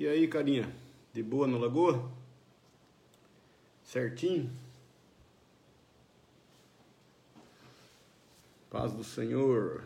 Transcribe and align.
E 0.00 0.08
aí, 0.08 0.26
carinha? 0.26 0.66
De 1.12 1.22
boa 1.22 1.46
na 1.46 1.58
lagoa? 1.58 2.10
Certinho? 3.84 4.50
Paz 8.70 8.94
do 8.94 9.04
Senhor. 9.04 9.84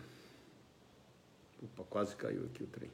Opa, 1.61 1.83
quase 1.91 2.15
caiu 2.15 2.45
aqui 2.45 2.63
o 2.63 2.67
trem. 2.69 2.93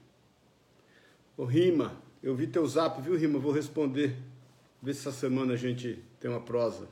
Ô 1.36 1.44
Rima, 1.44 1.94
eu 2.22 2.34
vi 2.34 2.46
teu 2.46 2.66
zap, 2.66 3.02
viu, 3.02 3.18
Rima? 3.18 3.38
Vou 3.38 3.52
responder. 3.52 4.16
Vê 4.82 4.94
se 4.94 5.00
essa 5.06 5.12
semana 5.12 5.52
a 5.52 5.58
gente 5.58 6.02
tem 6.18 6.30
uma 6.30 6.40
prosa. 6.40 6.88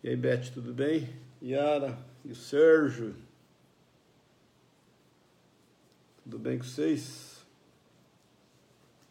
E 0.00 0.08
aí, 0.08 0.16
Beth, 0.16 0.52
tudo 0.54 0.72
bem? 0.72 1.12
Yara 1.42 1.98
e 2.24 2.30
o 2.30 2.36
Sérgio. 2.36 3.16
Tudo 6.22 6.38
bem 6.38 6.56
com 6.56 6.62
vocês? 6.62 7.33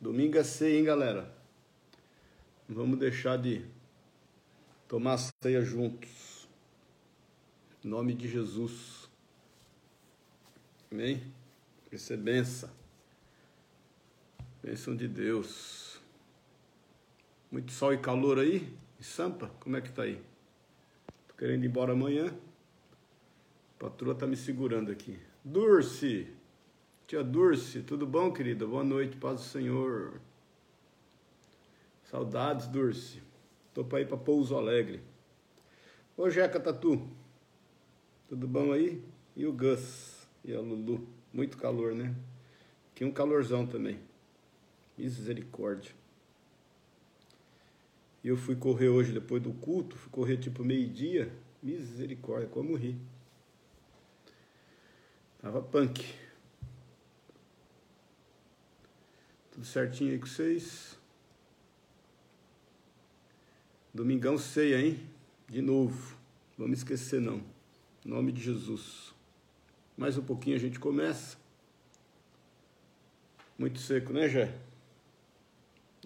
Domingo 0.04 0.38
é 0.38 0.44
ceia, 0.44 0.78
hein, 0.78 0.84
galera? 0.84 1.34
Não 2.68 2.76
vamos 2.76 3.00
deixar 3.00 3.38
de 3.38 3.66
tomar 4.86 5.18
ceia 5.18 5.62
juntos. 5.62 6.46
Em 7.82 7.88
nome 7.88 8.13
de 8.13 8.27
Jesus. 8.27 9.10
Amém? 10.91 11.24
Isso 11.90 12.12
é 12.12 12.18
benção. 12.18 12.70
Bênção 14.62 14.94
de 14.94 15.08
Deus. 15.08 16.02
Muito 17.49 17.72
sol 17.72 17.94
e 17.94 17.98
calor 17.98 18.40
aí? 18.40 18.76
E 18.99 19.04
Sampa, 19.05 19.48
como 19.62 19.77
é 19.77 19.82
que 19.82 19.94
tá 19.94 20.04
aí? 20.04 20.22
Tô 21.30 21.35
querendo 21.35 21.63
ir 21.63 21.68
embora 21.68 21.94
amanhã. 21.94 22.27
A 23.77 23.84
patroa 23.85 24.13
tá 24.13 24.27
me 24.27 24.35
segurando 24.35 24.91
aqui. 24.91 25.18
Durce! 25.46 26.27
Tia 27.13 27.23
Durce, 27.23 27.84
tudo 27.84 28.08
bom, 28.08 28.34
querida? 28.34 28.66
Boa 28.66 28.84
noite, 28.84 29.16
paz 29.17 29.35
do 29.35 29.45
Senhor. 29.45 30.20
Saudades, 32.05 32.66
Durce. 32.66 33.21
Tô 33.71 33.84
para 33.84 34.01
ir 34.01 34.07
para 34.07 34.18
Pouso 34.18 34.55
Alegre. 34.55 34.99
Ô, 36.18 36.27
Jeca 36.27 36.60
Tatu. 36.60 37.07
Tudo 38.27 38.48
bom 38.48 38.71
aí? 38.71 38.99
E 39.35 39.46
o 39.46 39.54
Gus 39.54 40.27
e 40.43 40.55
a 40.55 40.60
Lulu. 40.60 41.07
Muito 41.32 41.55
calor, 41.55 41.93
né? 41.93 42.15
Aqui 42.91 43.05
um 43.05 43.12
calorzão 43.12 43.68
também. 43.68 43.99
Misericórdia. 44.98 45.91
E 48.23 48.27
eu 48.27 48.35
fui 48.35 48.55
correr 48.55 48.90
hoje 48.90 49.13
depois 49.13 49.40
do 49.40 49.54
culto, 49.54 49.95
fui 49.95 50.10
correr 50.10 50.38
tipo 50.38 50.63
meio-dia. 50.63 51.32
Misericórdia, 51.62 52.49
como 52.49 52.73
ri. 52.73 52.98
Tava 55.40 55.62
punk. 55.62 56.23
Tudo 59.54 59.68
certinho 59.68 60.13
aí 60.13 60.18
com 60.18 60.26
vocês? 60.26 60.98
Domingão 63.93 64.35
ceia, 64.35 64.81
hein? 64.81 65.00
De 65.47 65.62
novo. 65.62 66.18
Vamos 66.57 66.79
esquecer 66.79 67.22
não. 67.22 67.40
Em 68.03 68.09
nome 68.09 68.31
de 68.31 68.41
Jesus. 68.41 69.13
Mais 69.95 70.18
um 70.18 70.23
pouquinho 70.23 70.56
a 70.56 70.59
gente 70.59 70.79
começa. 70.79 71.38
Muito 73.56 73.78
seco, 73.78 74.12
né, 74.12 74.28
Jé? 74.28 74.57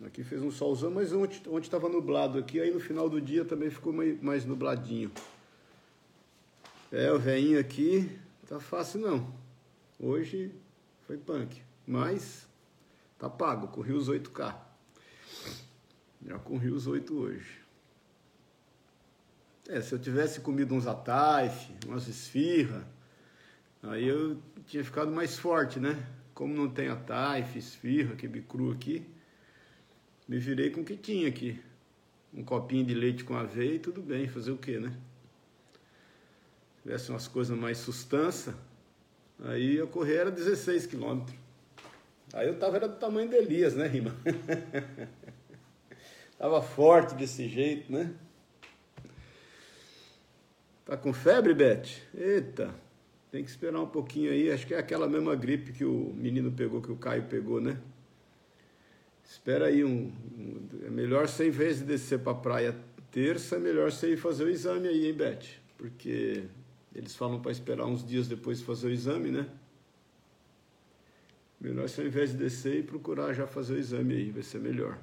Aqui 0.05 0.25
fez 0.25 0.41
um 0.41 0.51
solzão, 0.51 0.91
mas 0.91 1.13
ontem 1.13 1.41
estava 1.61 1.87
nublado 1.87 2.37
aqui, 2.37 2.59
aí 2.59 2.69
no 2.69 2.81
final 2.81 3.09
do 3.09 3.21
dia 3.21 3.45
também 3.45 3.69
ficou 3.69 3.93
mais 4.21 4.43
nubladinho. 4.43 5.09
É, 6.91 7.09
o 7.13 7.17
veinho 7.17 7.57
aqui 7.57 8.11
tá 8.45 8.59
fácil 8.59 8.99
não. 8.99 9.33
Hoje 9.97 10.51
foi 11.07 11.17
punk, 11.17 11.61
mas 11.87 12.45
tá 13.17 13.29
pago, 13.29 13.67
corri 13.67 13.93
os 13.93 14.09
8K. 14.09 14.55
Já 16.25 16.39
corri 16.39 16.69
os 16.69 16.87
8 16.87 17.13
hoje. 17.13 17.67
É, 19.67 19.81
se 19.81 19.93
eu 19.93 19.99
tivesse 19.99 20.39
comido 20.39 20.73
uns 20.73 20.87
ataif, 20.87 21.69
umas 21.85 22.07
esfirra, 22.07 22.87
aí 23.83 24.07
eu 24.07 24.41
tinha 24.65 24.83
ficado 24.83 25.11
mais 25.11 25.37
forte, 25.37 25.79
né? 25.79 26.07
Como 26.33 26.53
não 26.53 26.69
tem 26.69 26.87
ataif, 26.87 27.57
esfirra, 27.57 28.15
quibe 28.15 28.41
cru 28.41 28.71
aqui, 28.71 29.05
me 30.27 30.39
virei 30.39 30.69
com 30.69 30.81
o 30.81 30.85
que 30.85 30.95
tinha 30.95 31.27
aqui. 31.27 31.61
Um 32.33 32.43
copinho 32.43 32.85
de 32.85 32.93
leite 32.93 33.23
com 33.23 33.35
aveia 33.35 33.75
e 33.75 33.79
tudo 33.79 34.01
bem, 34.01 34.27
fazer 34.27 34.51
o 34.51 34.57
que, 34.57 34.79
né? 34.79 34.95
Se 36.75 36.83
tivesse 36.83 37.09
umas 37.09 37.27
coisas 37.27 37.57
mais 37.57 37.77
sustância, 37.77 38.55
aí 39.39 39.75
eu 39.75 39.87
correr 39.87 40.15
era 40.15 40.31
16 40.31 40.85
quilômetros. 40.85 41.46
Aí 42.33 42.47
eu 42.47 42.59
tava 42.59 42.77
era 42.77 42.87
do 42.87 42.95
tamanho 42.95 43.29
de 43.29 43.35
Elias, 43.35 43.75
né, 43.75 43.87
Rima? 43.87 44.15
tava 46.37 46.61
forte 46.61 47.15
desse 47.15 47.47
jeito, 47.47 47.91
né? 47.91 48.13
Tá 50.85 50.95
com 50.95 51.11
febre, 51.13 51.53
Beth? 51.53 51.87
Eita, 52.15 52.73
tem 53.31 53.43
que 53.43 53.49
esperar 53.49 53.81
um 53.81 53.87
pouquinho 53.87 54.31
aí. 54.31 54.51
Acho 54.51 54.65
que 54.65 54.73
é 54.73 54.79
aquela 54.79 55.07
mesma 55.07 55.35
gripe 55.35 55.73
que 55.73 55.83
o 55.83 56.13
menino 56.15 56.51
pegou, 56.51 56.81
que 56.81 56.91
o 56.91 56.95
Caio 56.95 57.23
pegou, 57.23 57.59
né? 57.59 57.77
Espera 59.29 59.65
aí, 59.65 59.83
um, 59.83 60.11
um 60.37 60.69
é 60.85 60.89
melhor 60.89 61.27
você, 61.27 61.47
em 61.47 61.51
vez 61.51 61.79
de 61.79 61.83
descer 61.83 62.19
para 62.19 62.31
a 62.31 62.35
praia 62.35 62.75
terça, 63.11 63.55
é 63.55 63.59
melhor 63.59 63.91
você 63.91 64.13
ir 64.13 64.17
fazer 64.17 64.43
o 64.43 64.49
exame 64.49 64.87
aí, 64.87 65.07
hein, 65.07 65.13
Beth? 65.13 65.43
Porque 65.77 66.43
eles 66.95 67.15
falam 67.15 67.41
para 67.41 67.51
esperar 67.51 67.85
uns 67.85 68.05
dias 68.05 68.27
depois 68.27 68.59
de 68.59 68.65
fazer 68.65 68.87
o 68.87 68.91
exame, 68.91 69.31
né? 69.31 69.47
Melhor 71.59 71.89
você, 71.89 72.01
ao 72.01 72.07
invés 72.07 72.31
de 72.31 72.37
descer, 72.37 72.79
e 72.79 72.83
procurar 72.83 73.33
já 73.33 73.47
fazer 73.47 73.73
o 73.73 73.77
exame 73.77 74.15
aí, 74.15 74.31
vai 74.31 74.43
ser 74.43 74.59
melhor. 74.59 74.97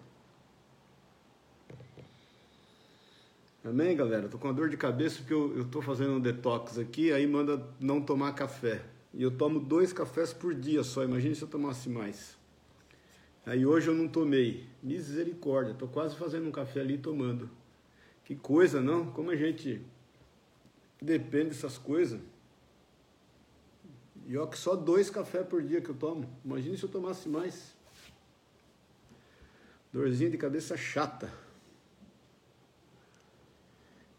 Amém, 3.64 3.96
galera? 3.96 4.28
Tô 4.28 4.38
com 4.38 4.46
uma 4.46 4.54
dor 4.54 4.68
de 4.68 4.76
cabeça 4.76 5.18
porque 5.18 5.32
eu, 5.32 5.56
eu 5.56 5.64
tô 5.64 5.80
fazendo 5.80 6.12
um 6.12 6.20
detox 6.20 6.78
aqui, 6.78 7.12
aí 7.12 7.26
manda 7.26 7.66
não 7.80 8.00
tomar 8.00 8.32
café. 8.34 8.84
E 9.12 9.22
eu 9.22 9.30
tomo 9.30 9.58
dois 9.58 9.92
cafés 9.92 10.32
por 10.32 10.54
dia 10.54 10.82
só, 10.82 11.02
imagine 11.02 11.34
se 11.34 11.42
eu 11.42 11.48
tomasse 11.48 11.88
mais. 11.88 12.36
Aí 13.46 13.64
hoje 13.64 13.88
eu 13.88 13.94
não 13.94 14.06
tomei. 14.06 14.66
Misericórdia, 14.82 15.74
tô 15.74 15.88
quase 15.88 16.14
fazendo 16.16 16.46
um 16.46 16.52
café 16.52 16.80
ali 16.80 16.98
tomando. 16.98 17.48
Que 18.24 18.34
coisa, 18.34 18.80
não? 18.80 19.10
Como 19.10 19.30
a 19.30 19.36
gente 19.36 19.80
depende 21.00 21.50
dessas 21.50 21.78
coisas. 21.78 22.20
E 24.26 24.36
ó, 24.38 24.46
que 24.46 24.58
só 24.58 24.74
dois 24.74 25.10
cafés 25.10 25.46
por 25.46 25.62
dia 25.62 25.80
que 25.80 25.90
eu 25.90 25.94
tomo. 25.94 26.28
Imagine 26.44 26.76
se 26.76 26.84
eu 26.84 26.88
tomasse 26.88 27.28
mais. 27.28 27.74
Dorzinha 29.92 30.30
de 30.30 30.38
cabeça 30.38 30.76
chata. 30.76 31.32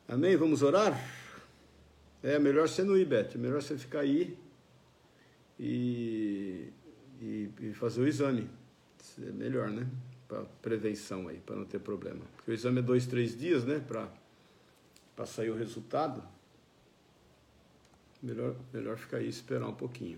Amém? 0.08 0.36
Vamos 0.38 0.62
orar? 0.62 0.94
É 2.22 2.38
melhor 2.38 2.70
você 2.70 2.84
não 2.84 2.96
ir, 2.96 3.06
Beth. 3.06 3.32
É 3.34 3.38
melhor 3.38 3.62
você 3.62 3.78
ficar 3.78 4.02
aí 4.02 4.38
e, 5.60 6.70
e, 7.20 7.50
e 7.60 7.74
fazer 7.74 8.02
o 8.02 8.08
exame. 8.08 8.50
É 9.20 9.32
melhor, 9.32 9.70
né? 9.70 9.88
Para 10.28 10.44
prevenção 10.62 11.28
aí, 11.28 11.40
para 11.40 11.56
não 11.56 11.66
ter 11.66 11.80
problema. 11.80 12.22
Porque 12.36 12.52
o 12.52 12.54
exame 12.54 12.80
é 12.80 12.82
dois, 12.82 13.06
três 13.08 13.38
dias, 13.38 13.64
né? 13.64 13.84
Para 15.16 15.26
sair 15.26 15.50
o 15.50 15.56
resultado. 15.56 16.24
Melhor, 18.26 18.56
melhor 18.74 18.98
ficar 18.98 19.18
aí 19.18 19.28
e 19.28 19.30
esperar 19.30 19.68
um 19.68 19.76
pouquinho. 19.76 20.18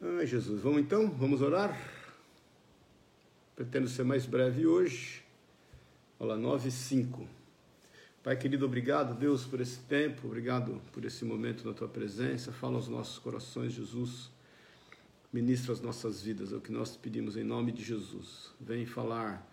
Ai, 0.00 0.24
Jesus. 0.28 0.62
Vamos 0.62 0.80
então? 0.80 1.10
Vamos 1.10 1.42
orar? 1.42 1.76
Pretendo 3.56 3.88
ser 3.88 4.04
mais 4.04 4.26
breve 4.26 4.64
hoje. 4.64 5.24
Olha 6.20 6.34
lá, 6.34 6.36
9 6.36 6.68
e 6.68 6.70
5. 6.70 7.26
Pai 8.22 8.36
querido, 8.36 8.64
obrigado, 8.64 9.18
Deus, 9.18 9.44
por 9.44 9.60
esse 9.60 9.80
tempo, 9.80 10.28
obrigado 10.28 10.80
por 10.92 11.04
esse 11.04 11.24
momento 11.24 11.66
na 11.66 11.74
tua 11.74 11.88
presença. 11.88 12.52
Fala 12.52 12.76
aos 12.76 12.86
nossos 12.86 13.18
corações, 13.18 13.72
Jesus. 13.72 14.30
Ministra 15.32 15.72
as 15.72 15.80
nossas 15.80 16.22
vidas, 16.22 16.52
é 16.52 16.56
o 16.56 16.60
que 16.60 16.70
nós 16.70 16.96
pedimos 16.96 17.36
em 17.36 17.42
nome 17.42 17.72
de 17.72 17.82
Jesus. 17.82 18.52
Vem 18.60 18.86
falar 18.86 19.44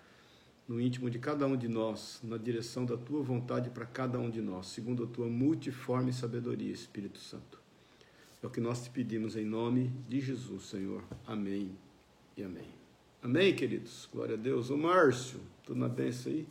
no 0.71 0.79
íntimo 0.79 1.09
de 1.09 1.19
cada 1.19 1.45
um 1.45 1.57
de 1.57 1.68
nós, 1.68 2.21
na 2.23 2.38
direção 2.38 2.85
da 2.85 2.95
tua 2.95 3.21
vontade 3.21 3.69
para 3.69 3.85
cada 3.85 4.18
um 4.18 4.29
de 4.29 4.41
nós, 4.41 4.68
segundo 4.68 5.03
a 5.03 5.07
tua 5.07 5.27
multiforme 5.27 6.13
sabedoria, 6.13 6.71
Espírito 6.71 7.19
Santo. 7.19 7.59
É 8.41 8.47
o 8.47 8.50
que 8.50 8.62
nós 8.62 8.81
te 8.81 8.89
pedimos 8.89 9.35
em 9.35 9.44
nome 9.44 9.91
de 10.07 10.21
Jesus, 10.21 10.63
Senhor. 10.63 11.03
Amém 11.27 11.75
e 12.38 12.44
amém. 12.44 12.69
Amém, 13.21 13.53
queridos? 13.53 14.07
Glória 14.13 14.35
a 14.35 14.38
Deus. 14.38 14.69
O 14.69 14.77
Márcio, 14.77 15.41
tudo 15.65 15.77
na 15.77 15.89
bênção 15.89 16.31
aí? 16.31 16.47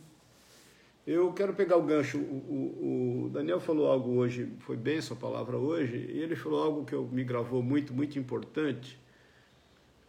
Eu 1.07 1.33
quero 1.33 1.55
pegar 1.55 1.77
o 1.77 1.83
gancho. 1.83 2.19
O, 2.19 2.21
o, 2.21 3.25
o, 3.25 3.29
Daniel 3.29 3.59
falou 3.59 3.87
algo 3.87 4.11
hoje, 4.11 4.53
foi 4.59 4.77
benção 4.77 5.17
a 5.17 5.19
palavra 5.19 5.57
hoje, 5.57 5.97
e 5.97 6.19
ele 6.19 6.35
falou 6.35 6.61
algo 6.61 6.85
que 6.85 6.93
eu, 6.93 7.07
me 7.07 7.23
gravou 7.23 7.63
muito, 7.63 7.91
muito 7.91 8.19
importante, 8.19 8.99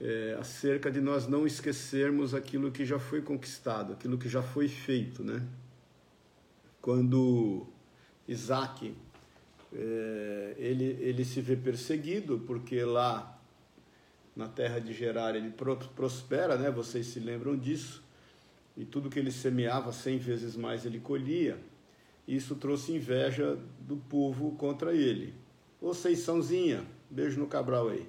é, 0.03 0.37
acerca 0.39 0.91
de 0.91 1.01
nós 1.01 1.29
não 1.29 1.47
esquecermos 1.47 2.35
aquilo 2.35 2.73
que 2.73 2.85
já 2.85 2.99
foi 2.99 3.23
conquistado, 3.23 3.93
aquilo 3.93 4.19
que 4.19 4.29
já 4.29 4.43
foi 4.43 4.67
feito, 4.67 5.23
né? 5.23 5.47
Quando 6.81 7.69
Isaac, 8.27 8.93
é, 9.73 10.55
ele, 10.59 10.85
ele 11.01 11.25
se 11.25 11.41
vê 11.41 11.55
perseguido, 11.55 12.41
porque 12.41 12.83
lá 12.85 13.41
na 14.35 14.49
terra 14.49 14.81
de 14.81 14.93
Gerar 14.93 15.37
ele 15.37 15.55
prospera, 15.95 16.57
né? 16.57 16.69
Vocês 16.69 17.07
se 17.07 17.21
lembram 17.21 17.57
disso? 17.57 18.03
E 18.77 18.85
tudo 18.85 19.09
que 19.09 19.21
ele 19.21 19.31
semeava, 19.31 19.93
cem 19.93 20.19
vezes 20.19 20.57
mais 20.57 20.85
ele 20.85 20.99
colhia. 20.99 21.59
Isso 22.27 22.57
trouxe 22.57 22.93
inveja 22.93 23.57
do 23.79 23.97
povo 23.97 24.57
contra 24.57 24.93
ele. 24.93 25.33
Ô 25.81 25.95
Seiçãozinha, 25.95 26.83
beijo 27.09 27.39
no 27.39 27.47
Cabral 27.47 27.91
aí. 27.91 28.09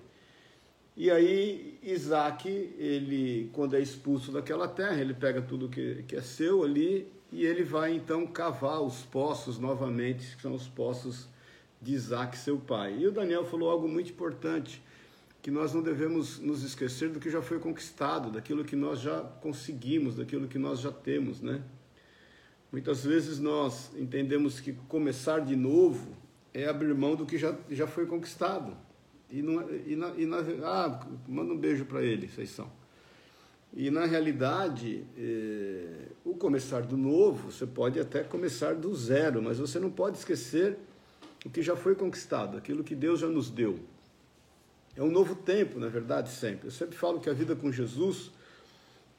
E 0.96 1.10
aí 1.10 1.80
Isaac, 1.82 2.48
ele, 2.48 3.50
quando 3.52 3.76
é 3.76 3.82
expulso 3.82 4.32
daquela 4.32 4.68
terra, 4.68 5.02
ele 5.02 5.14
pega 5.14 5.42
tudo 5.42 5.68
que, 5.68 6.04
que 6.08 6.16
é 6.16 6.22
seu 6.22 6.64
ali 6.64 7.12
e 7.32 7.46
ele 7.46 7.64
vai 7.64 7.96
então 7.96 8.28
cavar 8.28 8.80
os 8.82 9.02
poços 9.02 9.58
novamente, 9.58 10.36
que 10.36 10.42
são 10.42 10.54
os 10.54 10.68
poços 10.68 11.28
de 11.82 11.94
Isaac, 11.94 12.38
seu 12.38 12.60
pai. 12.60 12.96
E 13.00 13.08
o 13.08 13.12
Daniel 13.12 13.44
falou 13.44 13.72
algo 13.72 13.88
muito 13.88 14.12
importante 14.12 14.84
que 15.42 15.50
nós 15.50 15.74
não 15.74 15.82
devemos 15.82 16.40
nos 16.40 16.64
esquecer 16.64 17.10
do 17.10 17.20
que 17.20 17.30
já 17.30 17.42
foi 17.42 17.60
conquistado, 17.60 18.32
daquilo 18.32 18.64
que 18.64 18.76
nós 18.76 19.02
já 19.02 19.20
conseguimos, 19.20 20.16
daquilo 20.16 20.48
que 20.48 20.60
nós 20.60 20.80
já 20.80 20.92
temos, 20.92 21.42
né? 21.42 21.62
Muitas 22.72 23.04
vezes 23.04 23.40
nós 23.40 23.92
entendemos 23.98 24.60
que 24.60 24.74
começar 24.88 25.40
de 25.40 25.56
novo 25.56 26.16
é 26.54 26.68
abrir 26.68 26.94
mão 26.94 27.16
do 27.16 27.26
que 27.26 27.38
já, 27.38 27.56
já 27.70 27.86
foi 27.86 28.06
conquistado. 28.06 28.78
E, 29.34 29.42
não, 29.42 29.68
e, 29.88 29.96
na, 29.96 30.10
e 30.10 30.26
na, 30.28 30.38
ah, 30.64 31.08
manda 31.28 31.52
um 31.52 31.58
beijo 31.58 31.86
para 31.86 32.04
ele, 32.04 32.28
vocês 32.28 32.52
são. 32.52 32.72
E 33.76 33.90
na 33.90 34.06
realidade, 34.06 35.04
eh, 35.18 36.10
o 36.24 36.36
começar 36.36 36.82
do 36.82 36.96
novo, 36.96 37.52
você 37.52 37.66
pode 37.66 38.00
até 38.00 38.22
começar 38.22 38.76
do 38.76 38.94
zero, 38.96 39.42
mas 39.42 39.58
você 39.58 39.80
não 39.80 39.90
pode 39.90 40.20
esquecer 40.20 40.78
o 41.44 41.50
que 41.50 41.64
já 41.64 41.76
foi 41.76 41.96
conquistado, 41.96 42.56
aquilo 42.56 42.84
que 42.84 42.94
Deus 42.94 43.22
já 43.22 43.28
nos 43.28 43.50
deu. 43.50 43.80
É 44.96 45.02
um 45.02 45.10
novo 45.10 45.34
tempo, 45.34 45.80
na 45.80 45.88
verdade, 45.88 46.30
sempre. 46.30 46.68
Eu 46.68 46.72
sempre 46.72 46.96
falo 46.96 47.20
que 47.20 47.28
a 47.28 47.34
vida 47.34 47.56
com 47.56 47.72
Jesus 47.72 48.30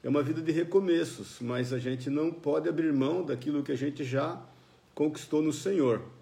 é 0.04 0.08
uma 0.08 0.22
vida 0.22 0.40
de 0.40 0.52
recomeços, 0.52 1.38
mas 1.40 1.72
a 1.72 1.78
gente 1.80 2.08
não 2.08 2.30
pode 2.30 2.68
abrir 2.68 2.92
mão 2.92 3.24
daquilo 3.24 3.64
que 3.64 3.72
a 3.72 3.76
gente 3.76 4.04
já 4.04 4.40
conquistou 4.94 5.42
no 5.42 5.52
Senhor. 5.52 6.13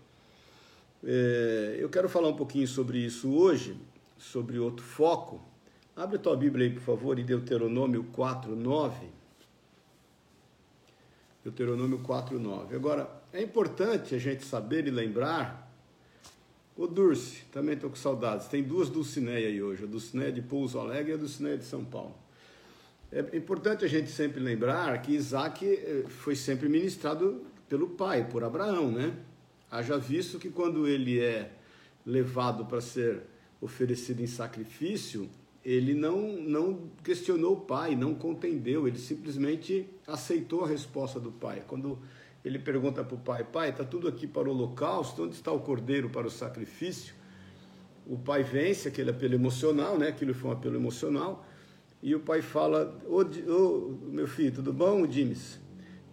É, 1.05 1.77
eu 1.79 1.89
quero 1.89 2.09
falar 2.09 2.29
um 2.29 2.37
pouquinho 2.37 2.67
sobre 2.67 2.99
isso 2.99 3.33
hoje, 3.33 3.77
sobre 4.19 4.59
outro 4.59 4.85
foco. 4.85 5.43
Abre 5.97 6.17
a 6.17 6.19
tua 6.19 6.37
Bíblia 6.37 6.67
aí, 6.67 6.73
por 6.73 6.83
favor, 6.83 7.19
em 7.19 7.25
Deuteronômio 7.25 8.05
4, 8.13 8.55
9. 8.55 9.07
Deuteronômio 11.43 11.99
4, 11.99 12.39
9. 12.39 12.77
Agora, 12.77 13.11
é 13.33 13.43
importante 13.43 14.15
a 14.15 14.19
gente 14.19 14.45
saber 14.45 14.87
e 14.87 14.91
lembrar 14.91 15.71
o 16.77 16.87
Durce, 16.87 17.43
também 17.53 17.75
estou 17.75 17.91
com 17.91 17.97
saudades. 17.97 18.47
Tem 18.47 18.63
duas 18.63 18.89
Dulcineia 18.89 19.49
aí 19.49 19.63
hoje, 19.63 19.85
a 19.85 19.87
Dulcineia 19.87 20.33
de 20.33 20.41
Pouso 20.41 20.79
Alegre 20.79 21.13
e 21.13 21.15
a 21.15 21.19
Dulcineia 21.19 21.59
de 21.59 21.65
São 21.65 21.85
Paulo. 21.85 22.15
É 23.11 23.37
importante 23.37 23.85
a 23.85 23.89
gente 23.89 24.11
sempre 24.11 24.41
lembrar 24.41 25.03
que 25.03 25.13
Isaac 25.13 25.67
eh, 25.67 26.05
foi 26.09 26.35
sempre 26.35 26.67
ministrado 26.67 27.43
pelo 27.69 27.91
pai, 27.91 28.27
por 28.27 28.43
Abraão, 28.43 28.91
né? 28.91 29.15
Haja 29.73 29.97
visto 29.97 30.39
que 30.39 30.51
quando 30.51 30.87
ele 30.87 31.19
é 31.19 31.51
levado 32.05 32.67
para 32.67 32.79
ser 32.79 33.23
oferecido 33.59 34.21
em 34.21 34.27
sacrifício, 34.27 35.31
ele 35.65 35.95
não, 35.95 36.35
não 36.43 36.91
questionou 37.03 37.55
o 37.55 37.61
pai, 37.61 37.97
não 37.97 38.15
contendeu, 38.15 38.87
ele 38.87 38.99
simplesmente 38.99 39.89
aceitou 40.07 40.63
a 40.63 40.69
resposta 40.69 41.19
do 41.19 41.33
pai. 41.33 41.65
Quando 41.67 41.99
ele 42.45 42.59
pergunta 42.59 43.03
para 43.03 43.15
o 43.15 43.19
pai: 43.19 43.45
Pai, 43.45 43.71
está 43.71 43.83
tudo 43.83 44.09
aqui 44.09 44.27
para 44.27 44.47
o 44.47 44.53
holocausto, 44.53 45.23
onde 45.23 45.37
está 45.37 45.51
o 45.51 45.61
cordeiro 45.61 46.11
para 46.11 46.27
o 46.27 46.31
sacrifício? 46.31 47.15
O 48.07 48.19
pai 48.19 48.43
vence 48.43 48.89
aquele 48.89 49.09
apelo 49.09 49.33
emocional, 49.33 49.97
né? 49.97 50.09
Aquilo 50.09 50.35
foi 50.35 50.51
um 50.51 50.53
apelo 50.53 50.77
emocional. 50.77 51.47
E 52.03 52.15
o 52.15 52.21
pai 52.21 52.43
fala: 52.43 53.01
Ô, 53.07 53.23
ô 53.23 53.99
meu 54.03 54.29
filho, 54.29 54.53
tudo 54.53 54.71
bom, 54.71 55.07
Dimes? 55.07 55.59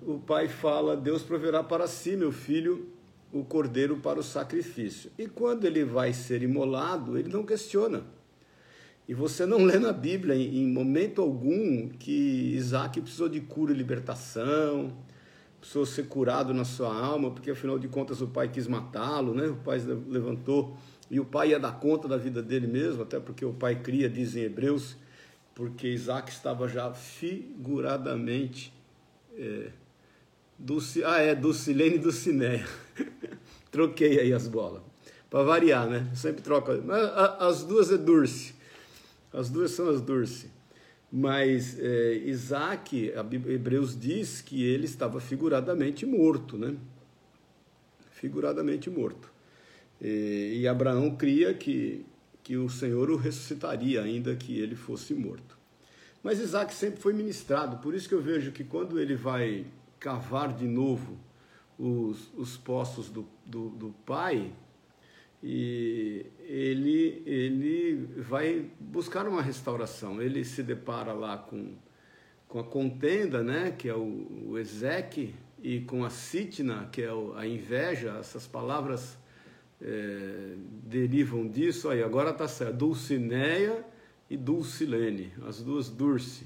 O 0.01 0.17
pai 0.17 0.47
fala: 0.47 0.95
Deus 0.95 1.23
proverá 1.23 1.61
para 1.61 1.87
si, 1.87 2.15
meu 2.15 2.31
filho, 2.31 2.87
o 3.31 3.43
cordeiro 3.43 3.97
para 3.97 4.19
o 4.19 4.23
sacrifício. 4.23 5.11
E 5.17 5.27
quando 5.27 5.65
ele 5.65 5.83
vai 5.83 6.13
ser 6.13 6.41
imolado, 6.41 7.17
ele 7.17 7.29
não 7.29 7.43
questiona. 7.43 8.03
E 9.07 9.13
você 9.13 9.45
não 9.45 9.63
lê 9.63 9.79
na 9.79 9.91
Bíblia, 9.91 10.35
em 10.35 10.67
momento 10.67 11.21
algum, 11.21 11.89
que 11.89 12.53
Isaac 12.55 13.01
precisou 13.01 13.27
de 13.27 13.41
cura 13.41 13.73
e 13.73 13.75
libertação, 13.75 14.93
precisou 15.59 15.85
ser 15.85 16.07
curado 16.07 16.53
na 16.53 16.63
sua 16.63 16.93
alma, 16.95 17.31
porque 17.31 17.51
afinal 17.51 17.79
de 17.79 17.87
contas 17.87 18.21
o 18.21 18.27
pai 18.27 18.49
quis 18.49 18.67
matá-lo, 18.67 19.33
né? 19.33 19.47
O 19.47 19.55
pai 19.55 19.79
levantou 19.79 20.77
e 21.09 21.19
o 21.19 21.25
pai 21.25 21.49
ia 21.49 21.59
dar 21.59 21.79
conta 21.79 22.07
da 22.07 22.17
vida 22.17 22.41
dele 22.41 22.67
mesmo, 22.67 23.01
até 23.01 23.19
porque 23.19 23.43
o 23.43 23.51
pai 23.51 23.81
cria, 23.81 24.07
dizem 24.07 24.43
Hebreus, 24.43 24.95
porque 25.55 25.87
Isaac 25.87 26.31
estava 26.31 26.67
já 26.67 26.93
figuradamente. 26.93 28.71
É, 29.35 29.71
Dulci, 30.59 31.01
ah, 31.05 31.19
é, 31.19 31.33
Dulcilene 31.33 31.95
e 31.95 31.99
Dulcineia. 31.99 32.67
Troquei 33.71 34.19
aí 34.19 34.33
as 34.33 34.45
bolas. 34.45 34.81
Para 35.29 35.43
variar, 35.43 35.87
né? 35.87 36.11
sempre 36.13 36.41
troco. 36.41 36.71
As 37.39 37.63
duas 37.63 37.91
é 37.91 37.97
Dulce. 37.97 38.53
As 39.31 39.49
duas 39.49 39.71
são 39.71 39.87
as 39.87 40.01
Dulce. 40.01 40.47
Mas 41.11 41.79
é, 41.79 42.13
Isaac, 42.25 43.13
a 43.13 43.23
Bíblia, 43.23 43.55
Hebreus 43.55 43.97
diz 43.97 44.41
que 44.41 44.63
ele 44.63 44.85
estava 44.85 45.21
figuradamente 45.21 46.05
morto, 46.05 46.57
né? 46.57 46.75
Figuradamente 48.11 48.89
morto. 48.89 49.31
E, 50.01 50.59
e 50.61 50.67
Abraão 50.67 51.15
cria 51.15 51.53
que, 51.53 52.05
que 52.43 52.57
o 52.57 52.69
Senhor 52.69 53.09
o 53.09 53.15
ressuscitaria, 53.15 54.03
ainda 54.03 54.35
que 54.35 54.59
ele 54.59 54.75
fosse 54.75 55.13
morto. 55.13 55.57
Mas 56.21 56.39
Isaac 56.39 56.73
sempre 56.73 56.99
foi 56.99 57.13
ministrado, 57.13 57.77
por 57.77 57.95
isso 57.95 58.09
que 58.09 58.13
eu 58.13 58.21
vejo 58.21 58.51
que 58.51 58.63
quando 58.63 58.99
ele 58.99 59.15
vai 59.15 59.65
cavar 59.99 60.53
de 60.53 60.67
novo 60.67 61.17
os, 61.77 62.31
os 62.35 62.57
poços 62.57 63.09
do, 63.09 63.27
do, 63.45 63.69
do 63.69 63.95
pai, 64.05 64.53
e 65.41 66.25
ele, 66.41 67.23
ele 67.25 68.09
vai 68.17 68.69
buscar 68.79 69.27
uma 69.27 69.41
restauração. 69.41 70.21
Ele 70.21 70.43
se 70.43 70.61
depara 70.61 71.13
lá 71.13 71.37
com, 71.37 71.75
com 72.47 72.59
a 72.59 72.63
contenda, 72.63 73.41
né, 73.41 73.71
que 73.77 73.87
é 73.87 73.95
o, 73.95 74.01
o 74.01 74.55
e 75.61 75.81
com 75.81 76.03
a 76.03 76.09
Sitna, 76.09 76.89
que 76.91 77.01
é 77.01 77.09
a 77.35 77.45
inveja, 77.45 78.17
essas 78.19 78.47
palavras 78.47 79.17
é, 79.81 80.55
derivam 80.83 81.47
disso. 81.47 81.89
Aí 81.89 82.03
agora 82.03 82.31
está 82.31 82.47
certo, 82.47 82.75
Dulcineia 82.75 83.85
e 84.29 84.37
Dulcilene, 84.37 85.33
as 85.45 85.61
duas 85.61 85.89
Dulce. 85.89 86.45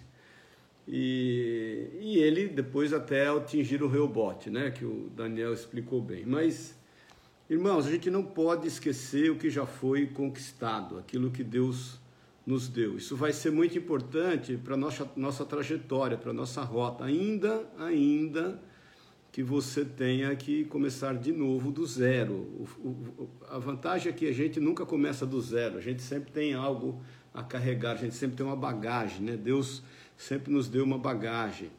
E, 0.87 1.87
e 2.01 2.17
ele 2.17 2.47
depois 2.47 2.93
até 2.93 3.27
atingir 3.27 3.81
o 3.81 3.87
Reobote, 3.87 4.49
né, 4.49 4.71
que 4.71 4.83
o 4.83 5.09
Daniel 5.15 5.53
explicou 5.53 6.01
bem. 6.01 6.25
Mas 6.25 6.75
Irmãos, 7.49 7.85
a 7.85 7.91
gente 7.91 8.09
não 8.09 8.23
pode 8.23 8.67
esquecer 8.67 9.29
o 9.29 9.35
que 9.35 9.49
já 9.49 9.65
foi 9.65 10.07
conquistado, 10.07 10.97
aquilo 10.97 11.29
que 11.29 11.43
Deus 11.43 11.99
nos 12.45 12.69
deu. 12.69 12.97
Isso 12.97 13.17
vai 13.17 13.33
ser 13.33 13.51
muito 13.51 13.77
importante 13.77 14.55
para 14.57 14.77
nossa, 14.77 15.07
nossa 15.15 15.45
trajetória, 15.45 16.17
para 16.17 16.31
nossa 16.31 16.61
rota, 16.63 17.03
ainda, 17.03 17.63
ainda 17.77 18.59
que 19.29 19.43
você 19.43 19.83
tenha 19.83 20.33
que 20.35 20.63
começar 20.65 21.15
de 21.15 21.33
novo 21.33 21.69
do 21.69 21.85
zero. 21.85 22.33
O, 22.33 22.87
o, 22.87 23.29
a 23.49 23.59
vantagem 23.59 24.09
é 24.09 24.15
que 24.15 24.27
a 24.27 24.33
gente 24.33 24.59
nunca 24.61 24.85
começa 24.85 25.25
do 25.25 25.41
zero, 25.41 25.77
a 25.77 25.81
gente 25.81 26.01
sempre 26.01 26.31
tem 26.31 26.53
algo 26.53 27.01
a 27.33 27.43
carregar, 27.43 27.91
a 27.91 27.97
gente 27.97 28.15
sempre 28.15 28.37
tem 28.37 28.45
uma 28.45 28.55
bagagem, 28.55 29.21
né? 29.21 29.35
Deus 29.35 29.83
sempre 30.17 30.51
nos 30.51 30.67
deu 30.67 30.83
uma 30.83 30.97
bagagem. 30.97 31.69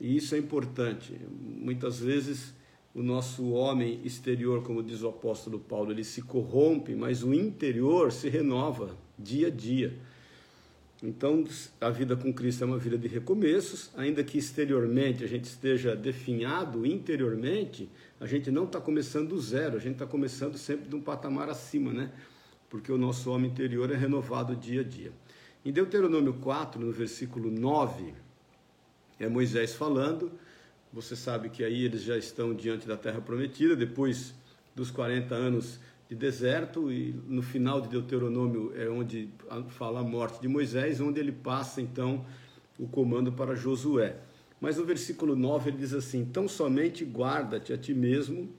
E 0.00 0.16
isso 0.16 0.34
é 0.34 0.38
importante. 0.38 1.16
Muitas 1.40 2.00
vezes 2.00 2.54
o 2.94 3.02
nosso 3.02 3.50
homem 3.50 4.00
exterior, 4.04 4.62
como 4.62 4.82
diz 4.82 5.02
o 5.02 5.08
apóstolo 5.08 5.58
Paulo, 5.58 5.92
ele 5.92 6.04
se 6.04 6.22
corrompe, 6.22 6.94
mas 6.94 7.22
o 7.22 7.32
interior 7.32 8.12
se 8.12 8.28
renova 8.28 8.96
dia 9.18 9.46
a 9.46 9.50
dia. 9.50 9.98
Então, 11.02 11.44
a 11.80 11.90
vida 11.90 12.14
com 12.14 12.32
Cristo 12.32 12.62
é 12.62 12.66
uma 12.66 12.78
vida 12.78 12.96
de 12.96 13.08
recomeços, 13.08 13.90
ainda 13.96 14.22
que 14.22 14.38
exteriormente 14.38 15.24
a 15.24 15.26
gente 15.26 15.46
esteja 15.46 15.96
definhado, 15.96 16.86
interiormente, 16.86 17.90
a 18.20 18.26
gente 18.26 18.52
não 18.52 18.64
está 18.64 18.80
começando 18.80 19.30
do 19.30 19.40
zero, 19.40 19.76
a 19.76 19.80
gente 19.80 19.94
está 19.94 20.06
começando 20.06 20.56
sempre 20.56 20.88
de 20.88 20.94
um 20.94 21.00
patamar 21.00 21.48
acima, 21.48 21.92
né? 21.92 22.12
Porque 22.70 22.92
o 22.92 22.96
nosso 22.96 23.32
homem 23.32 23.50
interior 23.50 23.90
é 23.90 23.96
renovado 23.96 24.54
dia 24.54 24.82
a 24.82 24.84
dia. 24.84 25.12
Em 25.64 25.72
Deuteronômio 25.72 26.34
4, 26.34 26.80
no 26.84 26.92
versículo 26.92 27.50
9, 27.50 28.14
é 29.18 29.28
Moisés 29.28 29.74
falando 29.74 30.32
você 30.92 31.16
sabe 31.16 31.48
que 31.48 31.64
aí 31.64 31.84
eles 31.84 32.02
já 32.02 32.18
estão 32.18 32.52
diante 32.52 32.86
da 32.86 32.98
terra 32.98 33.20
prometida, 33.20 33.74
depois 33.74 34.34
dos 34.74 34.90
40 34.90 35.34
anos 35.34 35.80
de 36.06 36.14
deserto, 36.14 36.92
e 36.92 37.14
no 37.26 37.40
final 37.40 37.80
de 37.80 37.88
Deuteronômio 37.88 38.72
é 38.76 38.88
onde 38.90 39.30
fala 39.70 40.00
a 40.00 40.02
morte 40.02 40.38
de 40.40 40.48
Moisés, 40.48 41.00
onde 41.00 41.18
ele 41.18 41.32
passa 41.32 41.80
então 41.80 42.26
o 42.78 42.86
comando 42.86 43.32
para 43.32 43.54
Josué. 43.54 44.16
Mas 44.60 44.76
no 44.76 44.84
versículo 44.84 45.34
9 45.34 45.70
ele 45.70 45.78
diz 45.78 45.94
assim: 45.94 46.20
Então 46.20 46.46
somente 46.46 47.06
guarda-te 47.06 47.72
a 47.72 47.78
ti 47.78 47.94
mesmo 47.94 48.50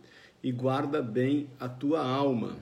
e 0.42 0.52
guarda 0.52 1.04
bem 1.04 1.48
a 1.60 1.70
tua 1.70 2.04
alma, 2.04 2.58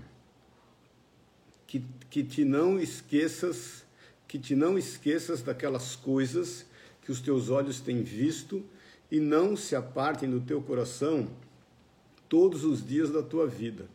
que, 1.66 1.82
que 2.10 2.24
te 2.24 2.44
não 2.44 2.78
esqueças 2.78 3.86
que 4.32 4.40
te 4.40 4.56
não 4.56 4.78
esqueças 4.78 5.42
daquelas 5.42 5.94
coisas 5.94 6.66
que 7.02 7.12
os 7.12 7.20
teus 7.20 7.50
olhos 7.50 7.82
têm 7.82 8.02
visto 8.02 8.64
e 9.12 9.20
não 9.20 9.58
se 9.58 9.76
apartem 9.76 10.30
do 10.30 10.40
teu 10.40 10.62
coração 10.62 11.28
todos 12.30 12.64
os 12.64 12.82
dias 12.82 13.12
da 13.12 13.22
tua 13.22 13.46
vida. 13.46 13.90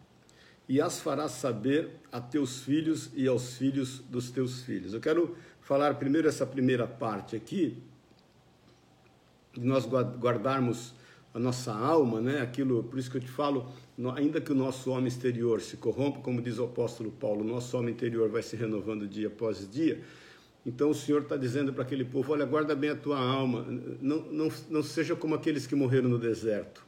E 0.69 0.79
as 0.79 1.01
farás 1.01 1.33
saber 1.33 1.89
a 2.13 2.21
teus 2.21 2.61
filhos 2.61 3.09
e 3.15 3.27
aos 3.27 3.55
filhos 3.55 4.01
dos 4.11 4.31
teus 4.31 4.61
filhos. 4.61 4.93
Eu 4.93 5.01
quero 5.01 5.35
falar 5.63 5.95
primeiro 5.95 6.29
essa 6.29 6.45
primeira 6.45 6.87
parte 6.87 7.35
aqui, 7.35 7.83
de 9.55 9.65
nós 9.65 9.87
guardarmos 9.87 10.93
a 11.33 11.39
nossa 11.39 11.73
alma, 11.73 12.21
né? 12.21 12.43
Aquilo, 12.43 12.85
por 12.85 12.99
isso 12.99 13.11
que 13.11 13.17
eu 13.17 13.23
te 13.23 13.31
falo, 13.31 13.73
ainda 14.15 14.39
que 14.39 14.53
o 14.53 14.55
nosso 14.55 14.91
homem 14.91 15.09
exterior 15.09 15.63
se 15.63 15.79
corrompa, 15.79 16.21
como 16.21 16.43
diz 16.43 16.59
o 16.59 16.65
apóstolo 16.65 17.11
Paulo, 17.11 17.41
o 17.41 17.47
nosso 17.47 17.75
homem 17.79 17.95
interior 17.95 18.29
vai 18.29 18.43
se 18.43 18.55
renovando 18.55 19.09
dia 19.09 19.29
após 19.29 19.67
dia. 19.71 20.05
Então 20.67 20.91
o 20.91 20.95
Senhor 20.95 21.23
está 21.23 21.37
dizendo 21.37 21.73
para 21.73 21.85
aquele 21.85 22.05
povo: 22.05 22.33
olha, 22.33 22.45
guarda 22.45 22.75
bem 22.75 22.91
a 22.91 22.97
tua 22.97 23.21
alma, 23.21 23.65
não, 24.03 24.23
não, 24.33 24.53
não 24.69 24.83
seja 24.83 25.15
como 25.15 25.37
aqueles 25.37 25.65
que 25.65 25.77
morreram 25.77 26.09
no 26.09 26.19
deserto, 26.19 26.85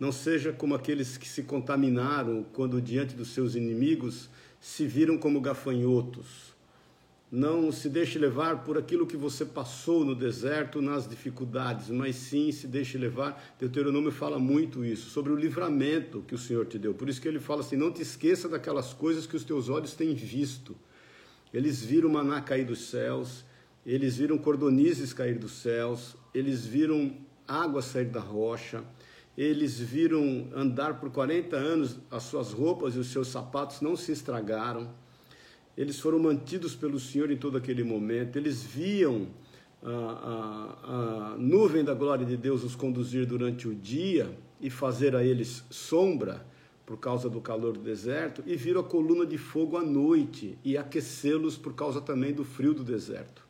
não 0.00 0.10
seja 0.10 0.54
como 0.54 0.74
aqueles 0.74 1.18
que 1.18 1.28
se 1.28 1.42
contaminaram 1.42 2.46
quando 2.54 2.80
diante 2.80 3.14
dos 3.14 3.28
seus 3.34 3.54
inimigos 3.54 4.30
se 4.58 4.86
viram 4.86 5.18
como 5.18 5.38
gafanhotos. 5.38 6.56
Não 7.30 7.70
se 7.70 7.90
deixe 7.90 8.18
levar 8.18 8.64
por 8.64 8.78
aquilo 8.78 9.06
que 9.06 9.18
você 9.18 9.44
passou 9.44 10.02
no 10.02 10.14
deserto, 10.14 10.80
nas 10.80 11.06
dificuldades, 11.06 11.90
mas 11.90 12.16
sim 12.16 12.50
se 12.50 12.66
deixe 12.66 12.96
levar. 12.96 13.54
Deuteronômio 13.60 14.10
fala 14.10 14.38
muito 14.38 14.82
isso, 14.82 15.10
sobre 15.10 15.30
o 15.30 15.36
livramento 15.36 16.24
que 16.26 16.34
o 16.34 16.38
Senhor 16.38 16.64
te 16.64 16.78
deu. 16.78 16.94
Por 16.94 17.06
isso 17.06 17.20
que 17.20 17.28
ele 17.28 17.38
fala 17.38 17.60
assim: 17.60 17.76
não 17.76 17.92
te 17.92 18.00
esqueça 18.00 18.48
daquelas 18.48 18.94
coisas 18.94 19.26
que 19.26 19.36
os 19.36 19.44
teus 19.44 19.68
olhos 19.68 19.92
têm 19.92 20.14
visto 20.14 20.74
eles 21.52 21.82
viram 21.82 22.10
maná 22.10 22.40
cair 22.40 22.64
dos 22.64 22.88
céus, 22.88 23.44
eles 23.84 24.16
viram 24.16 24.36
cordonizes 24.36 25.12
cair 25.12 25.38
dos 25.38 25.52
céus, 25.52 26.16
eles 26.34 26.66
viram 26.66 27.16
água 27.46 27.80
sair 27.80 28.06
da 28.06 28.20
rocha, 28.20 28.84
eles 29.36 29.78
viram 29.78 30.48
andar 30.54 31.00
por 31.00 31.10
40 31.10 31.56
anos, 31.56 31.98
as 32.10 32.24
suas 32.24 32.52
roupas 32.52 32.94
e 32.94 32.98
os 32.98 33.08
seus 33.08 33.28
sapatos 33.28 33.80
não 33.80 33.96
se 33.96 34.12
estragaram, 34.12 34.92
eles 35.76 35.98
foram 36.00 36.18
mantidos 36.18 36.74
pelo 36.74 36.98
Senhor 36.98 37.30
em 37.30 37.36
todo 37.36 37.56
aquele 37.56 37.84
momento, 37.84 38.36
eles 38.36 38.62
viam 38.62 39.28
a, 39.82 39.90
a, 39.90 41.32
a 41.32 41.36
nuvem 41.38 41.84
da 41.84 41.94
glória 41.94 42.26
de 42.26 42.36
Deus 42.36 42.64
os 42.64 42.74
conduzir 42.74 43.24
durante 43.26 43.68
o 43.68 43.74
dia 43.74 44.36
e 44.60 44.68
fazer 44.68 45.14
a 45.14 45.22
eles 45.22 45.64
sombra 45.70 46.44
por 46.88 46.96
causa 46.96 47.28
do 47.28 47.38
calor 47.38 47.74
do 47.74 47.80
deserto, 47.80 48.42
e 48.46 48.56
viram 48.56 48.80
a 48.80 48.82
coluna 48.82 49.26
de 49.26 49.36
fogo 49.36 49.76
à 49.76 49.82
noite 49.82 50.56
e 50.64 50.74
aquecê-los 50.74 51.58
por 51.58 51.74
causa 51.74 52.00
também 52.00 52.32
do 52.32 52.46
frio 52.46 52.72
do 52.72 52.82
deserto. 52.82 53.46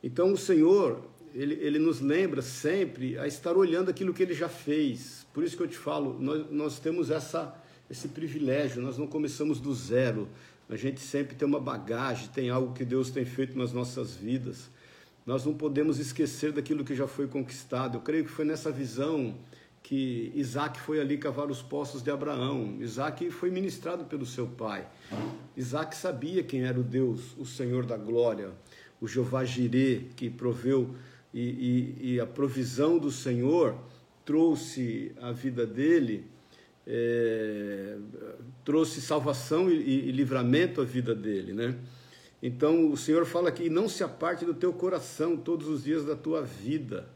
Então 0.00 0.32
o 0.32 0.36
Senhor, 0.36 1.02
ele, 1.34 1.54
ele 1.54 1.80
nos 1.80 2.00
lembra 2.00 2.40
sempre 2.40 3.18
a 3.18 3.26
estar 3.26 3.56
olhando 3.56 3.90
aquilo 3.90 4.14
que 4.14 4.22
ele 4.22 4.34
já 4.34 4.48
fez. 4.48 5.26
Por 5.34 5.42
isso 5.42 5.56
que 5.56 5.64
eu 5.64 5.66
te 5.66 5.76
falo, 5.76 6.16
nós, 6.20 6.48
nós 6.48 6.78
temos 6.78 7.10
essa, 7.10 7.52
esse 7.90 8.06
privilégio, 8.06 8.80
nós 8.80 8.96
não 8.96 9.08
começamos 9.08 9.58
do 9.58 9.74
zero. 9.74 10.28
A 10.68 10.76
gente 10.76 11.00
sempre 11.00 11.34
tem 11.34 11.48
uma 11.48 11.58
bagagem, 11.58 12.28
tem 12.28 12.50
algo 12.50 12.72
que 12.72 12.84
Deus 12.84 13.10
tem 13.10 13.24
feito 13.24 13.58
nas 13.58 13.72
nossas 13.72 14.14
vidas. 14.14 14.70
Nós 15.26 15.44
não 15.44 15.54
podemos 15.54 15.98
esquecer 15.98 16.52
daquilo 16.52 16.84
que 16.84 16.94
já 16.94 17.08
foi 17.08 17.26
conquistado. 17.26 17.96
Eu 17.96 18.00
creio 18.00 18.24
que 18.24 18.30
foi 18.30 18.44
nessa 18.44 18.70
visão 18.70 19.34
que 19.88 20.30
Isaac 20.34 20.78
foi 20.78 21.00
ali 21.00 21.16
cavar 21.16 21.50
os 21.50 21.62
poços 21.62 22.02
de 22.02 22.10
Abraão. 22.10 22.76
Isaac 22.78 23.30
foi 23.30 23.50
ministrado 23.50 24.04
pelo 24.04 24.26
seu 24.26 24.46
pai. 24.46 24.86
Isaac 25.56 25.96
sabia 25.96 26.42
quem 26.42 26.66
era 26.66 26.78
o 26.78 26.82
Deus, 26.82 27.34
o 27.38 27.46
Senhor 27.46 27.86
da 27.86 27.96
glória, 27.96 28.50
o 29.00 29.08
Jeová 29.08 29.46
Jirê, 29.46 30.02
que 30.14 30.28
proveu, 30.28 30.94
e, 31.32 31.40
e, 31.40 32.12
e, 32.12 32.20
a 32.20 32.26
provisão 32.26 32.98
do 32.98 33.10
Senhor 33.10 33.78
trouxe 34.26 35.12
a 35.22 35.32
vida 35.32 35.66
dele, 35.66 36.26
é, 36.86 37.96
trouxe 38.66 39.00
salvação 39.00 39.70
e, 39.70 40.10
e 40.10 40.12
livramento 40.12 40.82
à 40.82 40.84
vida 40.84 41.14
dele, 41.14 41.54
né? 41.54 41.74
Então 42.42 42.90
o 42.90 42.96
Senhor 42.96 43.24
fala 43.24 43.50
que 43.50 43.70
não 43.70 43.88
se 43.88 44.04
aparte 44.04 44.44
do 44.44 44.52
teu 44.52 44.70
coração 44.70 45.34
todos 45.34 45.66
os 45.66 45.84
dias 45.84 46.04
da 46.04 46.14
tua 46.14 46.42
vida. 46.42 47.08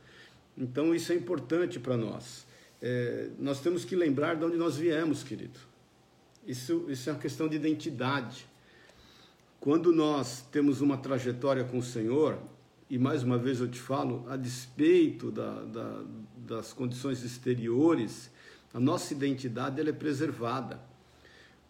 Então 0.56 0.94
isso 0.94 1.12
é 1.12 1.14
importante 1.14 1.78
para 1.78 1.98
nós 1.98 2.50
é, 2.82 3.30
nós 3.38 3.60
temos 3.60 3.84
que 3.84 3.94
lembrar 3.94 4.34
de 4.34 4.44
onde 4.44 4.56
nós 4.56 4.76
viemos, 4.76 5.22
querido. 5.22 5.60
Isso, 6.44 6.86
isso 6.88 7.08
é 7.08 7.12
uma 7.12 7.20
questão 7.20 7.48
de 7.48 7.54
identidade. 7.54 8.44
Quando 9.60 9.92
nós 9.92 10.44
temos 10.50 10.80
uma 10.80 10.98
trajetória 10.98 11.62
com 11.62 11.78
o 11.78 11.82
Senhor, 11.82 12.36
e 12.90 12.98
mais 12.98 13.22
uma 13.22 13.38
vez 13.38 13.60
eu 13.60 13.68
te 13.68 13.78
falo, 13.78 14.26
a 14.28 14.36
despeito 14.36 15.30
da, 15.30 15.62
da, 15.62 16.02
das 16.36 16.72
condições 16.72 17.22
exteriores, 17.22 18.28
a 18.74 18.80
nossa 18.80 19.14
identidade 19.14 19.80
ela 19.80 19.90
é 19.90 19.92
preservada. 19.92 20.80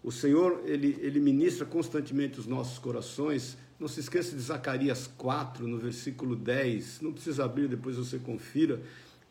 O 0.02 0.10
Senhor, 0.10 0.62
ele, 0.64 0.98
ele 1.02 1.20
ministra 1.20 1.66
constantemente 1.66 2.40
os 2.40 2.46
nossos 2.46 2.78
corações. 2.78 3.58
Não 3.78 3.86
se 3.86 4.00
esqueça 4.00 4.34
de 4.34 4.40
Zacarias 4.40 5.06
4, 5.18 5.68
no 5.68 5.78
versículo 5.78 6.34
10. 6.34 7.02
Não 7.02 7.12
precisa 7.12 7.44
abrir, 7.44 7.68
depois 7.68 7.96
você 7.96 8.18
confira 8.18 8.80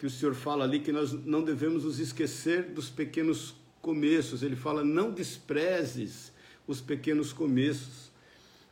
que 0.02 0.08
o 0.08 0.10
Senhor 0.10 0.34
fala 0.34 0.64
ali 0.64 0.80
que 0.80 0.92
nós 0.92 1.14
não 1.14 1.44
devemos 1.44 1.84
nos 1.84 2.00
esquecer 2.00 2.64
dos 2.72 2.90
pequenos 2.90 3.54
começos. 3.84 4.42
Ele 4.42 4.56
fala: 4.56 4.84
não 4.84 5.12
desprezes 5.12 6.34
os 6.66 6.82
pequenos 6.82 7.32
começos. 7.32 8.10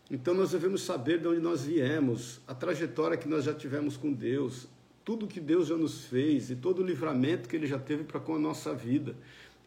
Então 0.09 0.33
nós 0.33 0.49
devemos 0.49 0.81
saber 0.81 1.19
de 1.19 1.27
onde 1.27 1.39
nós 1.39 1.65
viemos, 1.65 2.41
a 2.47 2.55
trajetória 2.55 3.15
que 3.15 3.29
nós 3.29 3.43
já 3.43 3.53
tivemos 3.53 3.95
com 3.95 4.11
Deus, 4.11 4.67
tudo 5.05 5.27
que 5.27 5.39
Deus 5.39 5.67
já 5.67 5.77
nos 5.77 6.05
fez 6.05 6.49
e 6.49 6.55
todo 6.55 6.81
o 6.81 6.83
livramento 6.83 7.47
que 7.47 7.55
Ele 7.55 7.67
já 7.67 7.77
teve 7.77 8.05
para 8.05 8.19
com 8.19 8.33
a 8.33 8.39
nossa 8.39 8.73
vida. 8.73 9.15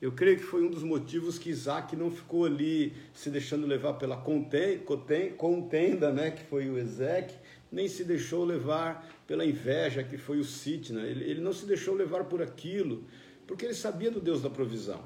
Eu 0.00 0.11
creio 0.11 0.38
que 0.38 0.42
foi 0.42 0.64
um 0.64 0.69
dos 0.69 0.83
motivos 0.83 1.38
que 1.38 1.49
Isaac 1.49 1.95
não 1.95 2.11
ficou 2.11 2.45
ali 2.45 2.92
se 3.14 3.31
deixando 3.31 3.69
levar 3.69 3.92
pela 3.92 4.16
contenda, 4.16 6.11
né, 6.11 6.33
que 6.33 6.42
foi 6.42 6.69
o 6.69 6.76
Ezequiel, 6.76 7.40
nem 7.73 7.88
se 7.88 8.05
deixou 8.05 8.45
levar 8.45 9.09
pela 9.26 9.45
inveja, 9.45 10.05
que 10.05 10.19
foi 10.19 10.38
o 10.38 10.45
Sitna. 10.45 11.00
Ele, 11.02 11.25
ele 11.25 11.41
não 11.41 11.52
se 11.52 11.64
deixou 11.64 11.95
levar 11.95 12.25
por 12.25 12.43
aquilo, 12.43 13.05
porque 13.47 13.64
ele 13.64 13.75
sabia 13.75 14.11
do 14.11 14.21
Deus 14.21 14.43
da 14.43 14.50
provisão. 14.50 15.02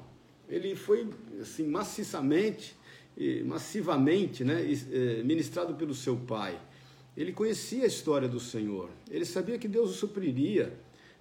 Ele 0.49 0.75
foi, 0.75 1.09
assim, 1.41 1.65
maciçamente, 1.65 2.75
massivamente, 3.45 4.43
né, 4.43 4.61
é, 4.91 5.23
ministrado 5.23 5.73
pelo 5.75 5.93
seu 5.93 6.15
pai. 6.17 6.59
Ele 7.15 7.31
conhecia 7.31 7.83
a 7.83 7.87
história 7.87 8.27
do 8.27 8.39
Senhor. 8.39 8.89
Ele 9.09 9.25
sabia 9.25 9.57
que 9.57 9.67
Deus 9.67 9.89
o 9.89 9.93
supriria. 9.93 10.77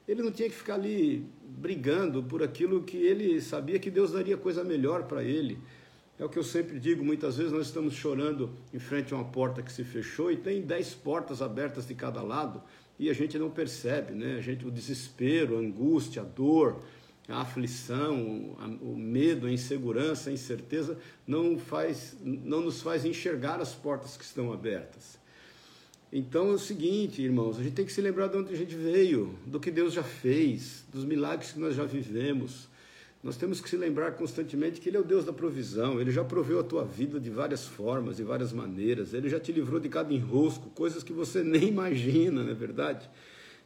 Ele 0.07 0.23
não 0.23 0.31
tinha 0.31 0.49
que 0.49 0.55
ficar 0.55 0.75
ali 0.75 1.27
brigando 1.43 2.23
por 2.23 2.43
aquilo 2.43 2.83
que 2.83 2.99
ele 2.99 3.41
sabia 3.41 3.79
que 3.79 3.91
Deus 3.91 4.13
daria 4.13 4.37
coisa 4.37 4.63
melhor 4.63 5.05
para 5.05 5.25
ele. 5.25 5.59
É 6.19 6.25
o 6.25 6.29
que 6.31 6.39
eu 6.39 6.45
sempre 6.45 6.81
digo, 6.81 7.05
muitas 7.05 7.37
vezes 7.37 7.53
nós 7.53 7.67
estamos 7.67 7.93
chorando 7.95 8.51
em 8.73 8.79
frente 8.79 9.13
a 9.13 9.17
uma 9.17 9.25
porta 9.27 9.63
que 9.63 9.71
se 9.71 9.85
fechou 9.85 10.33
e 10.33 10.37
tem 10.37 10.63
dez 10.63 10.95
portas 10.95 11.43
abertas 11.43 11.87
de 11.87 11.95
cada 11.95 12.23
lado 12.23 12.63
e 12.99 13.11
a 13.11 13.13
gente 13.13 13.39
não 13.39 13.51
percebe, 13.51 14.15
né? 14.15 14.37
A 14.37 14.41
gente, 14.41 14.67
o 14.67 14.71
desespero, 14.71 15.57
a 15.57 15.61
angústia, 15.61 16.23
a 16.23 16.25
dor, 16.25 16.81
a 17.29 17.43
aflição, 17.43 18.57
o 18.81 18.97
medo, 18.97 19.47
a 19.47 19.53
insegurança, 19.53 20.31
a 20.31 20.33
incerteza 20.33 20.99
não, 21.27 21.59
faz, 21.59 22.17
não 22.23 22.63
nos 22.63 22.81
faz 22.81 23.05
enxergar 23.05 23.61
as 23.61 23.75
portas 23.75 24.17
que 24.17 24.25
estão 24.25 24.51
abertas. 24.53 25.19
Então 26.11 26.49
é 26.49 26.53
o 26.53 26.59
seguinte, 26.59 27.21
irmãos, 27.21 27.59
a 27.59 27.63
gente 27.63 27.75
tem 27.75 27.85
que 27.85 27.93
se 27.93 28.01
lembrar 28.01 28.29
de 28.29 28.39
onde 28.39 28.55
a 28.55 28.57
gente 28.57 28.75
veio, 28.75 29.39
do 29.45 29.61
que 29.61 29.71
Deus 29.71 29.93
já 29.93 30.05
fez, 30.05 30.83
dos 30.91 31.05
milagres 31.05 31.53
que 31.53 31.59
nós 31.59 31.75
já 31.75 31.85
vivemos 31.85 32.69
nós 33.27 33.37
temos 33.37 33.61
que 33.61 33.69
se 33.69 33.77
lembrar 33.77 34.13
constantemente 34.13 34.81
que 34.81 34.89
Ele 34.89 34.97
é 34.97 35.01
o 35.01 35.05
Deus 35.05 35.25
da 35.25 35.33
provisão, 35.33 36.01
Ele 36.01 36.13
já 36.13 36.23
proveu 36.23 36.61
a 36.61 36.63
tua 36.63 36.85
vida 36.85 37.19
de 37.19 37.29
várias 37.29 37.67
formas, 37.67 38.19
de 38.19 38.23
várias 38.23 38.53
maneiras, 38.53 39.13
Ele 39.13 39.29
já 39.29 39.41
te 39.41 39.51
livrou 39.51 39.81
de 39.81 39.89
cada 39.89 40.15
enrosco, 40.15 40.71
coisas 40.71 41.03
que 41.03 41.13
você 41.13 41.43
nem 41.45 41.65
imagina, 41.65 42.45
não 42.45 42.51
é 42.53 42.55
verdade? 42.55 43.11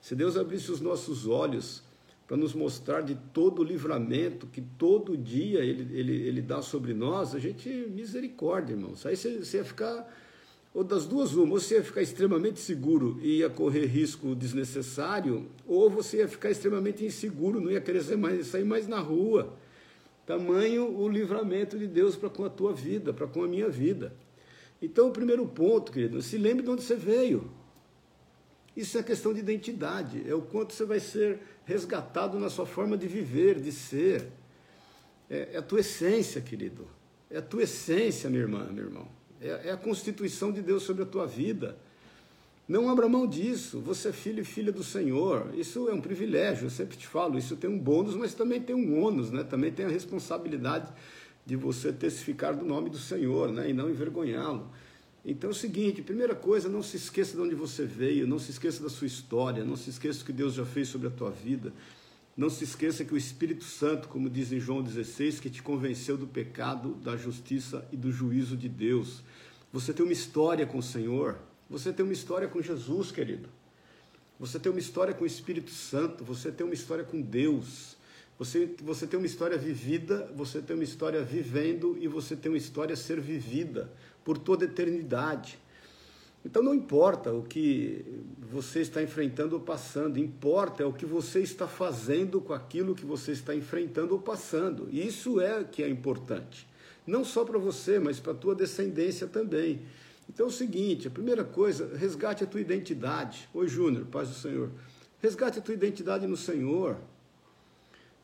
Se 0.00 0.16
Deus 0.16 0.38
abrisse 0.38 0.72
os 0.72 0.80
nossos 0.80 1.26
olhos 1.26 1.82
para 2.26 2.38
nos 2.38 2.54
mostrar 2.54 3.02
de 3.02 3.14
todo 3.34 3.60
o 3.60 3.62
livramento 3.62 4.46
que 4.46 4.62
todo 4.62 5.14
dia 5.14 5.58
Ele, 5.58 5.94
ele, 5.94 6.22
ele 6.22 6.40
dá 6.40 6.62
sobre 6.62 6.94
nós, 6.94 7.34
a 7.34 7.38
gente, 7.38 7.68
misericórdia, 7.68 8.72
irmãos. 8.72 9.04
Aí 9.04 9.14
você, 9.14 9.44
você 9.44 9.58
ia 9.58 9.64
ficar 9.64 10.10
ou 10.72 10.84
das 10.84 11.04
duas, 11.04 11.34
uma, 11.34 11.58
você 11.58 11.76
ia 11.76 11.84
ficar 11.84 12.00
extremamente 12.00 12.60
seguro 12.60 13.18
e 13.20 13.38
ia 13.38 13.50
correr 13.50 13.86
risco 13.86 14.36
desnecessário, 14.36 15.48
ou 15.66 15.90
você 15.90 16.18
ia 16.18 16.28
ficar 16.28 16.50
extremamente 16.50 17.04
inseguro, 17.04 17.60
não 17.60 17.70
ia 17.70 17.80
querer 17.80 18.02
sair 18.02 18.16
mais, 18.16 18.46
sair 18.46 18.64
mais 18.64 18.86
na 18.86 19.00
rua. 19.00 19.56
Tamanho 20.24 20.96
o 20.96 21.08
livramento 21.08 21.76
de 21.76 21.88
Deus 21.88 22.14
para 22.14 22.30
com 22.30 22.44
a 22.44 22.50
tua 22.50 22.72
vida, 22.72 23.12
para 23.12 23.26
com 23.26 23.42
a 23.42 23.48
minha 23.48 23.68
vida. 23.68 24.14
Então, 24.80 25.08
o 25.08 25.12
primeiro 25.12 25.44
ponto, 25.44 25.90
querido, 25.90 26.22
se 26.22 26.38
lembre 26.38 26.62
de 26.62 26.70
onde 26.70 26.82
você 26.82 26.94
veio. 26.94 27.50
Isso 28.76 28.96
é 28.96 29.02
questão 29.02 29.34
de 29.34 29.40
identidade, 29.40 30.22
é 30.26 30.34
o 30.34 30.40
quanto 30.40 30.72
você 30.72 30.84
vai 30.84 31.00
ser 31.00 31.40
resgatado 31.64 32.38
na 32.38 32.48
sua 32.48 32.64
forma 32.64 32.96
de 32.96 33.08
viver, 33.08 33.60
de 33.60 33.72
ser. 33.72 34.28
É, 35.28 35.50
é 35.54 35.56
a 35.58 35.62
tua 35.62 35.80
essência, 35.80 36.40
querido. 36.40 36.86
É 37.28 37.38
a 37.38 37.42
tua 37.42 37.64
essência, 37.64 38.30
minha 38.30 38.42
irmã, 38.42 38.68
meu 38.72 38.84
irmão. 38.84 39.19
É, 39.40 39.68
é 39.68 39.72
a 39.72 39.76
constituição 39.76 40.52
de 40.52 40.60
Deus 40.60 40.82
sobre 40.82 41.02
a 41.02 41.06
tua 41.06 41.26
vida. 41.26 41.76
Não 42.68 42.88
abra 42.88 43.08
mão 43.08 43.26
disso. 43.26 43.80
Você 43.80 44.08
é 44.08 44.12
filho 44.12 44.42
e 44.42 44.44
filha 44.44 44.70
do 44.70 44.84
Senhor. 44.84 45.52
Isso 45.54 45.88
é 45.88 45.92
um 45.92 46.00
privilégio, 46.00 46.66
eu 46.66 46.70
sempre 46.70 46.96
te 46.96 47.06
falo. 47.06 47.36
Isso 47.36 47.56
tem 47.56 47.68
um 47.68 47.78
bônus, 47.78 48.14
mas 48.14 48.34
também 48.34 48.60
tem 48.60 48.76
um 48.76 49.02
ônus, 49.02 49.30
né? 49.30 49.42
Também 49.42 49.72
tem 49.72 49.86
a 49.86 49.88
responsabilidade 49.88 50.88
de 51.44 51.56
você 51.56 51.92
testificar 51.92 52.54
do 52.54 52.64
nome 52.64 52.90
do 52.90 52.98
Senhor, 52.98 53.50
né? 53.50 53.68
E 53.70 53.72
não 53.72 53.90
envergonhá-lo. 53.90 54.70
Então 55.24 55.50
é 55.50 55.52
o 55.52 55.56
seguinte, 55.56 56.00
primeira 56.00 56.34
coisa, 56.34 56.68
não 56.68 56.82
se 56.82 56.96
esqueça 56.96 57.34
de 57.36 57.42
onde 57.42 57.54
você 57.54 57.84
veio, 57.84 58.26
não 58.26 58.38
se 58.38 58.52
esqueça 58.52 58.82
da 58.82 58.88
sua 58.88 59.06
história, 59.06 59.64
não 59.64 59.76
se 59.76 59.90
esqueça 59.90 60.20
do 60.20 60.24
que 60.24 60.32
Deus 60.32 60.54
já 60.54 60.64
fez 60.64 60.88
sobre 60.88 61.08
a 61.08 61.10
tua 61.10 61.30
vida. 61.30 61.72
Não 62.36 62.48
se 62.48 62.64
esqueça 62.64 63.04
que 63.04 63.12
o 63.12 63.18
Espírito 63.18 63.64
Santo, 63.64 64.08
como 64.08 64.30
diz 64.30 64.52
em 64.52 64.60
João 64.60 64.82
16, 64.82 65.40
que 65.40 65.50
te 65.50 65.62
convenceu 65.62 66.16
do 66.16 66.26
pecado, 66.26 66.94
da 66.94 67.16
justiça 67.16 67.86
e 67.92 67.96
do 67.96 68.10
juízo 68.10 68.56
de 68.56 68.68
Deus. 68.68 69.22
Você 69.72 69.92
tem 69.92 70.04
uma 70.04 70.12
história 70.12 70.66
com 70.66 70.78
o 70.78 70.82
Senhor, 70.82 71.38
você 71.68 71.92
tem 71.92 72.04
uma 72.04 72.12
história 72.12 72.48
com 72.48 72.60
Jesus, 72.60 73.12
querido. 73.12 73.48
Você 74.38 74.58
tem 74.58 74.72
uma 74.72 74.80
história 74.80 75.14
com 75.14 75.24
o 75.24 75.26
Espírito 75.26 75.70
Santo, 75.70 76.24
você 76.24 76.50
tem 76.50 76.64
uma 76.64 76.74
história 76.74 77.04
com 77.04 77.20
Deus. 77.20 77.96
Você, 78.38 78.74
você 78.82 79.06
tem 79.06 79.18
uma 79.18 79.26
história 79.26 79.58
vivida, 79.58 80.32
você 80.34 80.62
tem 80.62 80.74
uma 80.74 80.82
história 80.82 81.22
vivendo 81.22 81.96
e 82.00 82.08
você 82.08 82.34
tem 82.34 82.50
uma 82.50 82.56
história 82.56 82.94
a 82.94 82.96
ser 82.96 83.20
vivida 83.20 83.92
por 84.24 84.38
toda 84.38 84.64
a 84.64 84.68
eternidade. 84.68 85.58
Então 86.42 86.62
não 86.62 86.74
importa 86.74 87.32
o 87.34 87.42
que 87.42 88.02
você 88.50 88.80
está 88.80 89.02
enfrentando 89.02 89.56
ou 89.56 89.60
passando, 89.60 90.18
importa 90.18 90.82
é 90.82 90.86
o 90.86 90.92
que 90.92 91.04
você 91.04 91.40
está 91.40 91.68
fazendo 91.68 92.40
com 92.40 92.54
aquilo 92.54 92.94
que 92.94 93.04
você 93.04 93.32
está 93.32 93.54
enfrentando 93.54 94.14
ou 94.14 94.20
passando. 94.20 94.88
Isso 94.90 95.38
é 95.38 95.62
que 95.62 95.82
é 95.82 95.88
importante. 95.88 96.66
Não 97.10 97.24
só 97.24 97.44
para 97.44 97.58
você, 97.58 97.98
mas 97.98 98.20
para 98.20 98.30
a 98.30 98.36
tua 98.36 98.54
descendência 98.54 99.26
também. 99.26 99.82
Então 100.28 100.46
é 100.46 100.48
o 100.48 100.52
seguinte, 100.52 101.08
a 101.08 101.10
primeira 101.10 101.42
coisa, 101.42 101.90
resgate 101.96 102.44
a 102.44 102.46
tua 102.46 102.60
identidade. 102.60 103.48
Oi, 103.52 103.66
Júnior, 103.66 104.06
paz 104.06 104.28
do 104.28 104.34
Senhor. 104.36 104.70
Resgate 105.20 105.58
a 105.58 105.62
tua 105.62 105.74
identidade 105.74 106.24
no 106.28 106.36
Senhor. 106.36 106.96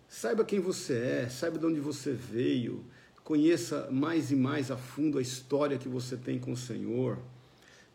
Saiba 0.09 0.45
quem 0.45 0.61
você 0.61 0.95
é, 0.95 1.29
saiba 1.29 1.59
de 1.59 1.67
onde 1.67 1.81
você 1.81 2.13
veio, 2.13 2.85
conheça 3.25 3.89
mais 3.91 4.31
e 4.31 4.37
mais 4.37 4.71
a 4.71 4.77
fundo 4.77 5.19
a 5.19 5.23
história 5.23 5.79
que 5.79 5.89
você 5.89 6.17
tem 6.17 6.39
com 6.39 6.53
o 6.53 6.57
Senhor. 6.57 7.19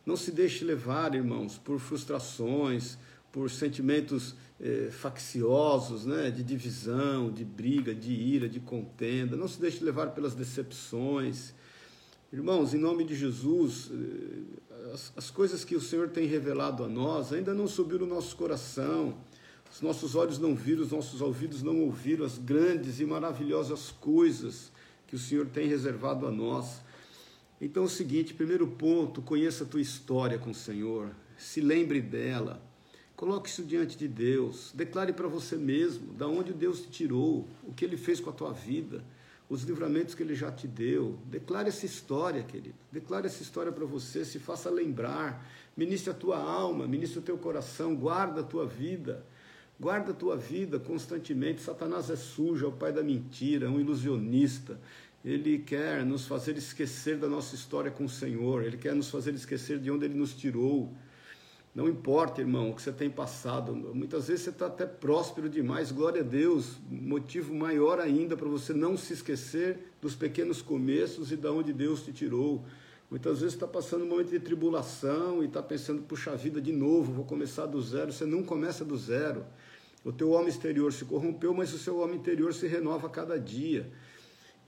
Não 0.06 0.18
se 0.18 0.30
deixe 0.30 0.66
levar, 0.66 1.16
irmãos, 1.16 1.58
por 1.58 1.80
frustrações, 1.80 2.98
por 3.32 3.50
sentimentos 3.50 4.36
eh, 4.60 4.90
facciosos, 4.92 6.06
né, 6.06 6.30
de 6.30 6.44
divisão, 6.44 7.32
de 7.32 7.46
briga, 7.46 7.96
de 7.96 8.12
ira, 8.12 8.50
de 8.50 8.60
contenda. 8.60 9.36
Não 9.36 9.48
se 9.48 9.60
deixe 9.60 9.84
levar 9.84 10.12
pelas 10.12 10.36
decepções. 10.36 11.54
Irmãos, 12.32 12.74
em 12.74 12.78
nome 12.78 13.04
de 13.04 13.16
Jesus, 13.16 13.90
eh, 13.92 14.92
as, 14.94 15.14
as 15.16 15.32
coisas 15.32 15.64
que 15.64 15.76
o 15.76 15.82
Senhor 15.82 16.10
tem 16.10 16.28
revelado 16.28 16.84
a 16.84 16.88
nós 16.88 17.32
ainda 17.32 17.54
não 17.54 17.68
subiu 17.68 18.00
no 18.00 18.06
nosso 18.06 18.36
coração. 18.36 19.18
Os 19.74 19.82
nossos 19.82 20.16
olhos 20.16 20.38
não 20.38 20.54
viram, 20.54 20.84
os 20.84 20.92
nossos 20.92 21.22
ouvidos 21.22 21.64
não 21.64 21.80
ouviram 21.82 22.26
as 22.26 22.38
grandes 22.38 23.00
e 23.00 23.06
maravilhosas 23.06 23.90
coisas 23.90 24.72
que 25.08 25.16
o 25.16 25.20
Senhor 25.20 25.46
tem 25.46 25.68
reservado 25.68 26.28
a 26.28 26.32
nós. 26.32 26.82
Então 27.62 27.84
é 27.84 27.86
o 27.86 27.90
seguinte, 27.90 28.34
primeiro 28.34 28.68
ponto, 28.68 29.22
conheça 29.22 29.64
a 29.64 29.68
tua 29.68 29.80
história 29.80 30.38
com 30.38 30.50
o 30.50 30.56
Senhor, 30.56 31.12
se 31.38 31.62
lembre 31.62 32.02
dela, 32.02 32.62
coloque 33.22 33.48
isso 33.48 33.62
diante 33.62 33.96
de 33.96 34.08
Deus, 34.08 34.72
declare 34.74 35.14
para 35.14 35.28
você 35.28 35.56
mesmo, 35.56 36.12
da 36.14 36.28
onde 36.28 36.52
Deus 36.52 36.82
te 36.82 36.90
tirou, 36.90 37.48
o 37.62 37.72
que 37.72 37.86
Ele 37.86 37.96
fez 37.96 38.20
com 38.20 38.32
a 38.32 38.34
tua 38.34 38.52
vida, 38.52 39.04
os 39.48 39.62
livramentos 39.62 40.16
que 40.16 40.24
Ele 40.24 40.34
já 40.34 40.52
te 40.52 40.68
deu, 40.68 41.20
declare 41.28 41.68
essa 41.68 41.86
história, 41.86 42.42
querido, 42.42 42.74
declare 42.92 43.28
essa 43.28 43.44
história 43.44 43.72
para 43.72 43.86
você, 43.86 44.26
se 44.26 44.40
faça 44.40 44.72
lembrar, 44.72 45.48
ministre 45.78 46.10
a 46.10 46.16
tua 46.16 46.40
alma, 46.40 46.88
ministre 46.88 47.20
o 47.20 47.22
teu 47.22 47.38
coração, 47.38 47.96
guarda 47.96 48.42
a 48.42 48.44
tua 48.44 48.66
vida, 48.66 49.24
Guarda 49.80 50.12
a 50.12 50.14
tua 50.14 50.38
vida 50.38 50.78
constantemente. 50.78 51.60
Satanás 51.60 52.12
é 52.12 52.16
sujo, 52.16 52.66
é 52.66 52.70
o 52.70 52.72
pai 52.72 52.94
da 52.94 53.02
mentira, 53.02 53.66
é 53.66 53.68
um 53.68 53.80
ilusionista. 53.80 54.80
Ele 55.26 55.58
quer 55.58 56.06
nos 56.06 56.28
fazer 56.28 56.56
esquecer 56.56 57.18
da 57.18 57.28
nossa 57.28 57.56
história 57.56 57.90
com 57.90 58.06
o 58.06 58.10
Senhor. 58.10 58.64
Ele 58.64 58.78
quer 58.78 58.94
nos 58.94 59.10
fazer 59.10 59.34
esquecer 59.34 59.80
de 59.80 59.90
onde 59.90 60.06
ele 60.06 60.14
nos 60.14 60.36
tirou. 60.36 60.94
Não 61.74 61.88
importa, 61.88 62.42
irmão, 62.42 62.70
o 62.70 62.76
que 62.76 62.82
você 62.82 62.92
tem 62.92 63.10
passado. 63.10 63.74
Muitas 63.74 64.28
vezes 64.28 64.44
você 64.44 64.50
está 64.50 64.66
até 64.66 64.86
próspero 64.86 65.50
demais. 65.50 65.90
Glória 65.90 66.22
a 66.22 66.24
Deus. 66.24 66.78
Motivo 66.90 67.56
maior 67.56 68.00
ainda 68.00 68.36
para 68.36 68.50
você 68.50 68.74
não 68.74 68.98
se 68.98 69.14
esquecer 69.14 69.80
dos 70.02 70.14
pequenos 70.14 70.62
começos 70.62 71.32
e 71.32 71.38
da 71.38 71.50
onde 71.52 71.72
Deus 71.72 72.04
te 72.04 72.12
tirou. 72.12 72.66
Muitas 73.10 73.40
vezes 73.40 73.54
está 73.54 73.68
passando 73.68 74.04
um 74.04 74.08
momento 74.08 74.32
de 74.32 74.40
tribulação 74.40 75.42
e 75.42 75.46
está 75.46 75.64
pensando, 75.64 76.02
puxa 76.02 76.36
vida, 76.36 76.62
de 76.62 76.74
novo, 76.74 77.14
vou 77.14 77.26
começar 77.26 77.66
do 77.66 77.82
zero. 77.82 78.12
Você 78.12 78.26
não 78.26 78.44
começa 78.44 78.84
do 78.84 78.98
zero. 78.98 79.46
O 80.04 80.12
teu 80.12 80.32
homem 80.32 80.50
exterior 80.50 80.92
se 80.92 81.06
corrompeu, 81.06 81.54
mas 81.54 81.74
o 81.74 81.78
seu 81.78 82.00
homem 82.00 82.18
interior 82.18 82.54
se 82.54 82.68
renova 82.68 83.08
a 83.08 83.10
cada 83.10 83.40
dia. 83.40 83.90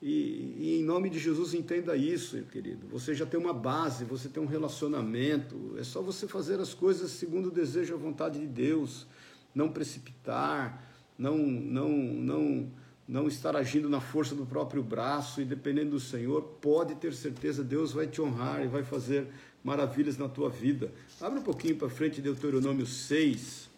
E, 0.05 0.57
e, 0.59 0.79
em 0.81 0.83
nome 0.83 1.09
de 1.09 1.17
Jesus 1.17 1.53
entenda 1.53 1.95
isso, 1.95 2.37
querido. 2.51 2.85
Você 2.87 3.15
já 3.15 3.25
tem 3.25 3.39
uma 3.39 3.53
base, 3.53 4.03
você 4.03 4.27
tem 4.27 4.43
um 4.43 4.45
relacionamento. 4.45 5.75
É 5.77 5.83
só 5.85 6.01
você 6.01 6.27
fazer 6.27 6.59
as 6.59 6.73
coisas 6.73 7.09
segundo 7.09 7.47
o 7.47 7.51
desejo 7.51 7.93
e 7.93 7.95
a 7.95 7.97
vontade 7.97 8.37
de 8.37 8.45
Deus. 8.45 9.07
Não 9.55 9.69
precipitar, 9.69 10.83
não, 11.17 11.37
não, 11.37 11.89
não, 11.89 12.69
não 13.07 13.27
estar 13.29 13.55
agindo 13.55 13.87
na 13.87 14.01
força 14.01 14.35
do 14.35 14.45
próprio 14.45 14.83
braço 14.83 15.39
e 15.39 15.45
dependendo 15.45 15.91
do 15.91 16.01
Senhor. 16.01 16.41
Pode 16.59 16.95
ter 16.95 17.13
certeza, 17.13 17.63
Deus 17.63 17.93
vai 17.93 18.05
te 18.05 18.21
honrar 18.21 18.61
e 18.61 18.67
vai 18.67 18.83
fazer 18.83 19.27
maravilhas 19.63 20.17
na 20.17 20.27
tua 20.27 20.49
vida. 20.49 20.91
Abre 21.21 21.39
um 21.39 21.43
pouquinho 21.43 21.77
para 21.77 21.87
frente, 21.87 22.19
Deuteronômio 22.19 22.85
6. 22.85 23.69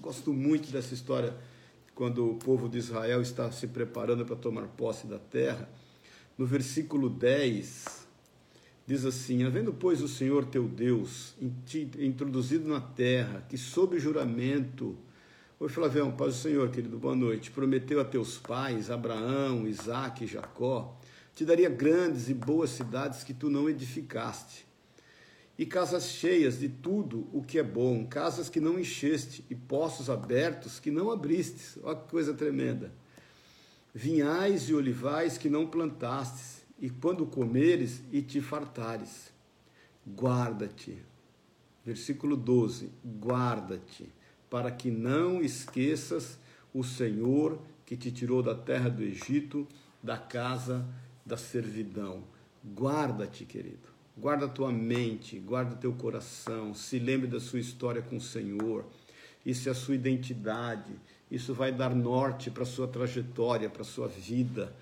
Gosto 0.00 0.32
muito 0.32 0.72
dessa 0.72 0.94
história 0.94 1.36
quando 1.94 2.28
o 2.28 2.34
povo 2.34 2.68
de 2.68 2.78
Israel 2.78 3.22
está 3.22 3.50
se 3.52 3.68
preparando 3.68 4.24
para 4.24 4.36
tomar 4.36 4.66
posse 4.68 5.06
da 5.06 5.18
terra. 5.18 5.68
No 6.36 6.44
versículo 6.44 7.08
10, 7.08 8.06
diz 8.86 9.04
assim: 9.04 9.44
Havendo, 9.44 9.72
pois, 9.72 10.02
o 10.02 10.08
Senhor 10.08 10.46
teu 10.46 10.66
Deus 10.66 11.34
introduzido 11.98 12.68
na 12.68 12.80
terra, 12.80 13.44
que 13.48 13.56
sob 13.56 13.98
juramento. 13.98 14.96
Oi, 15.60 15.68
Flavião, 15.68 16.10
paz 16.10 16.34
do 16.34 16.40
Senhor, 16.40 16.68
querido, 16.70 16.98
boa 16.98 17.14
noite. 17.14 17.50
Prometeu 17.50 18.00
a 18.00 18.04
teus 18.04 18.38
pais, 18.38 18.90
Abraão, 18.90 19.66
Isaque 19.66 20.24
e 20.24 20.26
Jacó, 20.26 20.98
te 21.34 21.44
daria 21.44 21.70
grandes 21.70 22.28
e 22.28 22.34
boas 22.34 22.70
cidades 22.70 23.22
que 23.22 23.32
tu 23.32 23.48
não 23.48 23.68
edificaste 23.70 24.66
e 25.58 25.64
casas 25.64 26.08
cheias 26.08 26.58
de 26.58 26.68
tudo 26.68 27.28
o 27.32 27.42
que 27.42 27.58
é 27.58 27.62
bom, 27.62 28.04
casas 28.06 28.48
que 28.48 28.58
não 28.58 28.78
encheste 28.78 29.44
e 29.48 29.54
poços 29.54 30.10
abertos 30.10 30.80
que 30.80 30.90
não 30.90 31.10
abristes. 31.10 31.78
Olha 31.82 31.96
que 31.96 32.10
coisa 32.10 32.34
tremenda. 32.34 32.92
Vinhais 33.94 34.68
e 34.68 34.74
olivais 34.74 35.38
que 35.38 35.48
não 35.48 35.66
plantastes, 35.66 36.64
e 36.80 36.90
quando 36.90 37.24
comeres 37.24 38.02
e 38.12 38.20
te 38.20 38.40
fartares, 38.40 39.32
guarda-te. 40.08 40.98
Versículo 41.84 42.36
12: 42.36 42.90
guarda-te, 43.22 44.10
para 44.50 44.72
que 44.72 44.90
não 44.90 45.40
esqueças 45.40 46.36
o 46.72 46.82
Senhor 46.82 47.60
que 47.86 47.96
te 47.96 48.10
tirou 48.10 48.42
da 48.42 48.56
terra 48.56 48.88
do 48.88 49.02
Egito, 49.02 49.68
da 50.02 50.18
casa 50.18 50.84
da 51.24 51.36
servidão. 51.36 52.24
Guarda-te, 52.64 53.44
querido 53.44 53.93
Guarda 54.16 54.46
a 54.46 54.48
tua 54.48 54.70
mente, 54.70 55.40
guarda 55.40 55.74
teu 55.74 55.92
coração, 55.92 56.72
se 56.72 57.00
lembre 57.00 57.26
da 57.26 57.40
sua 57.40 57.58
história 57.58 58.00
com 58.00 58.16
o 58.16 58.20
Senhor. 58.20 58.84
Isso 59.44 59.68
é 59.68 59.72
a 59.72 59.74
sua 59.74 59.96
identidade, 59.96 60.92
isso 61.28 61.52
vai 61.52 61.72
dar 61.72 61.94
norte 61.94 62.48
para 62.48 62.62
a 62.62 62.66
sua 62.66 62.86
trajetória, 62.86 63.68
para 63.68 63.82
a 63.82 63.84
sua 63.84 64.06
vida. 64.06 64.72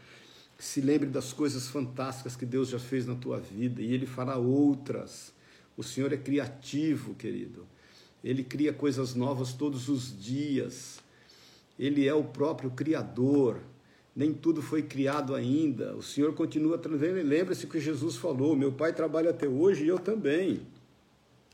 Se 0.59 0.83
lembre 0.83 1.09
das 1.09 1.33
coisas 1.33 1.69
fantásticas 1.69 2.37
que 2.37 2.45
Deus 2.45 2.69
já 2.69 2.79
fez 2.79 3.07
na 3.07 3.15
tua 3.15 3.41
vida 3.41 3.81
e 3.81 3.95
Ele 3.95 4.07
fará 4.07 4.37
outras. 4.37 5.33
O 5.79 5.83
Senhor 5.83 6.13
é 6.13 6.17
criativo, 6.19 7.15
querido. 7.15 7.67
Ele 8.23 8.45
cria 8.45 8.73
coisas 8.73 9.15
novas 9.15 9.55
todos 9.55 9.89
os 9.89 10.15
dias. 10.23 11.01
Ele 11.79 12.07
é 12.07 12.15
o 12.15 12.23
próprio 12.23 12.71
Criador 12.71 13.61
nem 14.15 14.33
tudo 14.33 14.61
foi 14.61 14.83
criado 14.83 15.35
ainda. 15.35 15.97
O 15.97 16.03
Senhor 16.03 16.35
continua 16.35 16.77
trazendo. 16.77 17.27
Lembre-se 17.27 17.67
que 17.67 17.81
Jesus 17.81 18.17
falou: 18.17 18.55
Meu 18.55 18.73
Pai 18.73 18.93
trabalha 18.93 19.31
até 19.31 19.49
hoje 19.49 19.85
e 19.85 19.89
eu 19.89 19.99
também. 19.99 20.61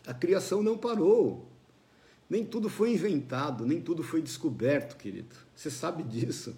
A 0.06 0.12
criação 0.12 0.62
não 0.62 0.76
parou. 0.76 1.46
Nem 2.28 2.44
tudo 2.44 2.68
foi 2.68 2.92
inventado, 2.92 3.64
nem 3.64 3.80
tudo 3.80 4.02
foi 4.02 4.20
descoberto, 4.20 4.96
querido. 4.96 5.34
Você 5.54 5.70
sabe 5.70 6.02
disso. 6.02 6.54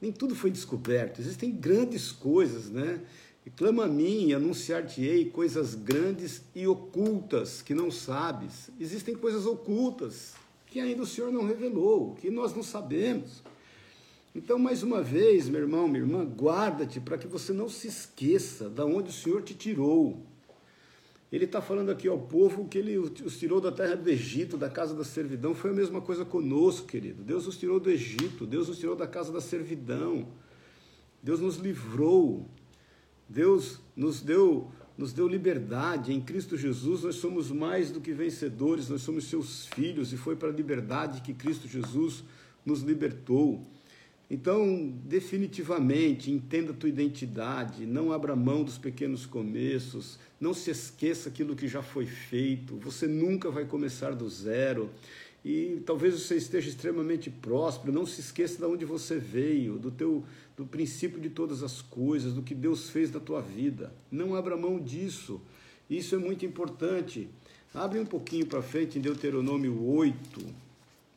Nem 0.00 0.10
tudo 0.10 0.34
foi 0.34 0.50
descoberto. 0.50 1.20
Existem 1.20 1.52
grandes 1.52 2.10
coisas, 2.10 2.68
né? 2.68 3.00
E 3.46 3.50
clama 3.50 3.84
a 3.84 3.88
mim, 3.88 4.32
anunciar-te-ei 4.32 5.26
coisas 5.26 5.74
grandes 5.74 6.42
e 6.54 6.66
ocultas 6.66 7.60
que 7.60 7.74
não 7.74 7.90
sabes. 7.90 8.70
Existem 8.80 9.14
coisas 9.14 9.44
ocultas 9.46 10.34
que 10.66 10.80
ainda 10.80 11.02
o 11.02 11.06
Senhor 11.06 11.30
não 11.30 11.46
revelou, 11.46 12.14
que 12.14 12.30
nós 12.30 12.54
não 12.54 12.62
sabemos. 12.62 13.42
Então, 14.34 14.58
mais 14.58 14.82
uma 14.82 15.00
vez, 15.00 15.48
meu 15.48 15.60
irmão, 15.60 15.86
minha 15.86 16.00
irmã, 16.00 16.24
guarda-te 16.24 16.98
para 16.98 17.16
que 17.16 17.28
você 17.28 17.52
não 17.52 17.68
se 17.68 17.86
esqueça 17.86 18.68
da 18.68 18.84
onde 18.84 19.10
o 19.10 19.12
Senhor 19.12 19.42
te 19.42 19.54
tirou. 19.54 20.26
Ele 21.30 21.44
está 21.44 21.60
falando 21.60 21.90
aqui 21.90 22.08
ao 22.08 22.18
povo 22.18 22.66
que 22.66 22.78
ele 22.78 22.98
os 22.98 23.38
tirou 23.38 23.60
da 23.60 23.70
terra 23.70 23.94
do 23.94 24.08
Egito, 24.08 24.56
da 24.56 24.68
casa 24.68 24.94
da 24.94 25.04
servidão. 25.04 25.54
Foi 25.54 25.70
a 25.70 25.74
mesma 25.74 26.00
coisa 26.00 26.24
conosco, 26.24 26.86
querido. 26.86 27.22
Deus 27.22 27.46
nos 27.46 27.56
tirou 27.56 27.78
do 27.78 27.90
Egito, 27.90 28.46
Deus 28.46 28.68
nos 28.68 28.78
tirou 28.78 28.96
da 28.96 29.06
casa 29.06 29.32
da 29.32 29.40
servidão. 29.40 30.28
Deus 31.22 31.40
nos 31.40 31.56
livrou. 31.56 32.48
Deus 33.28 33.80
nos 33.96 34.20
deu, 34.20 34.70
nos 34.98 35.12
deu 35.12 35.26
liberdade. 35.26 36.12
Em 36.12 36.20
Cristo 36.20 36.56
Jesus 36.56 37.02
nós 37.02 37.16
somos 37.16 37.50
mais 37.50 37.90
do 37.90 38.00
que 38.00 38.12
vencedores, 38.12 38.88
nós 38.88 39.02
somos 39.02 39.24
seus 39.24 39.66
filhos 39.66 40.12
e 40.12 40.16
foi 40.16 40.36
para 40.36 40.48
a 40.48 40.52
liberdade 40.52 41.20
que 41.20 41.32
Cristo 41.32 41.66
Jesus 41.66 42.22
nos 42.64 42.82
libertou. 42.82 43.64
Então, 44.34 44.92
definitivamente, 45.04 46.28
entenda 46.28 46.72
a 46.72 46.74
tua 46.74 46.88
identidade, 46.88 47.86
não 47.86 48.10
abra 48.10 48.34
mão 48.34 48.64
dos 48.64 48.76
pequenos 48.76 49.26
começos, 49.26 50.18
não 50.40 50.52
se 50.52 50.72
esqueça 50.72 51.28
aquilo 51.28 51.54
que 51.54 51.68
já 51.68 51.80
foi 51.80 52.04
feito, 52.04 52.76
você 52.78 53.06
nunca 53.06 53.48
vai 53.48 53.64
começar 53.64 54.10
do 54.10 54.28
zero. 54.28 54.90
E 55.44 55.80
talvez 55.86 56.20
você 56.20 56.34
esteja 56.34 56.68
extremamente 56.68 57.30
próspero, 57.30 57.92
não 57.92 58.04
se 58.04 58.20
esqueça 58.20 58.58
de 58.58 58.64
onde 58.64 58.84
você 58.84 59.18
veio, 59.18 59.78
do 59.78 59.92
teu 59.92 60.24
do 60.56 60.66
princípio 60.66 61.20
de 61.20 61.30
todas 61.30 61.62
as 61.62 61.80
coisas, 61.80 62.32
do 62.32 62.42
que 62.42 62.56
Deus 62.56 62.90
fez 62.90 63.12
na 63.12 63.20
tua 63.20 63.40
vida. 63.40 63.92
Não 64.10 64.34
abra 64.34 64.56
mão 64.56 64.80
disso. 64.80 65.40
Isso 65.88 66.16
é 66.16 66.18
muito 66.18 66.44
importante. 66.44 67.28
Abre 67.72 68.00
um 68.00 68.06
pouquinho 68.06 68.46
para 68.46 68.60
frente 68.62 68.98
em 68.98 69.00
Deuteronômio 69.00 69.80
8. 69.80 70.63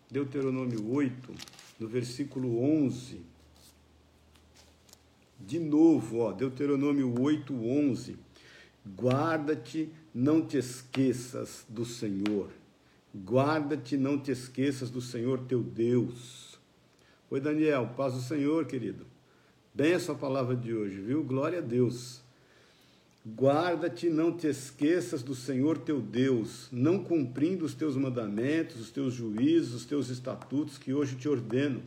Deuteronômio 0.10 0.90
8 0.92 1.34
no 1.80 1.88
versículo 1.88 2.62
11. 2.62 3.22
De 5.40 5.60
novo, 5.60 6.20
ó, 6.20 6.32
Deuteronômio 6.32 7.22
8, 7.22 7.54
11. 7.54 8.18
Guarda-te, 8.96 9.90
não 10.14 10.46
te 10.46 10.58
esqueças 10.58 11.66
do 11.68 11.86
Senhor. 11.86 12.50
Guarda-te, 13.16 13.98
não 13.98 14.18
te 14.18 14.32
esqueças 14.32 14.90
do 14.90 15.02
Senhor 15.02 15.42
teu 15.42 15.62
Deus. 15.62 16.58
Oi, 17.30 17.40
Daniel, 17.42 17.94
paz 17.96 18.14
do 18.14 18.22
Senhor, 18.22 18.66
querido. 18.66 19.06
Bem 19.74 19.94
essa 19.94 20.16
palavra 20.16 20.56
de 20.56 20.74
hoje, 20.74 21.02
viu? 21.02 21.24
Glória 21.24 21.60
a 21.60 21.62
Deus. 21.62 22.22
Guarda-te, 23.36 24.10
não 24.10 24.32
te 24.32 24.48
esqueças 24.48 25.22
do 25.22 25.36
Senhor 25.36 25.80
teu 25.80 26.00
Deus, 26.00 26.70
não 26.72 27.04
cumprindo 27.04 27.66
os 27.66 27.74
teus 27.74 27.98
mandamentos, 27.98 28.80
os 28.80 28.90
teus 28.90 29.14
juízos, 29.14 29.82
os 29.82 29.86
teus 29.86 30.10
estatutos 30.10 30.78
que 30.78 30.94
hoje 30.94 31.18
te 31.18 31.28
ordeno, 31.28 31.84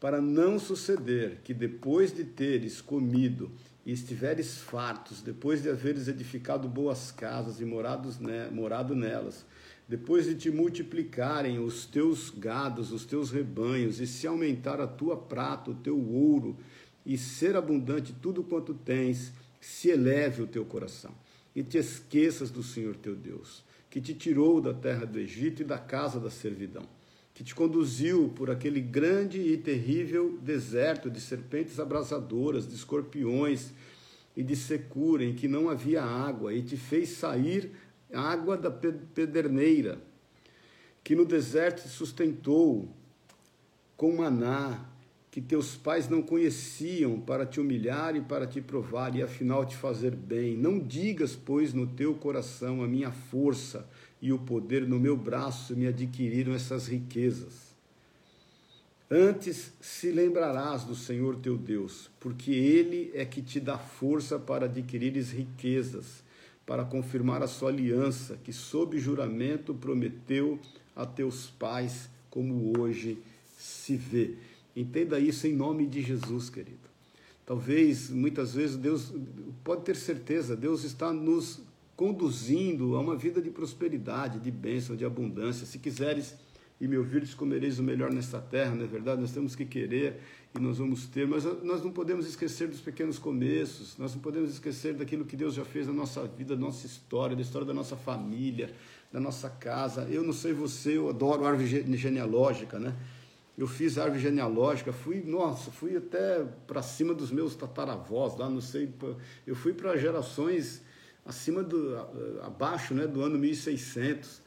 para 0.00 0.22
não 0.22 0.58
suceder 0.58 1.40
que 1.44 1.52
depois 1.52 2.14
de 2.14 2.24
teres 2.24 2.80
comido 2.80 3.52
e 3.84 3.92
estiveres 3.92 4.56
fartos, 4.56 5.20
depois 5.20 5.62
de 5.62 5.68
haveres 5.68 6.08
edificado 6.08 6.66
boas 6.66 7.12
casas 7.12 7.60
e 7.60 7.64
morados 7.66 8.18
ne 8.18 8.48
morado 8.50 8.94
nelas, 8.94 9.44
depois 9.86 10.24
de 10.24 10.34
te 10.34 10.50
multiplicarem 10.50 11.58
os 11.58 11.84
teus 11.84 12.30
gados, 12.30 12.90
os 12.90 13.04
teus 13.04 13.30
rebanhos, 13.30 14.00
e 14.00 14.06
se 14.06 14.26
aumentar 14.26 14.80
a 14.80 14.86
tua 14.86 15.18
prata, 15.18 15.72
o 15.72 15.74
teu 15.74 16.00
ouro, 16.00 16.56
e 17.04 17.18
ser 17.18 17.54
abundante 17.54 18.14
tudo 18.14 18.42
quanto 18.42 18.72
tens, 18.72 19.32
se 19.60 19.90
eleve 19.90 20.42
o 20.42 20.46
teu 20.46 20.64
coração 20.64 21.14
e 21.54 21.62
te 21.62 21.78
esqueças 21.78 22.50
do 22.50 22.62
Senhor 22.62 22.96
teu 22.96 23.14
Deus, 23.14 23.64
que 23.90 24.00
te 24.00 24.14
tirou 24.14 24.60
da 24.60 24.72
terra 24.72 25.04
do 25.04 25.18
Egito 25.18 25.62
e 25.62 25.64
da 25.64 25.78
casa 25.78 26.18
da 26.18 26.30
servidão, 26.30 26.88
que 27.34 27.44
te 27.44 27.54
conduziu 27.54 28.28
por 28.30 28.50
aquele 28.50 28.80
grande 28.80 29.40
e 29.40 29.56
terrível 29.56 30.38
deserto 30.42 31.10
de 31.10 31.20
serpentes 31.20 31.78
abrasadoras, 31.78 32.68
de 32.68 32.74
escorpiões 32.74 33.72
e 34.36 34.42
de 34.42 34.54
secura, 34.54 35.24
em 35.24 35.34
que 35.34 35.48
não 35.48 35.68
havia 35.68 36.02
água, 36.02 36.54
e 36.54 36.62
te 36.62 36.76
fez 36.76 37.10
sair 37.10 37.72
água 38.12 38.56
da 38.56 38.70
pederneira, 38.70 40.00
que 41.02 41.16
no 41.16 41.24
deserto 41.24 41.82
te 41.82 41.88
sustentou 41.88 42.88
com 43.96 44.16
maná, 44.16 44.89
que 45.30 45.40
teus 45.40 45.76
pais 45.76 46.08
não 46.08 46.22
conheciam 46.22 47.20
para 47.20 47.46
te 47.46 47.60
humilhar 47.60 48.16
e 48.16 48.20
para 48.20 48.46
te 48.46 48.60
provar 48.60 49.14
e 49.14 49.22
afinal 49.22 49.64
te 49.64 49.76
fazer 49.76 50.14
bem. 50.14 50.56
Não 50.56 50.78
digas, 50.78 51.36
pois, 51.36 51.72
no 51.72 51.86
teu 51.86 52.14
coração 52.14 52.82
a 52.82 52.88
minha 52.88 53.12
força 53.12 53.88
e 54.20 54.32
o 54.32 54.38
poder 54.38 54.86
no 54.88 54.98
meu 54.98 55.16
braço 55.16 55.76
me 55.76 55.86
adquiriram 55.86 56.52
essas 56.52 56.88
riquezas. 56.88 57.70
Antes 59.08 59.72
se 59.80 60.10
lembrarás 60.10 60.84
do 60.84 60.94
Senhor 60.94 61.36
teu 61.36 61.56
Deus, 61.56 62.10
porque 62.20 62.52
Ele 62.52 63.10
é 63.14 63.24
que 63.24 63.42
te 63.42 63.58
dá 63.58 63.78
força 63.78 64.38
para 64.38 64.66
adquirires 64.66 65.30
riquezas, 65.30 66.22
para 66.66 66.84
confirmar 66.84 67.42
a 67.42 67.48
sua 67.48 67.70
aliança, 67.70 68.38
que 68.44 68.52
sob 68.52 68.98
juramento 68.98 69.74
prometeu 69.74 70.60
a 70.94 71.04
teus 71.04 71.50
pais, 71.50 72.08
como 72.30 72.78
hoje 72.78 73.18
se 73.58 73.96
vê. 73.96 74.36
Entenda 74.74 75.18
isso 75.18 75.46
em 75.46 75.54
nome 75.54 75.86
de 75.86 76.00
Jesus, 76.02 76.48
querido. 76.48 76.90
Talvez, 77.44 78.10
muitas 78.10 78.54
vezes, 78.54 78.76
Deus, 78.76 79.12
pode 79.64 79.82
ter 79.82 79.96
certeza, 79.96 80.56
Deus 80.56 80.84
está 80.84 81.12
nos 81.12 81.60
conduzindo 81.96 82.96
a 82.96 83.00
uma 83.00 83.16
vida 83.16 83.42
de 83.42 83.50
prosperidade, 83.50 84.38
de 84.38 84.50
bênção, 84.50 84.96
de 84.96 85.04
abundância. 85.04 85.66
Se 85.66 85.78
quiseres 85.78 86.34
e 86.80 86.88
me 86.88 86.96
ouvires, 86.96 87.34
comereis 87.34 87.78
o 87.78 87.82
melhor 87.82 88.10
nesta 88.10 88.40
terra, 88.40 88.74
não 88.74 88.84
é 88.84 88.86
verdade? 88.86 89.20
Nós 89.20 89.32
temos 89.32 89.54
que 89.54 89.66
querer 89.66 90.20
e 90.56 90.60
nós 90.60 90.78
vamos 90.78 91.06
ter, 91.06 91.26
mas 91.26 91.44
nós 91.62 91.84
não 91.84 91.92
podemos 91.92 92.26
esquecer 92.26 92.68
dos 92.68 92.80
pequenos 92.80 93.18
começos, 93.18 93.98
nós 93.98 94.14
não 94.14 94.22
podemos 94.22 94.50
esquecer 94.50 94.94
daquilo 94.94 95.24
que 95.24 95.36
Deus 95.36 95.54
já 95.54 95.64
fez 95.64 95.86
na 95.86 95.92
nossa 95.92 96.26
vida, 96.26 96.56
da 96.56 96.60
nossa 96.60 96.86
história, 96.86 97.36
da 97.36 97.42
história 97.42 97.66
da 97.66 97.74
nossa 97.74 97.96
família, 97.96 98.72
da 99.12 99.20
nossa 99.20 99.50
casa. 99.50 100.08
Eu 100.10 100.22
não 100.22 100.32
sei 100.32 100.54
você, 100.54 100.96
eu 100.96 101.10
adoro 101.10 101.44
árvore 101.44 101.96
genealógica, 101.98 102.78
né? 102.78 102.96
Eu 103.60 103.66
fiz 103.66 103.98
árvore 103.98 104.22
genealógica, 104.22 104.90
fui, 104.90 105.20
nossa, 105.20 105.70
fui 105.70 105.94
até 105.94 106.46
para 106.66 106.80
cima 106.80 107.12
dos 107.12 107.30
meus 107.30 107.54
tataravós, 107.54 108.34
lá 108.38 108.48
não 108.48 108.62
sei, 108.62 108.90
eu 109.46 109.54
fui 109.54 109.74
para 109.74 109.98
gerações 109.98 110.80
acima 111.26 111.62
do 111.62 111.94
abaixo, 112.40 112.94
né, 112.94 113.06
do 113.06 113.20
ano 113.20 113.38
1600. 113.38 114.40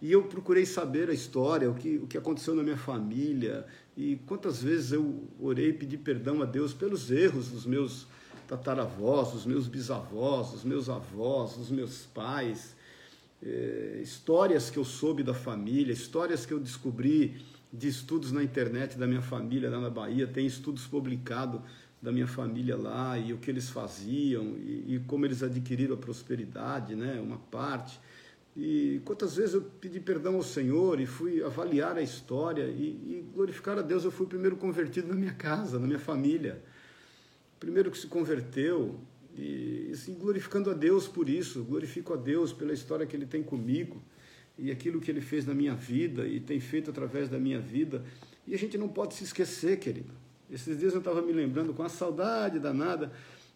E 0.00 0.10
eu 0.10 0.22
procurei 0.22 0.64
saber 0.64 1.10
a 1.10 1.12
história, 1.12 1.70
o 1.70 1.74
que, 1.74 1.98
o 1.98 2.06
que 2.06 2.16
aconteceu 2.16 2.54
na 2.54 2.62
minha 2.62 2.78
família, 2.78 3.66
e 3.94 4.16
quantas 4.26 4.62
vezes 4.62 4.92
eu 4.92 5.28
orei 5.38 5.68
e 5.68 5.74
pedi 5.74 5.98
perdão 5.98 6.40
a 6.40 6.46
Deus 6.46 6.72
pelos 6.72 7.10
erros 7.10 7.50
dos 7.50 7.66
meus 7.66 8.06
tataravós, 8.46 9.32
dos 9.32 9.44
meus 9.44 9.68
bisavós, 9.68 10.52
dos 10.52 10.64
meus 10.64 10.88
avós, 10.88 11.52
dos 11.54 11.70
meus 11.70 12.06
pais, 12.06 12.74
é, 13.42 14.00
histórias 14.02 14.70
que 14.70 14.78
eu 14.78 14.86
soube 14.86 15.22
da 15.22 15.34
família, 15.34 15.92
histórias 15.92 16.46
que 16.46 16.54
eu 16.54 16.58
descobri 16.58 17.57
de 17.72 17.88
estudos 17.88 18.32
na 18.32 18.42
internet 18.42 18.96
da 18.96 19.06
minha 19.06 19.20
família 19.20 19.70
lá 19.70 19.80
na 19.80 19.90
Bahia, 19.90 20.26
tem 20.26 20.46
estudos 20.46 20.86
publicados 20.86 21.60
da 22.00 22.12
minha 22.12 22.26
família 22.26 22.76
lá 22.76 23.18
e 23.18 23.32
o 23.32 23.38
que 23.38 23.50
eles 23.50 23.68
faziam 23.68 24.56
e, 24.56 24.94
e, 24.94 25.02
como 25.06 25.26
eles 25.26 25.42
adquiriram 25.42 25.94
a 25.94 25.98
prosperidade, 25.98 26.94
né, 26.94 27.20
uma 27.20 27.38
parte. 27.38 28.00
E 28.56 29.00
quantas 29.04 29.36
vezes 29.36 29.54
eu 29.54 29.62
pedi 29.62 30.00
perdão 30.00 30.36
ao 30.36 30.42
Senhor 30.42 31.00
e 31.00 31.06
fui 31.06 31.42
avaliar 31.42 31.96
a 31.96 32.02
história 32.02 32.64
e, 32.64 32.84
e 32.84 33.24
glorificar 33.32 33.78
a 33.78 33.82
Deus. 33.82 34.04
Eu 34.04 34.10
fui 34.10 34.26
o 34.26 34.28
primeiro 34.28 34.56
convertido 34.56 35.08
na 35.08 35.14
minha 35.14 35.34
casa, 35.34 35.78
na 35.78 35.86
minha 35.86 35.98
família. 35.98 36.62
O 37.56 37.60
primeiro 37.60 37.90
que 37.90 37.98
se 37.98 38.06
converteu 38.06 38.98
e 39.36 39.90
assim, 39.92 40.14
glorificando 40.14 40.70
a 40.70 40.74
Deus 40.74 41.06
por 41.06 41.28
isso, 41.28 41.62
glorifico 41.62 42.14
a 42.14 42.16
Deus 42.16 42.52
pela 42.52 42.72
história 42.72 43.06
que 43.06 43.14
Ele 43.14 43.26
tem 43.26 43.42
comigo 43.42 44.02
e 44.58 44.70
aquilo 44.70 45.00
que 45.00 45.10
ele 45.10 45.20
fez 45.20 45.46
na 45.46 45.54
minha 45.54 45.74
vida 45.74 46.26
e 46.26 46.40
tem 46.40 46.58
feito 46.58 46.90
através 46.90 47.28
da 47.28 47.38
minha 47.38 47.60
vida. 47.60 48.04
E 48.46 48.54
a 48.54 48.58
gente 48.58 48.76
não 48.76 48.88
pode 48.88 49.14
se 49.14 49.22
esquecer, 49.22 49.78
querido. 49.78 50.12
Esses 50.50 50.78
dias 50.78 50.92
eu 50.92 50.98
estava 50.98 51.22
me 51.22 51.32
lembrando 51.32 51.72
com 51.72 51.82
a 51.82 51.88
saudade 51.88 52.58
danada. 52.58 53.12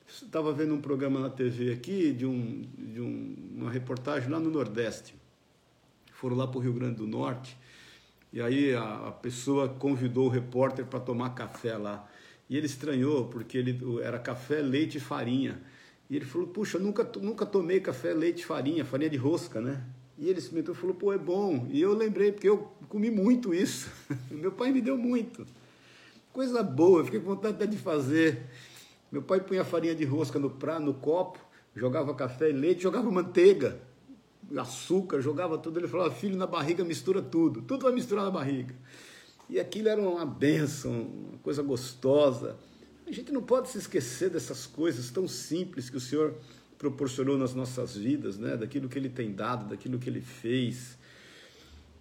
Estava 0.07 0.53
vendo 0.53 0.75
um 0.75 0.81
programa 0.81 1.19
na 1.19 1.31
TV 1.31 1.73
aqui 1.73 2.12
de, 2.12 2.27
um, 2.27 2.62
de 2.79 3.01
um, 3.01 3.35
uma 3.57 3.71
reportagem 3.71 4.31
lá 4.31 4.38
no 4.38 4.51
Nordeste. 4.51 5.15
Foram 6.12 6.37
lá 6.37 6.47
para 6.47 6.59
o 6.59 6.61
Rio 6.61 6.75
Grande 6.75 6.97
do 6.97 7.07
Norte. 7.07 7.57
E 8.33 8.41
aí 8.41 8.75
a, 8.75 9.09
a 9.09 9.11
pessoa 9.11 9.69
convidou 9.69 10.27
o 10.27 10.29
repórter 10.29 10.87
para 10.87 11.01
tomar 11.01 11.31
café 11.31 11.77
lá. 11.77 12.09
E 12.49 12.57
ele 12.57 12.67
estranhou, 12.67 13.27
porque 13.27 13.59
ele 13.59 13.81
era 14.03 14.19
café, 14.19 14.61
leite 14.61 14.99
e 14.99 15.01
farinha. 15.01 15.61
E 16.09 16.17
ele 16.17 16.25
falou: 16.27 16.47
Puxa, 16.47 16.79
nunca, 16.79 17.03
nunca 17.21 17.47
tomei 17.47 17.81
café, 17.81 18.12
leite 18.12 18.43
e 18.43 18.45
farinha, 18.45 18.85
farinha 18.85 19.11
de 19.11 19.17
rosca, 19.17 19.61
né? 19.61 19.83
E 20.18 20.29
ele 20.29 20.38
experimentou 20.38 20.75
e 20.75 20.79
falou, 20.79 20.94
pô, 20.94 21.12
é 21.12 21.18
bom. 21.18 21.66
E 21.70 21.81
eu 21.81 21.94
lembrei, 21.94 22.33
porque 22.33 22.48
eu 22.48 22.70
comi 22.88 23.11
muito 23.11 23.55
isso. 23.55 23.90
Meu 24.31 24.53
pai 24.53 24.70
me 24.70 24.81
deu 24.81 24.96
muito. 24.96 25.46
Coisa 26.33 26.62
boa, 26.62 27.01
eu 27.01 27.05
fiquei 27.05 27.20
com 27.20 27.27
vontade 27.27 27.55
até 27.55 27.66
de 27.66 27.77
fazer. 27.77 28.42
Meu 29.11 29.22
pai 29.22 29.40
punha 29.40 29.64
farinha 29.64 29.94
de 29.94 30.05
rosca 30.05 30.38
no 30.38 30.48
prato, 30.48 30.83
no 30.83 30.94
copo, 30.94 31.38
jogava 31.75 32.14
café 32.14 32.48
e 32.48 32.53
leite, 32.53 32.83
jogava 32.83 33.11
manteiga, 33.11 33.79
açúcar, 34.57 35.20
jogava 35.20 35.59
tudo. 35.59 35.79
Ele 35.79 35.88
falava, 35.88 36.11
filho, 36.11 36.37
na 36.37 36.46
barriga 36.46 36.85
mistura 36.85 37.20
tudo. 37.20 37.62
Tudo 37.62 37.83
vai 37.83 37.92
misturar 37.92 38.25
na 38.25 38.31
barriga. 38.31 38.75
E 39.48 39.61
aquilo 39.61 39.88
era 39.88 40.01
uma 40.01 40.25
bênção, 40.25 40.92
uma 40.92 41.38
coisa 41.42 41.62
gostosa. 41.62 42.57
A 43.07 43.12
gente 43.12 43.31
não 43.33 43.42
pode 43.42 43.68
se 43.68 43.77
esquecer 43.77 44.31
dessas 44.31 44.66
coisas 44.66 45.11
tão 45.11 45.29
simples 45.29 45.90
que 45.90 45.96
o 45.96 46.01
Senhor 46.01 46.35
proporcionou 46.83 47.38
nas 47.38 47.55
nossas 47.55 47.97
vidas, 47.97 48.37
né? 48.38 48.57
daquilo 48.57 48.88
que 48.88 48.99
Ele 48.99 49.09
tem 49.09 49.33
dado, 49.33 49.68
daquilo 49.68 50.01
que 50.01 50.11
Ele 50.11 50.21
fez. 50.21 50.99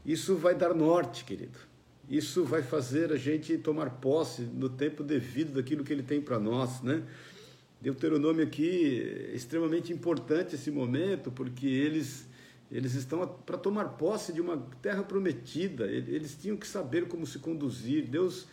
Isso 0.03 0.35
vai 0.35 0.55
dar 0.55 0.73
norte, 0.73 1.23
querido. 1.23 1.59
Isso 2.09 2.43
vai 2.43 2.63
fazer 2.63 3.13
a 3.13 3.15
gente 3.15 3.55
tomar 3.59 3.91
posse 4.01 4.41
no 4.41 4.67
tempo 4.67 5.03
devido 5.03 5.53
daquilo 5.53 5.83
que 5.83 5.93
Ele 5.93 6.01
tem 6.01 6.19
para 6.19 6.39
nós, 6.39 6.81
né? 6.81 7.03
Deuteronômio 7.79 8.43
aqui 8.43 9.03
é 9.29 9.35
extremamente 9.35 9.93
importante 9.93 10.55
esse 10.55 10.71
momento, 10.71 11.31
porque 11.31 11.67
eles 11.67 12.27
eles 12.71 12.95
estão 12.95 13.27
para 13.45 13.57
tomar 13.57 13.85
posse 13.97 14.33
de 14.33 14.41
uma 14.41 14.57
terra 14.81 15.03
prometida. 15.03 15.85
Eles 15.85 16.35
tinham 16.41 16.57
que 16.57 16.65
saber 16.65 17.07
como 17.07 17.27
se 17.27 17.37
conduzir. 17.37 18.07
Deus 18.07 18.47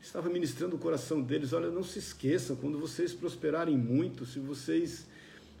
estava 0.00 0.30
ministrando 0.30 0.76
o 0.76 0.78
coração 0.78 1.20
deles. 1.20 1.52
Olha, 1.52 1.68
não 1.68 1.82
se 1.82 1.98
esqueçam, 1.98 2.54
quando 2.54 2.78
vocês 2.78 3.12
prosperarem 3.12 3.76
muito, 3.76 4.24
se 4.24 4.38
vocês 4.38 5.06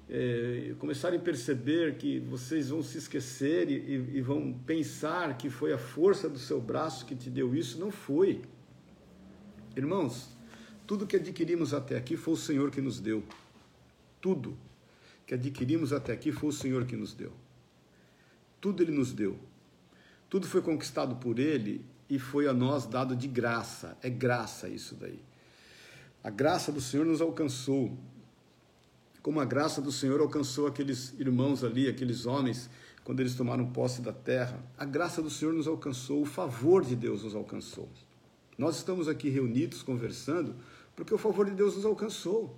é, 0.08 0.74
começarem 0.78 1.18
a 1.18 1.22
perceber 1.22 1.96
que 1.96 2.20
vocês 2.20 2.68
vão 2.68 2.82
se 2.82 2.98
esquecer 2.98 3.68
e, 3.68 4.18
e 4.18 4.20
vão 4.20 4.52
pensar 4.52 5.36
que 5.36 5.50
foi 5.50 5.72
a 5.72 5.78
força 5.78 6.28
do 6.28 6.38
seu 6.38 6.60
braço 6.60 7.04
que 7.06 7.14
te 7.14 7.28
deu 7.28 7.54
isso, 7.54 7.78
não 7.78 7.90
foi. 7.90 8.42
Irmãos, 9.76 10.30
tudo 10.86 11.06
que 11.06 11.16
adquirimos 11.16 11.74
até 11.74 11.96
aqui 11.96 12.16
foi 12.16 12.34
o 12.34 12.36
Senhor 12.36 12.70
que 12.70 12.80
nos 12.80 13.00
deu. 13.00 13.24
Tudo 14.20 14.56
que 15.26 15.34
adquirimos 15.34 15.92
até 15.92 16.12
aqui 16.12 16.30
foi 16.30 16.50
o 16.50 16.52
Senhor 16.52 16.86
que 16.86 16.96
nos 16.96 17.12
deu. 17.12 17.32
Tudo 18.60 18.82
Ele 18.82 18.92
nos 18.92 19.12
deu. 19.12 19.36
Tudo 20.30 20.46
foi 20.46 20.62
conquistado 20.62 21.16
por 21.16 21.38
Ele 21.38 21.84
e 22.08 22.18
foi 22.18 22.46
a 22.46 22.52
nós 22.52 22.86
dado 22.86 23.16
de 23.16 23.26
graça. 23.26 23.98
É 24.02 24.08
graça 24.08 24.68
isso 24.68 24.94
daí. 24.94 25.20
A 26.22 26.30
graça 26.30 26.70
do 26.70 26.80
Senhor 26.80 27.04
nos 27.04 27.20
alcançou. 27.20 27.96
Como 29.26 29.40
a 29.40 29.44
graça 29.44 29.82
do 29.82 29.90
Senhor 29.90 30.20
alcançou 30.20 30.68
aqueles 30.68 31.12
irmãos 31.18 31.64
ali, 31.64 31.88
aqueles 31.88 32.26
homens, 32.26 32.70
quando 33.02 33.18
eles 33.18 33.34
tomaram 33.34 33.66
posse 33.72 34.00
da 34.00 34.12
terra. 34.12 34.64
A 34.78 34.84
graça 34.84 35.20
do 35.20 35.28
Senhor 35.28 35.52
nos 35.52 35.66
alcançou, 35.66 36.22
o 36.22 36.24
favor 36.24 36.84
de 36.84 36.94
Deus 36.94 37.24
nos 37.24 37.34
alcançou. 37.34 37.88
Nós 38.56 38.76
estamos 38.76 39.08
aqui 39.08 39.28
reunidos 39.28 39.82
conversando 39.82 40.54
porque 40.94 41.12
o 41.12 41.18
favor 41.18 41.44
de 41.46 41.56
Deus 41.56 41.74
nos 41.74 41.84
alcançou. 41.84 42.56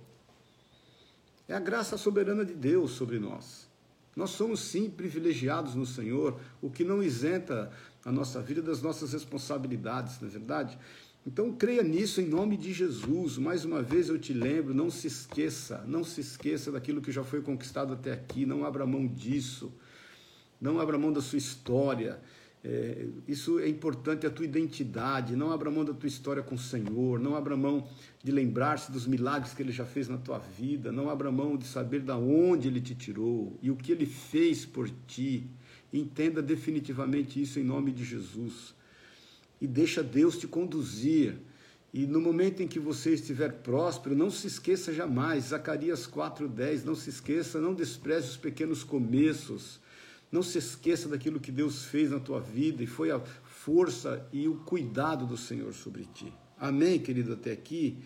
É 1.47 1.55
a 1.55 1.59
graça 1.59 1.97
soberana 1.97 2.45
de 2.45 2.53
Deus 2.53 2.91
sobre 2.91 3.17
nós. 3.17 3.67
Nós 4.15 4.29
somos 4.29 4.59
sim 4.59 4.91
privilegiados 4.91 5.73
no 5.73 5.87
Senhor, 5.87 6.39
o 6.61 6.69
que 6.69 6.83
não 6.83 7.01
isenta 7.01 7.71
a 8.05 8.11
nossa 8.11 8.39
vida 8.43 8.61
das 8.61 8.79
nossas 8.79 9.13
responsabilidades, 9.13 10.21
não 10.21 10.27
é 10.27 10.31
verdade? 10.31 10.77
Então 11.29 11.53
creia 11.53 11.83
nisso 11.83 12.19
em 12.19 12.25
nome 12.25 12.57
de 12.57 12.73
Jesus. 12.73 13.37
Mais 13.37 13.63
uma 13.63 13.83
vez 13.83 14.09
eu 14.09 14.17
te 14.17 14.33
lembro, 14.33 14.73
não 14.73 14.89
se 14.89 15.05
esqueça, 15.05 15.85
não 15.87 16.03
se 16.03 16.21
esqueça 16.21 16.71
daquilo 16.71 17.03
que 17.03 17.11
já 17.11 17.23
foi 17.23 17.39
conquistado 17.39 17.93
até 17.93 18.11
aqui, 18.11 18.47
não 18.47 18.65
abra 18.65 18.83
mão 18.83 19.05
disso. 19.05 19.71
Não 20.59 20.79
abra 20.79 20.97
mão 20.97 21.13
da 21.13 21.21
sua 21.21 21.37
história. 21.37 22.19
É, 22.63 23.05
isso 23.27 23.59
é 23.59 23.69
importante, 23.69 24.25
a 24.25 24.29
tua 24.31 24.43
identidade. 24.43 25.35
Não 25.35 25.51
abra 25.51 25.69
mão 25.69 25.85
da 25.85 25.93
tua 25.93 26.07
história 26.07 26.41
com 26.41 26.55
o 26.55 26.57
Senhor. 26.57 27.19
Não 27.19 27.35
abra 27.35 27.55
mão 27.55 27.87
de 28.23 28.31
lembrar-se 28.31 28.91
dos 28.91 29.05
milagres 29.05 29.53
que 29.53 29.61
Ele 29.61 29.71
já 29.71 29.85
fez 29.85 30.09
na 30.09 30.17
tua 30.17 30.39
vida. 30.39 30.91
Não 30.91 31.11
abra 31.11 31.31
mão 31.31 31.55
de 31.55 31.67
saber 31.67 31.99
da 31.99 32.17
onde 32.17 32.67
Ele 32.67 32.81
te 32.81 32.95
tirou 32.95 33.55
e 33.61 33.69
o 33.69 33.75
que 33.75 33.91
Ele 33.91 34.07
fez 34.07 34.65
por 34.65 34.89
ti. 35.05 35.47
Entenda 35.93 36.41
definitivamente 36.41 37.39
isso 37.39 37.59
em 37.59 37.63
nome 37.63 37.91
de 37.91 38.03
Jesus. 38.03 38.78
E 39.61 39.67
deixa 39.67 40.01
Deus 40.03 40.37
te 40.37 40.47
conduzir. 40.47 41.37
E 41.93 42.05
no 42.05 42.21
momento 42.21 42.61
em 42.61 42.67
que 42.67 42.79
você 42.79 43.13
estiver 43.13 43.51
próspero, 43.63 44.15
não 44.15 44.29
se 44.29 44.47
esqueça 44.47 44.93
jamais, 44.93 45.45
Zacarias 45.45 46.05
4:10, 46.05 46.83
não 46.83 46.95
se 46.95 47.09
esqueça, 47.09 47.59
não 47.59 47.73
despreze 47.73 48.27
os 48.29 48.37
pequenos 48.37 48.83
começos. 48.83 49.79
Não 50.31 50.43
se 50.43 50.59
esqueça 50.59 51.09
daquilo 51.09 51.39
que 51.39 51.51
Deus 51.51 51.85
fez 51.85 52.11
na 52.11 52.19
tua 52.19 52.39
vida 52.39 52.83
e 52.83 52.87
foi 52.87 53.09
a 53.09 53.19
força 53.19 54.27
e 54.31 54.47
o 54.47 54.55
cuidado 54.57 55.25
do 55.25 55.35
Senhor 55.35 55.73
sobre 55.73 56.05
ti. 56.13 56.31
Amém, 56.59 56.99
querido, 56.99 57.33
até 57.33 57.51
aqui. 57.51 57.97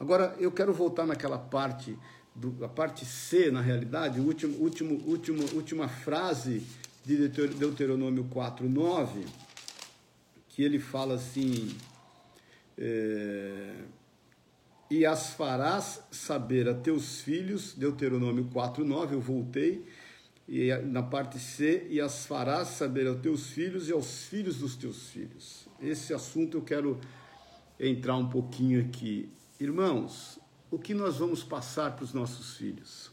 Agora 0.00 0.34
eu 0.40 0.50
quero 0.50 0.72
voltar 0.72 1.06
naquela 1.06 1.38
parte, 1.38 1.96
do, 2.34 2.64
a 2.64 2.68
parte 2.68 3.04
C, 3.04 3.50
na 3.50 3.60
realidade, 3.60 4.20
último, 4.20 4.56
último, 4.58 4.94
último, 5.06 5.44
última 5.54 5.88
frase 5.88 6.62
de 7.04 7.28
Deuteronômio 7.28 8.24
4, 8.24 8.68
9, 8.68 9.24
que 10.58 10.64
ele 10.64 10.80
fala 10.80 11.14
assim. 11.14 11.76
É, 12.76 13.76
e 14.90 15.06
as 15.06 15.30
farás 15.34 16.02
saber 16.10 16.68
a 16.68 16.74
teus 16.74 17.20
filhos, 17.20 17.74
Deuteronômio 17.74 18.44
4, 18.52 18.84
9, 18.84 19.14
eu 19.14 19.20
voltei, 19.20 19.86
e 20.48 20.74
na 20.78 21.00
parte 21.00 21.38
C, 21.38 21.86
e 21.88 22.00
as 22.00 22.26
farás 22.26 22.70
saber 22.70 23.06
aos 23.06 23.20
teus 23.20 23.50
filhos 23.50 23.88
e 23.88 23.92
aos 23.92 24.24
filhos 24.24 24.58
dos 24.58 24.74
teus 24.74 25.08
filhos. 25.10 25.68
Esse 25.80 26.12
assunto 26.12 26.56
eu 26.56 26.62
quero 26.62 27.00
entrar 27.78 28.16
um 28.16 28.28
pouquinho 28.28 28.80
aqui. 28.80 29.30
Irmãos, 29.60 30.40
o 30.72 30.76
que 30.76 30.92
nós 30.92 31.18
vamos 31.18 31.44
passar 31.44 31.94
para 31.94 32.02
os 32.02 32.12
nossos 32.12 32.56
filhos? 32.56 33.12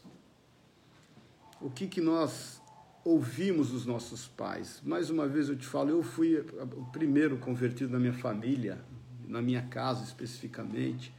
O 1.60 1.70
que, 1.70 1.86
que 1.86 2.00
nós 2.00 2.60
ouvimos 3.06 3.70
dos 3.70 3.86
nossos 3.86 4.26
pais? 4.26 4.82
Mais 4.84 5.10
uma 5.10 5.28
vez 5.28 5.48
eu 5.48 5.54
te 5.54 5.64
falo, 5.64 5.90
eu 5.90 6.02
fui 6.02 6.44
o 6.76 6.84
primeiro 6.86 7.36
convertido 7.38 7.92
na 7.92 8.00
minha 8.00 8.12
família, 8.12 8.80
na 9.28 9.40
minha 9.40 9.62
casa 9.62 10.02
especificamente, 10.02 11.14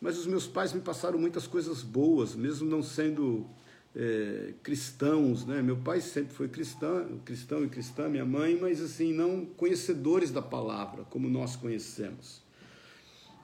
mas 0.00 0.16
os 0.16 0.26
meus 0.26 0.46
pais 0.46 0.72
me 0.72 0.80
passaram 0.80 1.18
muitas 1.18 1.46
coisas 1.46 1.82
boas, 1.82 2.34
mesmo 2.34 2.66
não 2.66 2.82
sendo 2.82 3.46
é, 3.94 4.54
cristãos, 4.62 5.44
né? 5.44 5.60
Meu 5.60 5.76
pai 5.76 6.00
sempre 6.00 6.32
foi 6.32 6.48
cristão, 6.48 7.20
cristão 7.26 7.62
e 7.62 7.68
cristã, 7.68 8.08
minha 8.08 8.24
mãe, 8.24 8.56
mas 8.58 8.80
assim 8.80 9.12
não 9.12 9.44
conhecedores 9.44 10.30
da 10.30 10.40
palavra 10.40 11.04
como 11.04 11.28
nós 11.28 11.56
conhecemos. 11.56 12.42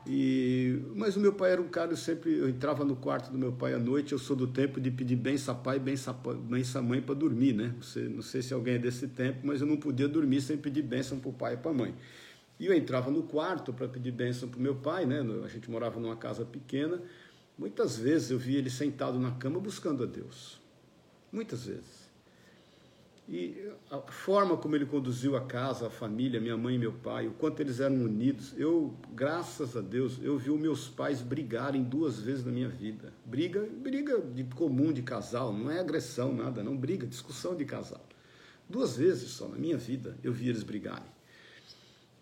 E, 0.06 0.82
mas 0.94 1.16
o 1.16 1.20
meu 1.20 1.32
pai 1.32 1.52
era 1.52 1.62
um 1.62 1.68
cara, 1.68 1.92
eu 1.92 1.96
sempre 1.96 2.36
eu 2.36 2.48
entrava 2.48 2.84
no 2.84 2.94
quarto 2.94 3.32
do 3.32 3.38
meu 3.38 3.52
pai 3.52 3.72
à 3.72 3.78
noite, 3.78 4.12
eu 4.12 4.18
sou 4.18 4.36
do 4.36 4.46
tempo 4.46 4.80
de 4.80 4.90
pedir 4.90 5.16
benção 5.16 5.56
pai 5.56 5.76
e 5.76 5.80
benção, 5.80 6.14
benção 6.48 6.82
mãe 6.82 7.00
para 7.00 7.14
dormir, 7.14 7.54
né? 7.54 7.74
Você, 7.80 8.00
não 8.00 8.22
sei 8.22 8.42
se 8.42 8.52
alguém 8.52 8.74
é 8.74 8.78
desse 8.78 9.08
tempo, 9.08 9.40
mas 9.44 9.60
eu 9.60 9.66
não 9.66 9.76
podia 9.76 10.06
dormir 10.06 10.42
sem 10.42 10.56
pedir 10.58 10.82
bênção 10.82 11.18
para 11.18 11.30
o 11.30 11.32
pai 11.32 11.54
e 11.54 11.56
para 11.56 11.70
a 11.70 11.74
mãe. 11.74 11.94
E 12.60 12.66
eu 12.66 12.74
entrava 12.74 13.10
no 13.10 13.22
quarto 13.22 13.72
para 13.72 13.88
pedir 13.88 14.12
bênção 14.12 14.48
para 14.48 14.58
o 14.58 14.62
meu 14.62 14.74
pai, 14.74 15.06
né? 15.06 15.20
A 15.42 15.48
gente 15.48 15.70
morava 15.70 15.98
numa 15.98 16.16
casa 16.16 16.44
pequena, 16.44 17.00
Muitas 17.56 17.96
vezes 17.96 18.30
eu 18.30 18.38
vi 18.38 18.56
ele 18.56 18.68
sentado 18.68 19.18
na 19.18 19.30
cama 19.32 19.60
buscando 19.60 20.02
a 20.02 20.06
Deus. 20.06 20.60
Muitas 21.30 21.66
vezes. 21.66 22.03
E 23.26 23.70
a 23.90 23.98
forma 24.00 24.54
como 24.56 24.76
ele 24.76 24.84
conduziu 24.84 25.34
a 25.34 25.40
casa, 25.40 25.86
a 25.86 25.90
família, 25.90 26.38
minha 26.38 26.58
mãe 26.58 26.74
e 26.74 26.78
meu 26.78 26.92
pai, 26.92 27.26
o 27.26 27.32
quanto 27.32 27.60
eles 27.60 27.80
eram 27.80 27.96
unidos, 27.96 28.52
eu, 28.58 28.94
graças 29.14 29.74
a 29.76 29.80
Deus, 29.80 30.18
eu 30.22 30.36
vi 30.36 30.50
os 30.50 30.60
meus 30.60 30.88
pais 30.88 31.22
brigarem 31.22 31.82
duas 31.82 32.20
vezes 32.20 32.44
na 32.44 32.52
minha 32.52 32.68
vida. 32.68 33.14
Briga, 33.24 33.66
briga 33.78 34.20
de 34.20 34.44
comum 34.44 34.92
de 34.92 35.00
casal, 35.00 35.54
não 35.54 35.70
é 35.70 35.80
agressão, 35.80 36.34
nada, 36.34 36.62
não 36.62 36.76
briga, 36.76 37.06
discussão 37.06 37.56
de 37.56 37.64
casal. 37.64 38.04
Duas 38.68 38.96
vezes 38.96 39.30
só 39.30 39.48
na 39.48 39.56
minha 39.56 39.78
vida 39.78 40.18
eu 40.22 40.32
vi 40.32 40.50
eles 40.50 40.62
brigarem. 40.62 41.14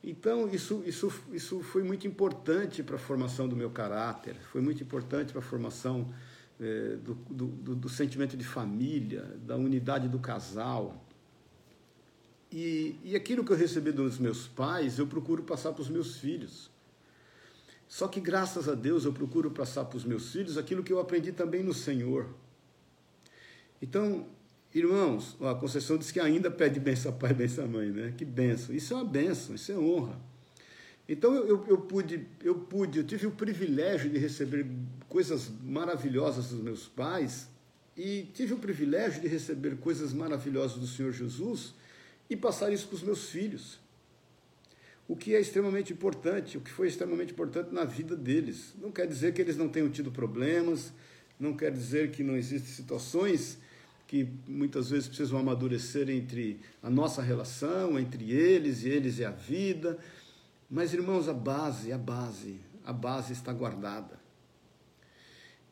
Então, 0.04 0.48
isso, 0.48 0.82
isso, 0.84 1.12
isso 1.32 1.60
foi 1.60 1.82
muito 1.82 2.06
importante 2.06 2.82
para 2.82 2.96
a 2.96 2.98
formação 2.98 3.48
do 3.48 3.56
meu 3.56 3.70
caráter, 3.70 4.36
foi 4.52 4.60
muito 4.60 4.82
importante 4.82 5.32
para 5.32 5.40
a 5.40 5.44
formação 5.44 6.12
é, 6.60 6.96
do, 6.96 7.14
do, 7.14 7.74
do, 7.74 7.88
sentimento 7.88 8.36
de 8.36 8.44
família, 8.44 9.22
da 9.44 9.56
unidade 9.56 10.08
do 10.08 10.18
casal. 10.18 11.04
E, 12.50 12.96
e 13.02 13.16
aquilo 13.16 13.44
que 13.44 13.52
eu 13.52 13.56
recebi 13.56 13.92
dos 13.92 14.18
meus 14.18 14.46
pais, 14.46 14.98
eu 14.98 15.06
procuro 15.06 15.42
passar 15.42 15.72
para 15.72 15.82
os 15.82 15.88
meus 15.88 16.16
filhos. 16.16 16.70
Só 17.88 18.08
que, 18.08 18.20
graças 18.20 18.68
a 18.68 18.74
Deus, 18.74 19.04
eu 19.04 19.12
procuro 19.12 19.50
passar 19.50 19.84
para 19.84 19.96
os 19.96 20.04
meus 20.04 20.32
filhos 20.32 20.56
aquilo 20.56 20.82
que 20.82 20.92
eu 20.92 21.00
aprendi 21.00 21.32
também 21.32 21.62
no 21.62 21.74
Senhor. 21.74 22.28
Então, 23.80 24.26
Irmãos, 24.74 25.36
a 25.42 25.54
Conceição 25.54 25.98
diz 25.98 26.10
que 26.10 26.18
ainda 26.18 26.50
pede 26.50 26.80
benção 26.80 27.12
pai 27.12 27.34
benção 27.34 27.68
mãe, 27.68 27.90
né? 27.90 28.14
Que 28.16 28.24
benção. 28.24 28.74
Isso 28.74 28.94
é 28.94 28.96
uma 28.96 29.04
benção, 29.04 29.54
isso 29.54 29.70
é 29.70 29.76
honra. 29.76 30.18
Então 31.08 31.34
eu, 31.34 31.46
eu, 31.46 31.66
eu, 31.68 31.78
pude, 31.78 32.26
eu 32.42 32.54
pude, 32.54 32.98
eu 32.98 33.04
tive 33.04 33.26
o 33.26 33.30
privilégio 33.30 34.08
de 34.08 34.18
receber 34.18 34.66
coisas 35.08 35.50
maravilhosas 35.62 36.48
dos 36.48 36.60
meus 36.60 36.86
pais 36.86 37.48
e 37.96 38.28
tive 38.32 38.54
o 38.54 38.58
privilégio 38.58 39.20
de 39.20 39.28
receber 39.28 39.76
coisas 39.76 40.12
maravilhosas 40.12 40.78
do 40.78 40.86
Senhor 40.86 41.12
Jesus 41.12 41.74
e 42.30 42.36
passar 42.36 42.72
isso 42.72 42.86
para 42.86 42.96
os 42.96 43.02
meus 43.02 43.28
filhos. 43.28 43.78
O 45.06 45.16
que 45.16 45.34
é 45.34 45.40
extremamente 45.40 45.92
importante, 45.92 46.56
o 46.56 46.60
que 46.60 46.70
foi 46.70 46.88
extremamente 46.88 47.32
importante 47.32 47.74
na 47.74 47.84
vida 47.84 48.16
deles. 48.16 48.72
Não 48.80 48.90
quer 48.90 49.06
dizer 49.06 49.34
que 49.34 49.42
eles 49.42 49.56
não 49.56 49.68
tenham 49.68 49.90
tido 49.90 50.10
problemas, 50.10 50.92
não 51.38 51.54
quer 51.54 51.72
dizer 51.72 52.12
que 52.12 52.22
não 52.22 52.36
existem 52.36 52.72
situações 52.72 53.58
que 54.06 54.28
muitas 54.46 54.90
vezes 54.90 55.08
precisam 55.08 55.38
amadurecer 55.38 56.08
entre 56.10 56.60
a 56.82 56.90
nossa 56.90 57.22
relação, 57.22 57.98
entre 57.98 58.30
eles 58.30 58.84
e 58.84 58.88
eles 58.88 59.18
e 59.18 59.24
a 59.24 59.30
vida. 59.30 59.98
Mas, 60.72 60.94
irmãos, 60.94 61.28
a 61.28 61.34
base, 61.34 61.92
a 61.92 61.98
base, 61.98 62.58
a 62.82 62.94
base 62.94 63.34
está 63.34 63.52
guardada. 63.52 64.18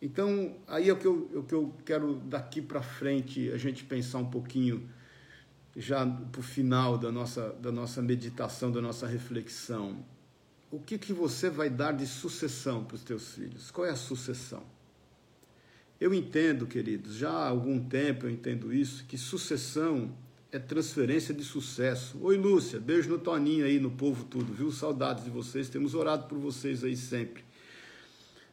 Então, 0.03 0.55
aí 0.69 0.91
é 0.91 0.93
o 0.93 0.97
que 0.99 1.07
eu, 1.07 1.31
é 1.35 1.39
o 1.39 1.43
que 1.43 1.55
eu 1.55 1.75
quero 1.87 2.17
daqui 2.17 2.61
para 2.61 2.83
frente 2.83 3.51
a 3.51 3.57
gente 3.57 3.83
pensar 3.83 4.19
um 4.19 4.31
pouquinho, 4.31 4.91
já 5.75 6.07
para 6.07 6.39
o 6.39 6.43
final 6.43 6.99
da 6.99 7.11
nossa, 7.11 7.49
da 7.55 7.73
nossa 7.73 8.03
meditação, 8.03 8.71
da 8.71 8.83
nossa 8.83 9.07
reflexão. 9.07 10.05
O 10.71 10.79
que, 10.79 10.99
que 10.99 11.15
você 11.15 11.49
vai 11.49 11.71
dar 11.71 11.93
de 11.93 12.07
sucessão 12.07 12.85
para 12.85 12.97
os 12.97 13.03
teus 13.03 13.33
filhos? 13.33 13.71
Qual 13.71 13.87
é 13.87 13.91
a 13.91 13.97
sucessão? 13.97 14.63
Eu 15.99 16.13
entendo, 16.13 16.67
queridos, 16.67 17.15
já 17.15 17.31
há 17.31 17.49
algum 17.49 17.83
tempo 17.83 18.27
eu 18.27 18.31
entendo 18.31 18.71
isso, 18.71 19.07
que 19.07 19.17
sucessão 19.17 20.15
é 20.53 20.59
transferência 20.59 21.33
de 21.33 21.45
sucesso. 21.45 22.19
Oi, 22.23 22.37
Lúcia, 22.37 22.81
beijo 22.81 23.09
no 23.09 23.19
Toninho 23.19 23.65
aí, 23.65 23.79
no 23.79 23.91
povo 23.91 24.25
tudo, 24.25 24.53
viu? 24.53 24.73
Saudades 24.73 25.25
de 25.25 25.31
vocês, 25.31 25.69
temos 25.69 25.95
orado 25.95 26.27
por 26.27 26.39
vocês 26.39 26.83
aí 26.83 26.97
sempre. 26.97 27.45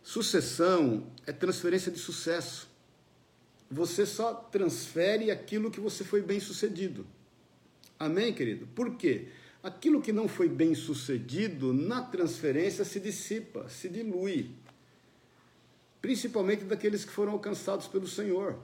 Sucessão 0.04 1.08
é 1.26 1.32
transferência 1.32 1.92
de 1.92 1.98
sucesso. 1.98 2.70
Você 3.70 4.06
só 4.06 4.34
transfere 4.34 5.32
aquilo 5.32 5.72
que 5.72 5.80
você 5.80 6.04
foi 6.04 6.22
bem 6.22 6.40
sucedido. 6.40 7.06
Amém, 8.00 8.32
querido? 8.32 8.68
Por 8.68 8.96
quê? 8.96 9.30
Aquilo 9.64 10.02
que 10.02 10.14
não 10.14 10.28
foi 10.28 10.48
bem 10.48 10.76
sucedido 10.76 11.74
na 11.74 12.02
transferência 12.04 12.86
se 12.86 13.00
dissipa, 13.00 13.68
se 13.70 13.90
dilui. 13.90 14.52
Principalmente 16.00 16.64
daqueles 16.64 17.04
que 17.04 17.12
foram 17.12 17.34
alcançados 17.34 17.88
pelo 17.88 18.08
Senhor. 18.08 18.58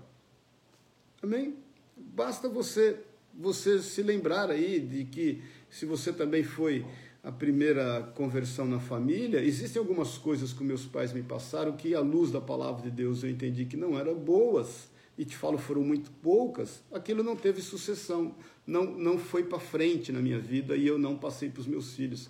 Amém? 1.21 1.57
Basta 1.97 2.47
você 2.47 3.03
você 3.33 3.81
se 3.81 4.01
lembrar 4.01 4.49
aí 4.49 4.79
de 4.79 5.05
que 5.05 5.41
se 5.69 5.85
você 5.85 6.13
também 6.13 6.43
foi 6.43 6.85
a 7.23 7.31
primeira 7.31 8.11
conversão 8.15 8.65
na 8.65 8.79
família, 8.79 9.41
existem 9.41 9.79
algumas 9.79 10.17
coisas 10.17 10.51
que 10.53 10.63
meus 10.63 10.85
pais 10.85 11.13
me 11.13 11.23
passaram 11.23 11.71
que, 11.71 11.95
à 11.95 12.01
luz 12.01 12.31
da 12.31 12.41
palavra 12.41 12.83
de 12.83 12.91
Deus, 12.91 13.23
eu 13.23 13.29
entendi 13.29 13.65
que 13.65 13.77
não 13.77 13.97
eram 13.97 14.13
boas, 14.13 14.89
e 15.17 15.23
te 15.23 15.37
falo, 15.37 15.57
foram 15.57 15.83
muito 15.83 16.11
poucas, 16.11 16.81
aquilo 16.91 17.23
não 17.23 17.35
teve 17.35 17.61
sucessão, 17.61 18.35
não, 18.65 18.85
não 18.85 19.17
foi 19.17 19.43
para 19.43 19.59
frente 19.59 20.11
na 20.11 20.19
minha 20.19 20.39
vida 20.39 20.75
e 20.75 20.87
eu 20.87 20.97
não 20.97 21.17
passei 21.17 21.49
para 21.49 21.61
os 21.61 21.67
meus 21.67 21.93
filhos. 21.93 22.29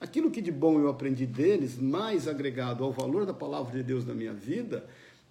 Aquilo 0.00 0.30
que 0.30 0.42
de 0.42 0.50
bom 0.50 0.80
eu 0.80 0.88
aprendi 0.88 1.26
deles, 1.26 1.78
mais 1.78 2.26
agregado 2.26 2.82
ao 2.82 2.92
valor 2.92 3.24
da 3.24 3.32
palavra 3.32 3.76
de 3.76 3.82
Deus 3.82 4.04
na 4.04 4.14
minha 4.14 4.32
vida, 4.32 4.86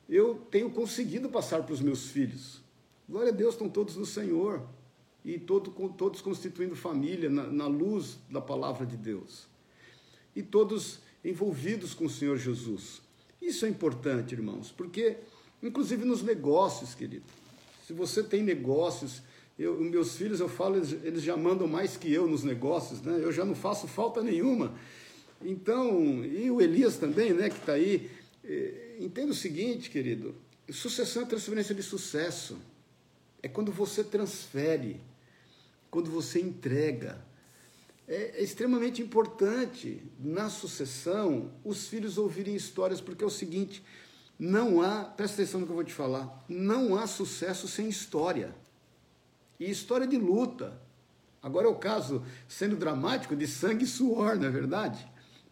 eu 0.10 0.36
tenho 0.50 0.70
conseguido 0.70 1.30
passar 1.30 1.64
para 1.64 1.74
os 1.74 1.82
meus 1.82 2.10
filhos. 2.10 2.62
Glória 3.08 3.32
a 3.32 3.36
Deus, 3.36 3.54
estão 3.54 3.70
todos 3.70 3.96
no 3.98 4.06
Senhor 4.06 4.64
e 5.24 5.40
todo, 5.40 5.72
todos 5.98 6.22
constituindo 6.22 6.76
família 6.76 7.30
na, 7.30 7.48
na 7.48 7.68
luz 7.68 8.18
da 8.30 8.42
palavra 8.42 8.86
de 8.86 8.98
Deus. 8.98 9.48
E 10.36 10.44
todos 10.44 11.00
envolvidos 11.24 11.94
com 11.94 12.06
o 12.06 12.10
Senhor 12.10 12.38
Jesus. 12.38 13.02
Isso 13.42 13.66
é 13.66 13.70
importante, 13.70 14.34
irmãos, 14.34 14.72
porque, 14.72 15.18
inclusive 15.62 16.04
nos 16.04 16.22
negócios, 16.22 16.94
querido, 16.94 17.26
se 17.88 17.94
você 17.94 18.24
tem 18.24 18.44
negócios, 18.44 19.22
eu, 19.58 19.80
meus 19.80 20.16
filhos, 20.16 20.40
eu 20.40 20.50
falo, 20.50 20.78
eles, 20.78 20.92
eles, 21.04 21.22
já 21.22 21.38
mandam 21.38 21.68
mais 21.68 21.96
que 21.96 22.12
eu 22.12 22.28
nos 22.28 22.44
negócios, 22.44 23.02
né? 23.02 23.20
Eu 23.22 23.32
já 23.32 23.46
não 23.46 23.54
faço 23.54 23.88
falta 23.88 24.22
nenhuma. 24.22 24.74
Então, 25.42 26.24
e 26.26 26.50
o 26.50 26.62
Elias 26.62 26.98
também, 26.98 27.34
né, 27.34 27.50
que 27.50 27.58
está 27.58 27.74
aí. 27.74 28.10
Eh, 28.44 28.98
entenda 29.00 29.32
o 29.32 29.36
seguinte, 29.36 29.90
querido: 29.90 30.34
sucessão 30.72 31.24
é 31.24 31.26
transferência 31.26 31.76
de 31.76 31.84
sucesso. 31.84 32.58
É 33.42 33.48
quando 33.48 33.72
você 33.72 34.04
transfere 34.04 35.00
quando 35.94 36.10
você 36.10 36.42
entrega. 36.42 37.24
É, 38.08 38.40
é, 38.40 38.44
extremamente 38.44 39.00
importante 39.00 40.04
na 40.20 40.50
sucessão 40.50 41.52
os 41.64 41.88
filhos 41.88 42.18
ouvirem 42.18 42.56
histórias, 42.56 43.00
porque 43.00 43.24
é 43.24 43.28
o 43.28 43.30
seguinte: 43.30 43.86
não 44.40 44.82
há, 44.82 45.06
presta 45.06 45.44
atenção 45.44 45.60
no 45.60 45.68
que 45.68 45.72
eu 45.72 45.76
vou 45.76 45.84
te 45.84 45.94
falar, 45.94 46.44
não 46.50 46.98
há 46.98 47.06
sucesso 47.06 47.68
sem 47.68 47.88
história. 47.88 48.56
E 49.60 49.70
história 49.70 50.08
de 50.08 50.18
luta. 50.18 50.82
Agora 51.44 51.68
é 51.68 51.70
o 51.70 51.76
caso, 51.76 52.26
sendo 52.48 52.76
dramático, 52.76 53.36
de 53.36 53.46
sangue 53.46 53.84
e 53.84 53.88
suor, 53.88 54.36
não 54.36 54.48
é 54.48 54.50
verdade? 54.50 55.08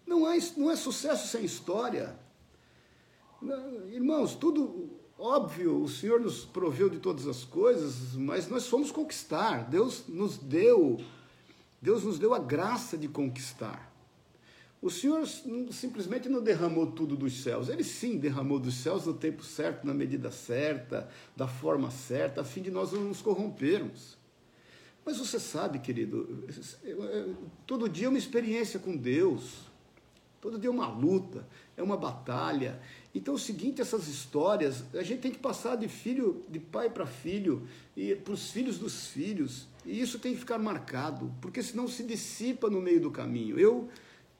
Não, 0.07 0.25
há, 0.25 0.33
não 0.57 0.71
é 0.71 0.75
sucesso 0.75 1.27
sem 1.27 1.45
história. 1.45 2.17
Irmãos, 3.91 4.33
tudo, 4.33 4.89
Óbvio, 5.23 5.83
o 5.83 5.87
Senhor 5.87 6.19
nos 6.19 6.43
proveu 6.43 6.89
de 6.89 6.97
todas 6.97 7.27
as 7.27 7.43
coisas, 7.43 8.15
mas 8.15 8.47
nós 8.47 8.65
fomos 8.65 8.89
conquistar. 8.89 9.69
Deus 9.69 10.05
nos 10.07 10.35
deu, 10.35 10.99
Deus 11.79 12.03
nos 12.03 12.17
deu 12.17 12.33
a 12.33 12.39
graça 12.39 12.97
de 12.97 13.07
conquistar. 13.07 13.93
O 14.81 14.89
Senhor 14.89 15.23
simplesmente 15.69 16.27
não 16.27 16.41
derramou 16.41 16.87
tudo 16.87 17.15
dos 17.15 17.43
céus. 17.43 17.69
Ele 17.69 17.83
sim 17.83 18.17
derramou 18.17 18.57
dos 18.57 18.73
céus 18.73 19.05
no 19.05 19.13
tempo 19.13 19.43
certo, 19.43 19.85
na 19.85 19.93
medida 19.93 20.31
certa, 20.31 21.07
da 21.37 21.47
forma 21.47 21.91
certa, 21.91 22.41
a 22.41 22.43
fim 22.43 22.63
de 22.63 22.71
nós 22.71 22.91
não 22.91 23.03
nos 23.03 23.21
corrompermos. 23.21 24.17
Mas 25.05 25.19
você 25.19 25.39
sabe, 25.39 25.77
querido, 25.77 26.47
todo 27.67 27.87
dia 27.87 28.07
é 28.07 28.09
uma 28.09 28.17
experiência 28.17 28.79
com 28.79 28.97
Deus. 28.97 29.69
Todo 30.41 30.57
dia 30.57 30.69
é 30.69 30.73
uma 30.73 30.87
luta, 30.87 31.47
é 31.77 31.83
uma 31.83 31.95
batalha, 31.95 32.81
então 33.13 33.33
é 33.33 33.37
o 33.37 33.39
seguinte, 33.39 33.81
essas 33.81 34.07
histórias, 34.07 34.85
a 34.93 35.03
gente 35.03 35.19
tem 35.19 35.31
que 35.31 35.39
passar 35.39 35.75
de 35.75 35.87
filho, 35.89 36.45
de 36.47 36.59
pai 36.59 36.89
para 36.89 37.05
filho 37.05 37.67
e 37.95 38.15
para 38.15 38.33
os 38.33 38.51
filhos 38.51 38.77
dos 38.77 39.07
filhos. 39.07 39.67
E 39.85 39.99
isso 39.99 40.17
tem 40.17 40.33
que 40.33 40.39
ficar 40.39 40.57
marcado, 40.57 41.33
porque 41.41 41.61
senão 41.61 41.87
se 41.87 42.03
dissipa 42.03 42.69
no 42.69 42.81
meio 42.81 43.01
do 43.01 43.11
caminho. 43.11 43.59
Eu 43.59 43.89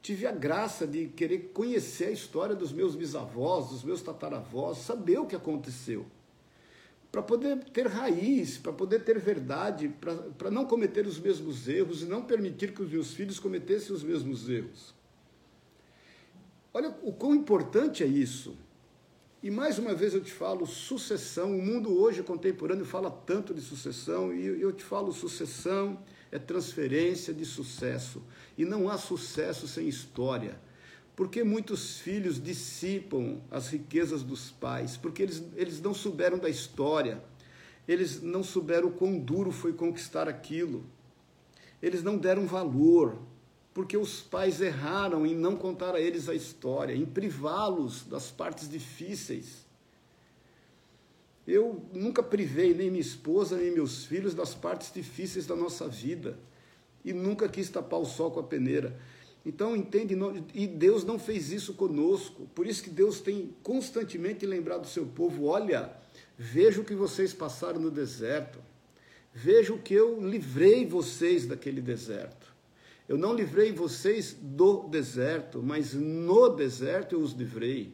tive 0.01 0.25
a 0.25 0.31
graça 0.31 0.87
de 0.87 1.07
querer 1.07 1.51
conhecer 1.53 2.05
a 2.05 2.11
história 2.11 2.55
dos 2.55 2.71
meus 2.71 2.95
bisavós, 2.95 3.69
dos 3.69 3.83
meus 3.83 4.01
tataravós, 4.01 4.77
saber 4.77 5.19
o 5.19 5.25
que 5.25 5.35
aconteceu. 5.35 6.05
Para 7.11 7.21
poder 7.21 7.61
ter 7.65 7.87
raiz, 7.87 8.57
para 8.57 8.71
poder 8.71 9.03
ter 9.03 9.19
verdade, 9.19 9.93
para 10.37 10.49
não 10.49 10.65
cometer 10.65 11.05
os 11.05 11.19
mesmos 11.19 11.67
erros 11.67 12.03
e 12.03 12.05
não 12.05 12.23
permitir 12.23 12.73
que 12.73 12.81
os 12.81 12.89
meus 12.89 13.13
filhos 13.13 13.37
cometessem 13.37 13.93
os 13.93 14.01
mesmos 14.01 14.47
erros. 14.47 15.00
Olha 16.73 16.95
o 17.03 17.11
quão 17.11 17.35
importante 17.35 18.03
é 18.03 18.07
isso. 18.07 18.55
E 19.43 19.49
mais 19.49 19.77
uma 19.79 19.93
vez 19.93 20.13
eu 20.13 20.21
te 20.21 20.31
falo 20.31 20.65
sucessão. 20.65 21.57
O 21.57 21.61
mundo 21.61 21.99
hoje 21.99 22.23
contemporâneo 22.23 22.85
fala 22.85 23.09
tanto 23.09 23.53
de 23.53 23.61
sucessão 23.61 24.33
e 24.33 24.45
eu 24.61 24.71
te 24.71 24.83
falo 24.83 25.11
sucessão 25.11 25.99
é 26.31 26.39
transferência 26.39 27.33
de 27.33 27.43
sucesso. 27.45 28.23
E 28.57 28.63
não 28.63 28.87
há 28.87 28.97
sucesso 28.97 29.67
sem 29.67 29.87
história. 29.87 30.59
Porque 31.15 31.43
muitos 31.43 31.99
filhos 31.99 32.41
dissipam 32.41 33.41
as 33.51 33.67
riquezas 33.67 34.23
dos 34.23 34.49
pais, 34.49 34.95
porque 34.95 35.23
eles, 35.23 35.43
eles 35.55 35.81
não 35.81 35.93
souberam 35.93 36.39
da 36.39 36.49
história, 36.49 37.21
eles 37.85 38.21
não 38.21 38.43
souberam 38.43 38.87
o 38.87 38.91
quão 38.91 39.19
duro 39.19 39.51
foi 39.51 39.73
conquistar 39.73 40.29
aquilo, 40.29 40.85
eles 41.81 42.01
não 42.01 42.17
deram 42.17 42.47
valor, 42.47 43.19
porque 43.73 43.95
os 43.95 44.21
pais 44.21 44.59
erraram 44.59 45.25
em 45.25 45.33
não 45.33 45.55
contar 45.55 45.95
a 45.95 46.01
eles 46.01 46.27
a 46.27 46.35
história, 46.35 46.93
em 46.93 47.05
privá-los 47.05 48.03
das 48.03 48.29
partes 48.29 48.69
difíceis. 48.69 49.65
Eu 51.47 51.83
nunca 51.93 52.21
privei 52.21 52.73
nem 52.73 52.89
minha 52.89 53.01
esposa, 53.01 53.57
nem 53.57 53.71
meus 53.71 54.05
filhos 54.05 54.33
das 54.33 54.53
partes 54.53 54.91
difíceis 54.93 55.47
da 55.47 55.55
nossa 55.55 55.87
vida. 55.87 56.37
E 57.03 57.13
nunca 57.13 57.49
quis 57.49 57.69
tapar 57.69 57.99
o 57.99 58.05
sol 58.05 58.29
com 58.29 58.39
a 58.39 58.43
peneira. 58.43 58.99
Então, 59.43 59.75
entende? 59.75 60.15
E 60.53 60.67
Deus 60.67 61.03
não 61.03 61.17
fez 61.17 61.51
isso 61.51 61.73
conosco. 61.73 62.47
Por 62.53 62.67
isso 62.67 62.83
que 62.83 62.91
Deus 62.91 63.21
tem 63.21 63.55
constantemente 63.63 64.45
lembrado 64.45 64.83
o 64.83 64.87
seu 64.87 65.05
povo: 65.05 65.45
olha, 65.45 65.91
veja 66.37 66.79
o 66.79 66.85
que 66.85 66.93
vocês 66.93 67.33
passaram 67.33 67.79
no 67.79 67.89
deserto. 67.89 68.59
Veja 69.33 69.73
o 69.73 69.79
que 69.79 69.93
eu 69.93 70.21
livrei 70.21 70.85
vocês 70.85 71.47
daquele 71.47 71.81
deserto. 71.81 72.40
Eu 73.11 73.17
não 73.17 73.33
livrei 73.33 73.73
vocês 73.73 74.37
do 74.41 74.83
deserto, 74.83 75.61
mas 75.61 75.93
no 75.93 76.47
deserto 76.47 77.13
eu 77.13 77.19
os 77.19 77.33
livrei. 77.33 77.93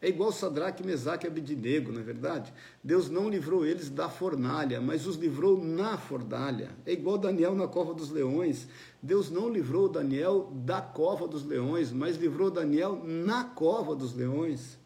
É 0.00 0.08
igual 0.08 0.32
Sadraque, 0.32 0.82
Mesaque 0.82 1.26
e 1.26 1.28
Abidinego, 1.28 1.92
não 1.92 2.00
é 2.00 2.02
verdade? 2.02 2.50
Deus 2.82 3.10
não 3.10 3.28
livrou 3.28 3.66
eles 3.66 3.90
da 3.90 4.08
fornalha, 4.08 4.80
mas 4.80 5.06
os 5.06 5.16
livrou 5.16 5.62
na 5.62 5.98
fornalha. 5.98 6.70
É 6.86 6.94
igual 6.94 7.18
Daniel 7.18 7.54
na 7.54 7.68
cova 7.68 7.92
dos 7.92 8.08
leões. 8.08 8.66
Deus 9.02 9.30
não 9.30 9.50
livrou 9.50 9.86
Daniel 9.86 10.50
da 10.50 10.80
cova 10.80 11.28
dos 11.28 11.44
leões, 11.44 11.92
mas 11.92 12.16
livrou 12.16 12.50
Daniel 12.50 13.02
na 13.04 13.44
cova 13.44 13.94
dos 13.94 14.14
leões. 14.14 14.78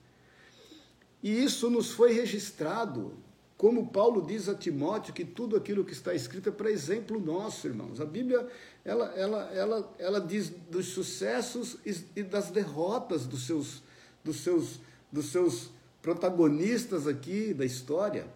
E 1.22 1.30
isso 1.44 1.70
nos 1.70 1.92
foi 1.92 2.12
registrado. 2.12 3.12
Como 3.58 3.88
Paulo 3.88 4.24
diz 4.24 4.48
a 4.48 4.54
Timóteo 4.54 5.12
que 5.12 5.24
tudo 5.24 5.56
aquilo 5.56 5.84
que 5.84 5.92
está 5.92 6.14
escrito 6.14 6.48
é 6.48 6.52
para 6.52 6.70
exemplo 6.70 7.18
nosso, 7.18 7.66
irmãos. 7.66 8.00
A 8.00 8.04
Bíblia 8.04 8.48
ela, 8.84 9.06
ela, 9.16 9.50
ela, 9.52 9.94
ela 9.98 10.20
diz 10.20 10.48
dos 10.70 10.86
sucessos 10.86 11.76
e 11.84 12.22
das 12.22 12.52
derrotas 12.52 13.26
dos 13.26 13.44
seus, 13.44 13.82
dos 14.22 14.36
seus, 14.36 14.78
dos 15.10 15.26
seus 15.26 15.70
protagonistas 16.00 17.08
aqui 17.08 17.52
da 17.52 17.64
história. 17.64 18.28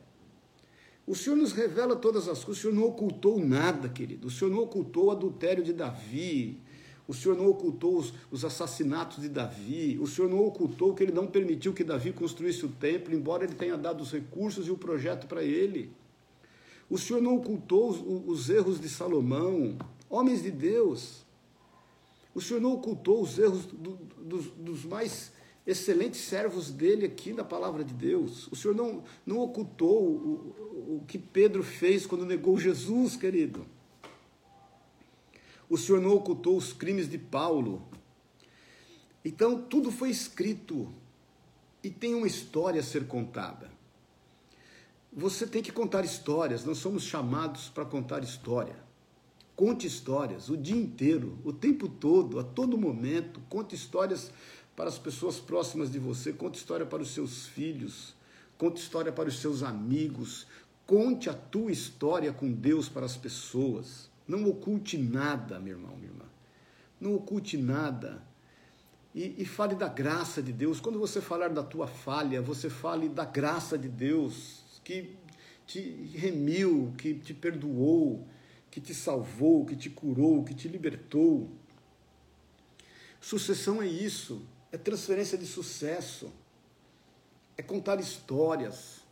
O 1.06 1.14
Senhor 1.14 1.36
nos 1.36 1.52
revela 1.52 1.94
todas 1.94 2.26
as 2.26 2.42
coisas, 2.42 2.58
o 2.58 2.68
Senhor 2.68 2.74
não 2.74 2.88
ocultou 2.88 3.38
nada, 3.38 3.88
querido. 3.88 4.26
O 4.26 4.30
Senhor 4.30 4.50
não 4.50 4.64
ocultou 4.64 5.04
o 5.04 5.10
adultério 5.12 5.62
de 5.62 5.72
Davi, 5.72 6.60
O 7.06 7.14
Senhor 7.14 7.36
não 7.36 7.48
ocultou 7.48 7.98
os, 7.98 8.12
os, 8.30 8.44
assassinatos 8.44 9.22
de 9.22 9.28
Davi. 9.28 9.98
O 10.00 10.06
Senhor 10.06 10.30
não 10.30 10.44
ocultou 10.44 10.94
que 10.94 11.02
ele 11.02 11.12
não 11.12 11.26
permitiu 11.26 11.72
que 11.72 11.82
Davi 11.82 12.12
construísse 12.12 12.64
o 12.64 12.68
templo, 12.68 13.14
embora 13.14 13.44
ele 13.44 13.54
tenha 13.54 13.76
dado 13.76 14.02
os 14.02 14.12
recursos 14.12 14.68
e 14.68 14.70
o 14.70 14.76
projeto 14.76 15.26
para 15.26 15.42
ele. 15.42 15.90
O 16.88 16.96
Senhor 16.96 17.20
não 17.20 17.36
ocultou 17.36 17.90
os, 17.90 17.98
os 18.26 18.50
erros 18.50 18.80
de 18.80 18.88
Salomão, 18.88 19.76
homens 20.08 20.42
de 20.42 20.50
Deus. 20.50 21.24
O 22.34 22.40
Senhor 22.40 22.60
não 22.60 22.72
ocultou 22.72 23.22
os 23.22 23.38
erros 23.38 23.66
do, 23.66 23.98
dos, 24.18 24.46
dos 24.46 24.84
mais 24.84 25.32
excelentes 25.66 26.20
servos 26.20 26.70
dele 26.70 27.06
aqui 27.06 27.32
na 27.32 27.44
palavra 27.44 27.84
de 27.84 27.94
Deus. 27.94 28.48
O 28.48 28.56
Senhor 28.56 28.74
não, 28.74 29.02
não 29.24 29.38
ocultou 29.38 30.02
o, 30.02 30.96
o 30.98 31.04
que 31.06 31.18
Pedro 31.18 31.62
fez 31.62 32.06
quando 32.06 32.24
negou 32.26 32.58
Jesus, 32.58 33.16
querido. 33.16 33.64
O 35.72 35.78
Senhor 35.78 36.02
não 36.02 36.12
ocultou 36.12 36.54
os 36.54 36.74
crimes 36.74 37.08
de 37.08 37.16
Paulo. 37.16 37.82
Então, 39.24 39.58
tudo 39.58 39.90
foi 39.90 40.10
escrito 40.10 40.92
e 41.82 41.88
tem 41.88 42.14
uma 42.14 42.26
história 42.26 42.78
a 42.78 42.84
ser 42.84 43.06
contada. 43.06 43.70
Você 45.10 45.46
tem 45.46 45.62
que 45.62 45.72
contar 45.72 46.04
histórias, 46.04 46.66
nós 46.66 46.76
somos 46.76 47.04
chamados 47.04 47.70
para 47.70 47.86
contar 47.86 48.22
história. 48.22 48.76
Conte 49.56 49.86
histórias 49.86 50.50
o 50.50 50.58
dia 50.58 50.76
inteiro, 50.76 51.38
o 51.42 51.54
tempo 51.54 51.88
todo, 51.88 52.38
a 52.38 52.44
todo 52.44 52.76
momento. 52.76 53.40
Conte 53.48 53.74
histórias 53.74 54.30
para 54.76 54.90
as 54.90 54.98
pessoas 54.98 55.40
próximas 55.40 55.90
de 55.90 55.98
você, 55.98 56.34
conte 56.34 56.58
história 56.58 56.84
para 56.84 57.02
os 57.02 57.14
seus 57.14 57.46
filhos, 57.46 58.14
conte 58.58 58.78
história 58.78 59.10
para 59.10 59.30
os 59.30 59.40
seus 59.40 59.62
amigos, 59.62 60.46
conte 60.86 61.30
a 61.30 61.34
tua 61.34 61.72
história 61.72 62.30
com 62.30 62.52
Deus 62.52 62.90
para 62.90 63.06
as 63.06 63.16
pessoas. 63.16 64.11
Não 64.32 64.48
oculte 64.48 64.96
nada, 64.96 65.60
meu 65.60 65.76
irmão, 65.76 65.96
minha 65.96 66.10
irmã. 66.10 66.24
Não 67.00 67.14
oculte 67.14 67.56
nada. 67.56 68.22
E, 69.14 69.42
e, 69.42 69.44
fale 69.44 69.74
da 69.74 69.88
graça 69.88 70.42
de 70.42 70.52
Deus. 70.52 70.80
Quando 70.80 70.98
você 70.98 71.20
falar 71.20 71.48
da 71.48 71.62
tua 71.62 71.86
falha, 71.86 72.40
você 72.40 72.70
fale 72.70 73.08
da 73.08 73.24
graça 73.24 73.76
de 73.76 73.88
Deus 73.88 74.80
que 74.82 75.16
te 75.66 75.80
remiu, 76.14 76.94
que 76.96 77.14
te 77.14 77.34
perdoou, 77.34 78.26
que 78.70 78.80
te 78.80 78.94
salvou, 78.94 79.66
que 79.66 79.76
te 79.76 79.90
curou, 79.90 80.42
que 80.44 80.54
te 80.54 80.66
libertou. 80.66 81.50
Sucessão 83.20 83.82
é 83.82 83.86
isso 83.86 84.42
é 84.72 84.78
transferência 84.78 85.36
de 85.36 85.46
sucesso, 85.46 86.32
é 87.58 87.62
contar 87.62 88.00
histórias, 88.00 89.02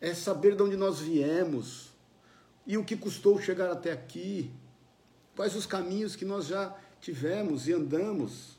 é 0.00 0.12
saber 0.12 0.56
de 0.56 0.62
onde 0.64 0.76
nós 0.76 0.98
viemos 0.98 1.92
e 2.68 2.76
o 2.76 2.84
que 2.84 2.94
custou 2.94 3.40
chegar 3.40 3.70
até 3.72 3.90
aqui, 3.90 4.52
quais 5.34 5.56
os 5.56 5.64
caminhos 5.64 6.14
que 6.14 6.26
nós 6.26 6.46
já 6.46 6.76
tivemos 7.00 7.66
e 7.66 7.72
andamos. 7.72 8.58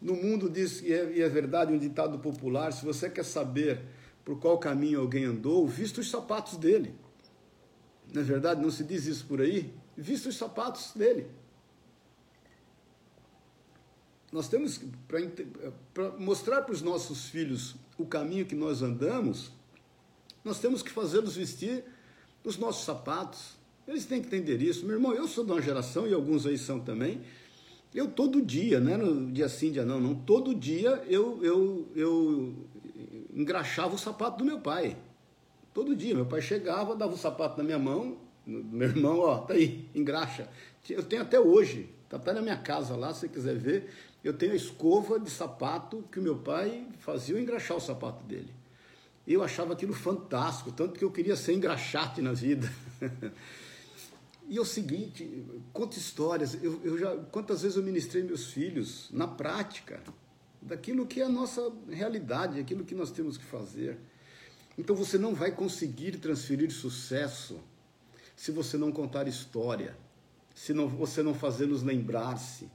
No 0.00 0.14
mundo 0.14 0.48
diz, 0.48 0.80
e 0.80 0.90
é, 0.90 1.12
e 1.12 1.20
é 1.20 1.28
verdade, 1.28 1.70
um 1.70 1.78
ditado 1.78 2.18
popular: 2.18 2.72
se 2.72 2.86
você 2.86 3.10
quer 3.10 3.26
saber 3.26 3.82
por 4.24 4.40
qual 4.40 4.58
caminho 4.58 5.00
alguém 5.00 5.26
andou, 5.26 5.66
vista 5.66 6.00
os 6.00 6.08
sapatos 6.08 6.56
dele. 6.56 6.94
Não 8.10 8.22
é 8.22 8.24
verdade? 8.24 8.62
Não 8.62 8.70
se 8.70 8.82
diz 8.82 9.04
isso 9.04 9.26
por 9.26 9.42
aí? 9.42 9.74
Vista 9.94 10.30
os 10.30 10.36
sapatos 10.36 10.92
dele. 10.94 11.26
Nós 14.32 14.48
temos 14.48 14.80
para 15.92 16.10
mostrar 16.18 16.62
para 16.62 16.72
os 16.72 16.80
nossos 16.80 17.28
filhos 17.28 17.76
o 17.98 18.06
caminho 18.06 18.46
que 18.46 18.54
nós 18.54 18.80
andamos, 18.80 19.52
nós 20.42 20.58
temos 20.58 20.82
que 20.82 20.90
fazê-los 20.90 21.36
vestir 21.36 21.84
os 22.44 22.56
nossos 22.58 22.84
sapatos. 22.84 23.56
Eles 23.86 24.04
têm 24.04 24.20
que 24.20 24.26
entender 24.26 24.60
isso. 24.62 24.84
Meu 24.84 24.96
irmão, 24.96 25.14
eu 25.14 25.26
sou 25.26 25.44
de 25.44 25.52
uma 25.52 25.62
geração, 25.62 26.06
e 26.06 26.12
alguns 26.12 26.46
aí 26.46 26.58
são 26.58 26.78
também. 26.80 27.20
Eu 27.94 28.08
todo 28.08 28.42
dia, 28.42 28.80
né? 28.80 28.96
No 28.96 29.30
dia 29.32 29.48
sim, 29.48 29.72
dia 29.72 29.84
não, 29.84 30.00
não. 30.00 30.14
Todo 30.14 30.54
dia 30.54 31.02
eu, 31.08 31.42
eu, 31.42 31.88
eu 31.96 32.54
engraxava 33.34 33.94
o 33.94 33.98
sapato 33.98 34.38
do 34.38 34.44
meu 34.44 34.60
pai. 34.60 34.96
Todo 35.72 35.96
dia. 35.96 36.14
Meu 36.14 36.26
pai 36.26 36.42
chegava, 36.42 36.94
dava 36.94 37.14
o 37.14 37.18
sapato 37.18 37.56
na 37.56 37.64
minha 37.64 37.78
mão. 37.78 38.18
Meu 38.46 38.88
irmão, 38.88 39.20
ó, 39.20 39.38
tá 39.38 39.54
aí, 39.54 39.88
engraxa. 39.94 40.48
Eu 40.88 41.02
tenho 41.02 41.22
até 41.22 41.40
hoje. 41.40 41.88
Tá 42.08 42.16
até 42.16 42.32
na 42.32 42.40
minha 42.40 42.56
casa 42.56 42.96
lá, 42.96 43.12
se 43.12 43.20
você 43.20 43.28
quiser 43.28 43.54
ver 43.56 43.90
eu 44.22 44.32
tenho 44.32 44.52
a 44.52 44.56
escova 44.56 45.18
de 45.18 45.30
sapato 45.30 46.04
que 46.10 46.18
o 46.18 46.22
meu 46.22 46.36
pai 46.36 46.86
fazia 46.98 47.36
eu 47.36 47.40
engraxar 47.40 47.76
o 47.76 47.80
sapato 47.80 48.24
dele. 48.24 48.52
Eu 49.30 49.42
achava 49.42 49.74
aquilo 49.74 49.92
fantástico, 49.92 50.72
tanto 50.72 50.98
que 50.98 51.04
eu 51.04 51.10
queria 51.10 51.36
ser 51.36 51.52
engraxate 51.52 52.22
na 52.22 52.32
vida. 52.32 52.72
e 54.48 54.56
é 54.56 54.60
o 54.60 54.64
seguinte, 54.64 55.44
conta 55.70 55.98
histórias. 55.98 56.54
Eu, 56.62 56.80
eu 56.82 56.98
já, 56.98 57.14
quantas 57.30 57.60
vezes 57.60 57.76
eu 57.76 57.82
ministrei 57.82 58.22
meus 58.22 58.46
filhos 58.46 59.10
na 59.12 59.28
prática 59.28 60.00
daquilo 60.62 61.06
que 61.06 61.20
é 61.20 61.24
a 61.24 61.28
nossa 61.28 61.70
realidade, 61.90 62.58
aquilo 62.58 62.86
que 62.86 62.94
nós 62.94 63.10
temos 63.10 63.36
que 63.36 63.44
fazer. 63.44 63.98
Então 64.78 64.96
você 64.96 65.18
não 65.18 65.34
vai 65.34 65.52
conseguir 65.52 66.16
transferir 66.16 66.72
sucesso 66.72 67.60
se 68.34 68.50
você 68.50 68.78
não 68.78 68.90
contar 68.90 69.28
história, 69.28 69.94
se 70.54 70.72
não, 70.72 70.88
você 70.88 71.22
não 71.22 71.34
fazê-los 71.34 71.82
lembrar-se, 71.82 72.70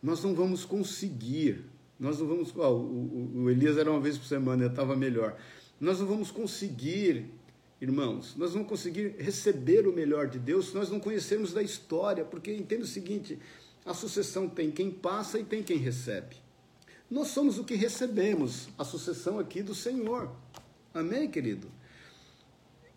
nós 0.00 0.22
não 0.22 0.32
vamos 0.32 0.64
conseguir. 0.64 1.64
Nós 1.98 2.20
não 2.20 2.28
vamos. 2.28 2.54
o, 2.54 3.40
o, 3.42 3.50
Elias 3.50 3.76
era 3.76 3.90
uma 3.90 3.98
vez 3.98 4.16
por 4.16 4.26
semana, 4.26 4.66
estava 4.66 4.94
melhor. 4.94 5.36
Nós 5.80 6.00
não 6.00 6.06
vamos 6.06 6.30
conseguir, 6.30 7.26
irmãos, 7.80 8.34
nós 8.36 8.50
não 8.50 8.58
vamos 8.58 8.68
conseguir 8.68 9.14
receber 9.18 9.86
o 9.86 9.92
melhor 9.92 10.26
de 10.26 10.38
Deus 10.38 10.68
se 10.68 10.74
nós 10.74 10.90
não 10.90 10.98
conhecermos 10.98 11.52
da 11.52 11.62
história, 11.62 12.24
porque 12.24 12.52
entenda 12.52 12.82
o 12.84 12.86
seguinte: 12.86 13.38
a 13.84 13.94
sucessão 13.94 14.48
tem 14.48 14.70
quem 14.70 14.90
passa 14.90 15.38
e 15.38 15.44
tem 15.44 15.62
quem 15.62 15.78
recebe. 15.78 16.36
Nós 17.10 17.28
somos 17.28 17.58
o 17.58 17.64
que 17.64 17.74
recebemos, 17.74 18.68
a 18.76 18.84
sucessão 18.84 19.38
aqui 19.38 19.62
do 19.62 19.74
Senhor. 19.74 20.30
Amém, 20.92 21.30
querido? 21.30 21.70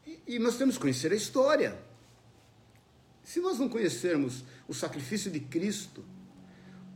E, 0.05 0.19
e 0.35 0.39
nós 0.39 0.57
temos 0.57 0.75
que 0.75 0.81
conhecer 0.81 1.11
a 1.11 1.15
história. 1.15 1.79
Se 3.23 3.39
nós 3.39 3.59
não 3.59 3.69
conhecermos 3.69 4.43
o 4.67 4.73
sacrifício 4.73 5.31
de 5.31 5.39
Cristo, 5.39 6.03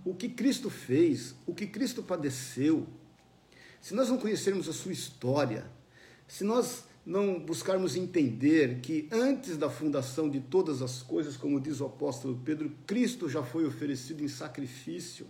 o 0.03 0.13
que 0.13 0.27
Cristo 0.27 0.69
fez, 0.69 1.35
o 1.45 1.53
que 1.53 1.67
Cristo 1.67 2.03
padeceu, 2.03 2.87
se 3.79 3.93
nós 3.93 4.09
não 4.09 4.17
conhecermos 4.17 4.67
a 4.67 4.73
sua 4.73 4.91
história, 4.91 5.65
se 6.27 6.43
nós 6.43 6.85
não 7.05 7.39
buscarmos 7.39 7.95
entender 7.95 8.79
que 8.81 9.07
antes 9.11 9.57
da 9.57 9.69
fundação 9.69 10.29
de 10.29 10.39
todas 10.39 10.81
as 10.81 11.03
coisas, 11.03 11.37
como 11.37 11.59
diz 11.59 11.79
o 11.79 11.85
apóstolo 11.85 12.39
Pedro, 12.43 12.71
Cristo 12.87 13.29
já 13.29 13.43
foi 13.43 13.65
oferecido 13.65 14.23
em 14.23 14.27
sacrifício. 14.27 15.27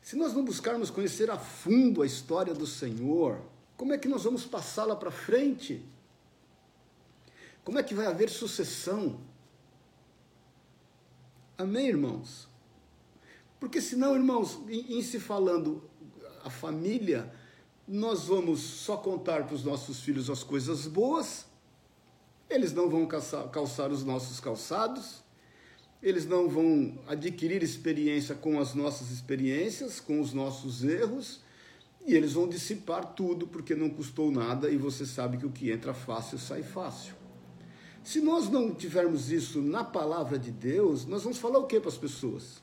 Se 0.00 0.16
nós 0.16 0.32
não 0.32 0.44
buscarmos 0.44 0.88
conhecer 0.88 1.30
a 1.30 1.36
fundo 1.36 2.02
a 2.02 2.06
história 2.06 2.54
do 2.54 2.66
Senhor, 2.66 3.42
como 3.76 3.92
é 3.92 3.98
que 3.98 4.08
nós 4.08 4.22
vamos 4.22 4.44
passá-la 4.44 4.94
para 4.94 5.10
frente? 5.10 5.84
Como 7.64 7.78
é 7.78 7.82
que 7.82 7.94
vai 7.94 8.06
haver 8.06 8.30
sucessão? 8.30 9.20
Amém, 11.58 11.88
irmãos? 11.88 12.48
Porque 13.58 13.80
senão, 13.80 14.14
irmãos, 14.14 14.58
em, 14.68 14.98
em 14.98 15.02
se 15.02 15.20
falando 15.20 15.82
a 16.42 16.48
família, 16.48 17.30
nós 17.92 18.26
vamos 18.26 18.60
só 18.60 18.96
contar 18.96 19.44
para 19.46 19.54
os 19.56 19.64
nossos 19.64 19.98
filhos 19.98 20.30
as 20.30 20.44
coisas 20.44 20.86
boas, 20.86 21.44
eles 22.48 22.72
não 22.72 22.88
vão 22.88 23.04
calçar, 23.04 23.48
calçar 23.48 23.90
os 23.90 24.04
nossos 24.04 24.38
calçados, 24.38 25.24
eles 26.00 26.24
não 26.24 26.48
vão 26.48 26.96
adquirir 27.08 27.64
experiência 27.64 28.36
com 28.36 28.60
as 28.60 28.74
nossas 28.74 29.10
experiências, 29.10 29.98
com 29.98 30.20
os 30.20 30.32
nossos 30.32 30.84
erros, 30.84 31.40
e 32.06 32.14
eles 32.14 32.34
vão 32.34 32.48
dissipar 32.48 33.14
tudo 33.14 33.48
porque 33.48 33.74
não 33.74 33.90
custou 33.90 34.30
nada 34.30 34.70
e 34.70 34.76
você 34.76 35.04
sabe 35.04 35.36
que 35.36 35.46
o 35.46 35.50
que 35.50 35.72
entra 35.72 35.92
fácil 35.92 36.38
sai 36.38 36.62
fácil. 36.62 37.14
Se 38.04 38.20
nós 38.20 38.48
não 38.48 38.72
tivermos 38.72 39.32
isso 39.32 39.60
na 39.60 39.82
palavra 39.82 40.38
de 40.38 40.52
Deus, 40.52 41.04
nós 41.06 41.24
vamos 41.24 41.38
falar 41.38 41.58
o 41.58 41.66
que 41.66 41.80
para 41.80 41.90
as 41.90 41.98
pessoas? 41.98 42.62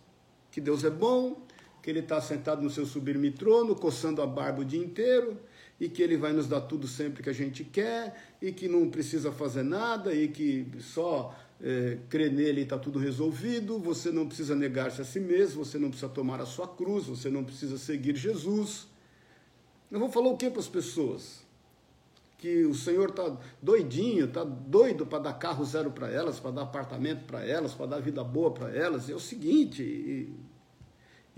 que 0.58 0.62
Deus 0.62 0.84
é 0.84 0.90
bom, 0.90 1.40
que 1.82 1.90
Ele 1.90 2.00
está 2.00 2.20
sentado 2.20 2.62
no 2.62 2.70
seu 2.70 2.86
sublime 2.86 3.32
trono, 3.32 3.76
coçando 3.76 4.22
a 4.22 4.28
barba 4.28 4.62
o 4.62 4.66
dia 4.66 4.84
inteiro, 4.84 5.38
e 5.80 5.88
que 5.88 6.02
Ele 6.02 6.18
vai 6.18 6.34
nos 6.34 6.48
dar 6.48 6.62
tudo 6.62 6.88
sempre 6.88 7.24
que 7.24 7.30
a 7.30 7.34
gente 7.34 7.64
quer, 7.64 8.36
e 8.42 8.52
que 8.52 8.68
não 8.68 8.90
precisa 8.90 9.32
fazer 9.32 9.64
nada, 9.64 10.14
e 10.14 10.28
que 10.28 10.68
só 10.80 11.36
é, 11.62 11.98
crer 12.10 12.32
nele 12.32 12.62
está 12.62 12.78
tudo 12.78 13.00
resolvido, 13.00 13.80
você 13.80 14.12
não 14.12 14.28
precisa 14.28 14.56
negar-se 14.56 15.02
a 15.02 15.06
si 15.06 15.20
mesmo, 15.20 15.66
você 15.66 15.78
não 15.78 15.90
precisa 15.90 16.10
tomar 16.10 16.40
a 16.42 16.46
sua 16.46 16.68
cruz, 16.68 17.06
você 17.06 17.30
não 17.30 17.44
precisa 17.44 17.78
seguir 17.78 18.16
Jesus. 18.16 18.88
Eu 19.90 20.00
vou 20.00 20.10
falar 20.10 20.30
o 20.30 20.38
que 20.38 20.50
para 20.50 20.60
as 20.60 20.68
pessoas? 20.68 21.46
Que 22.38 22.66
o 22.66 22.76
Senhor 22.76 23.10
está 23.10 23.36
doidinho, 23.62 24.26
está 24.26 24.44
doido 24.44 25.08
para 25.08 25.20
dar 25.20 25.34
carro 25.34 25.66
zero 25.66 25.90
para 25.90 26.10
elas, 26.12 26.40
para 26.40 26.52
dar 26.52 26.64
apartamento 26.64 27.26
para 27.26 27.44
elas, 27.44 27.74
para 27.74 27.88
dar 27.88 28.00
vida 28.00 28.24
boa 28.24 28.52
para 28.52 28.70
elas. 28.76 29.10
É 29.10 29.16
o 29.16 29.20
seguinte, 29.20 30.30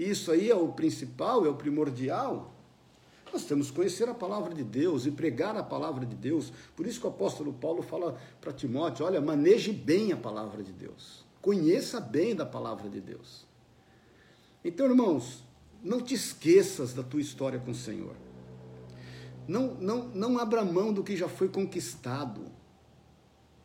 isso 0.05 0.31
aí 0.31 0.49
é 0.49 0.55
o 0.55 0.69
principal, 0.69 1.45
é 1.45 1.49
o 1.49 1.55
primordial. 1.55 2.53
Nós 3.31 3.43
temos 3.43 3.69
que 3.69 3.75
conhecer 3.75 4.09
a 4.09 4.13
palavra 4.13 4.53
de 4.53 4.63
Deus 4.63 5.05
e 5.05 5.11
pregar 5.11 5.55
a 5.55 5.63
palavra 5.63 6.05
de 6.05 6.15
Deus. 6.15 6.51
Por 6.75 6.87
isso 6.87 6.99
que 6.99 7.05
o 7.05 7.09
apóstolo 7.09 7.53
Paulo 7.53 7.81
fala 7.81 8.17
para 8.41 8.51
Timóteo: 8.51 9.05
olha, 9.05 9.21
maneje 9.21 9.71
bem 9.71 10.11
a 10.11 10.17
palavra 10.17 10.63
de 10.63 10.71
Deus. 10.71 11.23
Conheça 11.41 11.99
bem 11.99 12.35
da 12.35 12.45
palavra 12.45 12.89
de 12.89 12.99
Deus. 12.99 13.45
Então, 14.63 14.87
irmãos, 14.87 15.43
não 15.83 16.01
te 16.01 16.13
esqueças 16.13 16.93
da 16.93 17.03
tua 17.03 17.21
história 17.21 17.59
com 17.59 17.71
o 17.71 17.75
Senhor. 17.75 18.15
Não, 19.47 19.73
não, 19.75 20.07
não 20.09 20.37
abra 20.37 20.63
mão 20.63 20.91
do 20.93 21.03
que 21.03 21.15
já 21.15 21.27
foi 21.27 21.49
conquistado. 21.49 22.41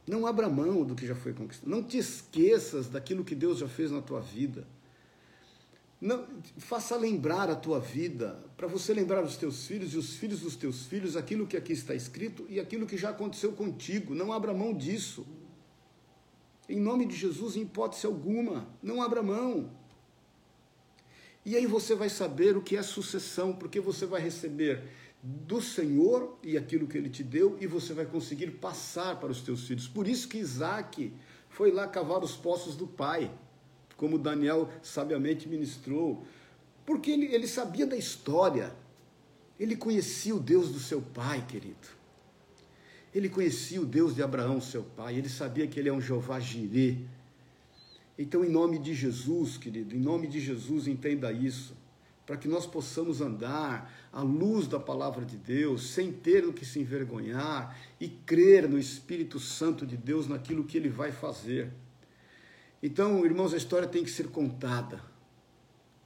Não 0.06 0.26
abra 0.26 0.48
mão 0.48 0.84
do 0.84 0.94
que 0.94 1.06
já 1.06 1.14
foi 1.14 1.32
conquistado. 1.32 1.68
Não 1.68 1.82
te 1.82 1.98
esqueças 1.98 2.88
daquilo 2.88 3.24
que 3.24 3.34
Deus 3.34 3.58
já 3.58 3.68
fez 3.68 3.90
na 3.90 4.02
tua 4.02 4.20
vida. 4.20 4.66
Não, 6.04 6.26
faça 6.58 6.98
lembrar 6.98 7.48
a 7.48 7.56
tua 7.56 7.80
vida, 7.80 8.38
para 8.58 8.66
você 8.66 8.92
lembrar 8.92 9.24
os 9.24 9.38
teus 9.38 9.66
filhos 9.66 9.94
e 9.94 9.96
os 9.96 10.16
filhos 10.16 10.40
dos 10.40 10.54
teus 10.54 10.84
filhos 10.84 11.16
aquilo 11.16 11.46
que 11.46 11.56
aqui 11.56 11.72
está 11.72 11.94
escrito 11.94 12.44
e 12.46 12.60
aquilo 12.60 12.86
que 12.86 12.98
já 12.98 13.08
aconteceu 13.08 13.52
contigo. 13.52 14.14
Não 14.14 14.30
abra 14.30 14.52
mão 14.52 14.74
disso. 14.74 15.26
Em 16.68 16.78
nome 16.78 17.06
de 17.06 17.16
Jesus, 17.16 17.56
em 17.56 17.62
hipótese 17.62 18.04
alguma, 18.04 18.68
não 18.82 19.00
abra 19.00 19.22
mão. 19.22 19.70
E 21.42 21.56
aí 21.56 21.64
você 21.66 21.94
vai 21.94 22.10
saber 22.10 22.54
o 22.54 22.60
que 22.60 22.76
é 22.76 22.82
sucessão, 22.82 23.54
porque 23.54 23.80
você 23.80 24.04
vai 24.04 24.20
receber 24.20 24.82
do 25.22 25.62
Senhor 25.62 26.38
e 26.42 26.58
aquilo 26.58 26.86
que 26.86 26.98
ele 26.98 27.08
te 27.08 27.22
deu, 27.22 27.56
e 27.62 27.66
você 27.66 27.94
vai 27.94 28.04
conseguir 28.04 28.50
passar 28.50 29.18
para 29.18 29.32
os 29.32 29.40
teus 29.40 29.66
filhos. 29.66 29.88
Por 29.88 30.06
isso 30.06 30.28
que 30.28 30.36
Isaac 30.36 31.14
foi 31.48 31.70
lá 31.70 31.88
cavar 31.88 32.22
os 32.22 32.36
poços 32.36 32.76
do 32.76 32.86
pai, 32.86 33.32
como 34.04 34.18
Daniel 34.18 34.68
sabiamente 34.82 35.48
ministrou, 35.48 36.26
porque 36.84 37.10
ele, 37.10 37.34
ele 37.34 37.48
sabia 37.48 37.86
da 37.86 37.96
história, 37.96 38.70
ele 39.58 39.74
conhecia 39.74 40.34
o 40.34 40.38
Deus 40.38 40.68
do 40.68 40.78
seu 40.78 41.00
pai, 41.00 41.42
querido. 41.48 41.88
Ele 43.14 43.30
conhecia 43.30 43.80
o 43.80 43.86
Deus 43.86 44.14
de 44.14 44.22
Abraão, 44.22 44.60
seu 44.60 44.82
pai, 44.82 45.16
ele 45.16 45.30
sabia 45.30 45.66
que 45.66 45.80
ele 45.80 45.88
é 45.88 45.92
um 45.92 46.02
Jeová 46.02 46.38
Jirê. 46.38 46.98
Então, 48.18 48.44
em 48.44 48.50
nome 48.50 48.78
de 48.78 48.92
Jesus, 48.92 49.56
querido, 49.56 49.96
em 49.96 50.00
nome 50.00 50.26
de 50.26 50.38
Jesus, 50.38 50.86
entenda 50.86 51.32
isso, 51.32 51.74
para 52.26 52.36
que 52.36 52.46
nós 52.46 52.66
possamos 52.66 53.22
andar 53.22 53.90
à 54.12 54.20
luz 54.20 54.68
da 54.68 54.78
palavra 54.78 55.24
de 55.24 55.38
Deus, 55.38 55.92
sem 55.92 56.12
ter 56.12 56.44
o 56.44 56.52
que 56.52 56.66
se 56.66 56.78
envergonhar 56.78 57.74
e 57.98 58.06
crer 58.06 58.68
no 58.68 58.78
Espírito 58.78 59.40
Santo 59.40 59.86
de 59.86 59.96
Deus 59.96 60.28
naquilo 60.28 60.64
que 60.64 60.76
ele 60.76 60.90
vai 60.90 61.10
fazer. 61.10 61.72
Então, 62.84 63.24
irmãos, 63.24 63.54
a 63.54 63.56
história 63.56 63.88
tem 63.88 64.04
que 64.04 64.10
ser 64.10 64.28
contada. 64.28 65.02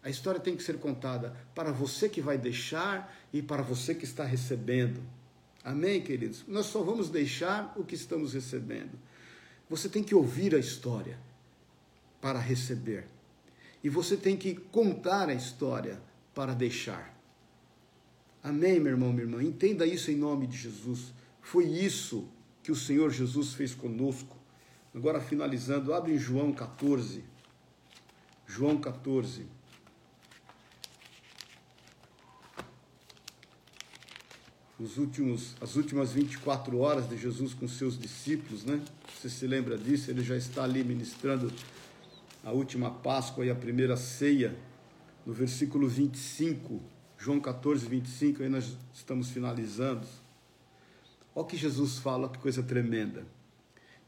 A 0.01 0.09
história 0.09 0.39
tem 0.39 0.55
que 0.55 0.63
ser 0.63 0.79
contada 0.79 1.35
para 1.53 1.73
você 1.73 2.09
que 2.09 2.21
vai 2.21 2.39
deixar 2.39 3.13
e 3.33 3.43
para 3.43 3.63
você 3.63 3.97
que 3.97 4.05
está 4.05 4.23
recebendo. 4.23 5.03
Amém, 5.65 6.01
queridos? 6.01 6.45
Nós 6.47 6.67
só 6.67 6.81
vamos 6.81 7.11
deixar 7.11 7.75
o 7.77 7.83
que 7.83 7.97
estamos 7.97 8.33
recebendo. 8.33 8.97
Você 9.69 9.89
tem 9.89 10.05
que 10.05 10.15
ouvir 10.15 10.55
a 10.55 10.59
história 10.61 11.19
para 12.21 12.39
receber. 12.39 13.09
E 13.83 13.89
você 13.89 14.17
tem 14.17 14.37
que 14.37 14.55
contar 14.55 15.29
a 15.29 15.35
história 15.35 16.01
para 16.33 16.55
deixar. 16.55 17.13
Amém, 18.41 18.79
meu 18.79 18.93
irmão, 18.93 19.13
minha 19.13 19.25
irmã? 19.25 19.43
Entenda 19.43 19.85
isso 19.85 20.13
em 20.13 20.17
nome 20.17 20.47
de 20.47 20.57
Jesus. 20.57 21.13
Foi 21.43 21.65
isso 21.65 22.29
que 22.63 22.71
o 22.71 22.77
Senhor 22.77 23.11
Jesus 23.11 23.53
fez 23.53 23.75
conosco. 23.75 24.38
Agora, 24.95 25.21
finalizando, 25.21 25.95
abre 25.95 26.13
em 26.13 26.19
João 26.19 26.53
14. 26.53 27.25
João 28.47 28.79
14. 28.79 29.59
os 34.79 34.97
últimos, 34.97 35.57
as 35.61 35.75
últimas 35.75 36.13
24 36.13 36.79
horas 36.79 37.09
de 37.09 37.17
Jesus 37.17 37.53
com 37.53 37.67
seus 37.67 37.99
discípulos, 37.99 38.65
né? 38.65 38.81
Você 39.13 39.29
se 39.29 39.47
lembra 39.47 39.77
disso? 39.77 40.11
Ele 40.11 40.23
já 40.23 40.37
está 40.37 40.63
ali 40.63 40.85
ministrando 40.85 41.53
a 42.45 42.53
última 42.53 42.91
Páscoa 42.91 43.45
e 43.45 43.51
a 43.51 43.55
primeira 43.55 43.97
ceia, 43.97 44.57
no 45.27 45.33
versículo 45.33 45.89
25, 45.89 46.81
João 47.19 47.41
14, 47.41 47.87
25, 47.87 48.45
aí 48.45 48.49
nós 48.49 48.77
estamos 48.95 49.31
finalizando. 49.31 50.07
Olha 51.35 51.45
o 51.45 51.45
que 51.45 51.57
Jesus 51.57 51.99
fala, 51.99 52.29
que 52.29 52.39
coisa 52.39 52.63
tremenda. 52.63 53.27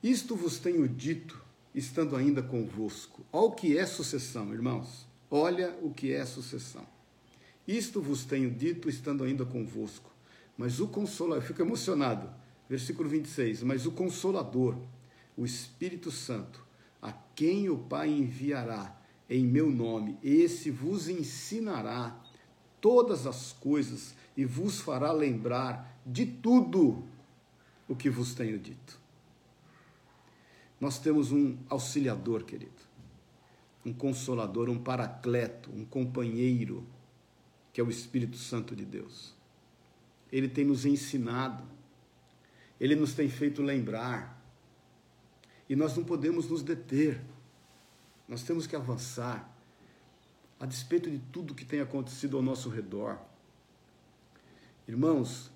Isto 0.02 0.34
vos 0.36 0.58
tenho 0.58 0.88
dito, 0.88 1.42
estando 1.74 2.16
ainda 2.16 2.42
convosco. 2.42 3.24
Olha 3.32 3.46
o 3.46 3.52
que 3.52 3.76
é 3.78 3.86
sucessão, 3.86 4.52
irmãos. 4.52 5.06
Olha 5.30 5.76
o 5.82 5.90
que 5.90 6.12
é 6.12 6.24
sucessão. 6.24 6.86
Isto 7.66 8.00
vos 8.00 8.24
tenho 8.24 8.50
dito, 8.50 8.88
estando 8.88 9.24
ainda 9.24 9.44
convosco 9.44 10.10
mas 10.60 10.78
o 10.78 10.88
consolador, 10.88 11.42
eu 11.42 11.48
fico 11.48 11.62
emocionado. 11.62 12.28
Versículo 12.68 13.08
26. 13.08 13.62
Mas 13.62 13.86
o 13.86 13.92
consolador, 13.92 14.76
o 15.34 15.46
Espírito 15.46 16.10
Santo, 16.10 16.62
a 17.00 17.10
quem 17.34 17.70
o 17.70 17.78
Pai 17.78 18.10
enviará 18.10 18.94
em 19.26 19.42
meu 19.42 19.70
nome, 19.70 20.18
esse 20.22 20.70
vos 20.70 21.08
ensinará 21.08 22.14
todas 22.78 23.26
as 23.26 23.54
coisas 23.54 24.14
e 24.36 24.44
vos 24.44 24.80
fará 24.80 25.12
lembrar 25.12 25.98
de 26.04 26.26
tudo 26.26 27.04
o 27.88 27.96
que 27.96 28.10
vos 28.10 28.34
tenho 28.34 28.58
dito. 28.58 28.99
Nós 30.80 30.98
temos 30.98 31.30
um 31.30 31.58
auxiliador, 31.68 32.44
querido, 32.44 32.72
um 33.84 33.92
consolador, 33.92 34.70
um 34.70 34.78
paracleto, 34.78 35.70
um 35.70 35.84
companheiro, 35.84 36.86
que 37.72 37.80
é 37.80 37.84
o 37.84 37.90
Espírito 37.90 38.38
Santo 38.38 38.74
de 38.74 38.84
Deus. 38.84 39.34
Ele 40.32 40.48
tem 40.48 40.64
nos 40.64 40.86
ensinado, 40.86 41.62
ele 42.80 42.96
nos 42.96 43.12
tem 43.12 43.28
feito 43.28 43.62
lembrar. 43.62 44.40
E 45.68 45.76
nós 45.76 45.96
não 45.96 46.02
podemos 46.02 46.48
nos 46.48 46.62
deter, 46.62 47.20
nós 48.26 48.42
temos 48.42 48.66
que 48.66 48.74
avançar, 48.74 49.54
a 50.58 50.66
despeito 50.66 51.10
de 51.10 51.18
tudo 51.18 51.54
que 51.54 51.64
tem 51.64 51.80
acontecido 51.80 52.36
ao 52.36 52.42
nosso 52.42 52.68
redor. 52.68 53.18
Irmãos, 54.88 55.50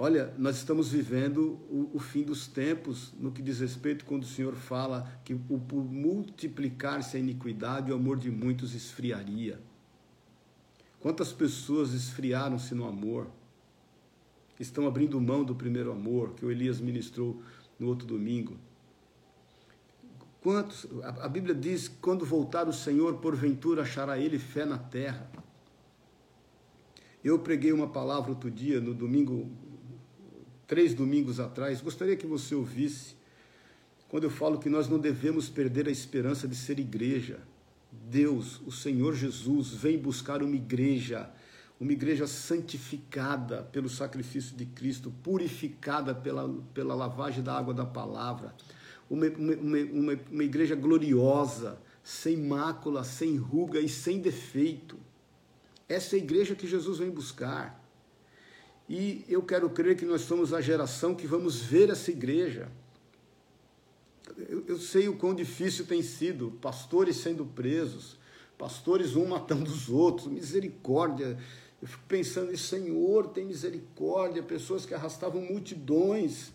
olha, 0.00 0.34
nós 0.38 0.56
estamos 0.56 0.90
vivendo 0.90 1.58
o, 1.68 1.90
o 1.94 1.98
fim 1.98 2.22
dos 2.22 2.46
tempos 2.46 3.12
no 3.18 3.30
que 3.30 3.42
diz 3.42 3.60
respeito 3.60 4.04
quando 4.04 4.22
o 4.22 4.26
Senhor 4.26 4.54
fala 4.54 5.20
que 5.24 5.34
por 5.34 5.84
multiplicar-se 5.84 7.16
a 7.16 7.20
iniquidade, 7.20 7.92
o 7.92 7.94
amor 7.94 8.18
de 8.18 8.30
muitos 8.30 8.74
esfriaria. 8.74 9.60
Quantas 11.00 11.32
pessoas 11.32 11.92
esfriaram-se 11.92 12.74
no 12.74 12.86
amor? 12.86 13.28
estão 14.62 14.86
abrindo 14.86 15.20
mão 15.20 15.42
do 15.42 15.54
primeiro 15.54 15.90
amor 15.90 16.34
que 16.34 16.44
o 16.44 16.50
Elias 16.50 16.80
ministrou 16.80 17.42
no 17.78 17.88
outro 17.88 18.06
domingo. 18.06 18.56
Quantos, 20.42 20.86
a, 21.02 21.28
Bíblia 21.28 21.54
diz: 21.54 21.88
quando 21.88 22.24
voltar 22.24 22.68
o 22.68 22.72
Senhor, 22.72 23.14
porventura 23.18 23.82
achará 23.82 24.18
ele 24.18 24.38
fé 24.38 24.64
na 24.64 24.78
terra. 24.78 25.30
Eu 27.22 27.38
preguei 27.38 27.72
uma 27.72 27.88
palavra 27.88 28.30
outro 28.30 28.50
dia, 28.50 28.80
no 28.80 28.94
domingo, 28.94 29.50
três 30.70 30.94
domingos 30.94 31.40
atrás, 31.40 31.80
gostaria 31.80 32.14
que 32.14 32.28
você 32.28 32.54
ouvisse, 32.54 33.16
quando 34.08 34.22
eu 34.22 34.30
falo 34.30 34.60
que 34.60 34.70
nós 34.70 34.88
não 34.88 35.00
devemos 35.00 35.48
perder 35.48 35.88
a 35.88 35.90
esperança 35.90 36.46
de 36.46 36.54
ser 36.54 36.78
igreja. 36.78 37.40
Deus, 37.90 38.60
o 38.64 38.70
Senhor 38.70 39.16
Jesus, 39.16 39.70
vem 39.70 39.98
buscar 39.98 40.44
uma 40.44 40.54
igreja 40.54 41.28
uma 41.80 41.92
igreja 41.92 42.26
santificada 42.26 43.62
pelo 43.72 43.88
sacrifício 43.88 44.54
de 44.54 44.66
Cristo, 44.66 45.10
purificada 45.22 46.14
pela, 46.14 46.46
pela 46.74 46.94
lavagem 46.94 47.42
da 47.42 47.56
água 47.56 47.72
da 47.72 47.86
palavra, 47.86 48.54
uma, 49.08 49.26
uma, 49.26 49.54
uma, 49.54 50.20
uma 50.30 50.44
igreja 50.44 50.76
gloriosa, 50.76 51.80
sem 52.04 52.36
mácula, 52.36 53.02
sem 53.02 53.38
ruga 53.38 53.80
e 53.80 53.88
sem 53.88 54.20
defeito. 54.20 54.98
Essa 55.88 56.16
é 56.16 56.20
a 56.20 56.22
igreja 56.22 56.54
que 56.54 56.66
Jesus 56.66 56.98
vem 56.98 57.10
buscar. 57.10 57.79
E 58.92 59.24
eu 59.28 59.40
quero 59.40 59.70
crer 59.70 59.96
que 59.96 60.04
nós 60.04 60.22
somos 60.22 60.52
a 60.52 60.60
geração 60.60 61.14
que 61.14 61.24
vamos 61.24 61.60
ver 61.60 61.90
essa 61.90 62.10
igreja. 62.10 62.68
Eu, 64.36 64.64
eu 64.66 64.78
sei 64.80 65.08
o 65.08 65.16
quão 65.16 65.32
difícil 65.32 65.86
tem 65.86 66.02
sido, 66.02 66.58
pastores 66.60 67.18
sendo 67.18 67.46
presos, 67.46 68.16
pastores 68.58 69.14
um 69.14 69.26
matando 69.26 69.70
os 69.70 69.88
outros, 69.88 70.26
misericórdia. 70.26 71.38
Eu 71.80 71.86
fico 71.86 72.02
pensando, 72.08 72.56
Senhor, 72.58 73.28
tem 73.28 73.44
misericórdia, 73.44 74.42
pessoas 74.42 74.84
que 74.84 74.92
arrastavam 74.92 75.40
multidões. 75.40 76.50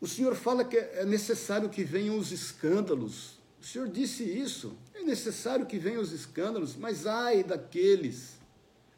O 0.00 0.06
Senhor 0.06 0.36
fala 0.36 0.64
que 0.64 0.76
é 0.76 1.04
necessário 1.04 1.68
que 1.68 1.82
venham 1.82 2.16
os 2.16 2.30
escândalos. 2.30 3.40
O 3.60 3.66
Senhor 3.66 3.88
disse 3.88 4.22
isso. 4.22 4.78
É 4.94 5.02
necessário 5.02 5.66
que 5.66 5.76
venham 5.76 6.00
os 6.00 6.12
escândalos, 6.12 6.76
mas 6.76 7.04
ai 7.04 7.42
daqueles, 7.42 8.38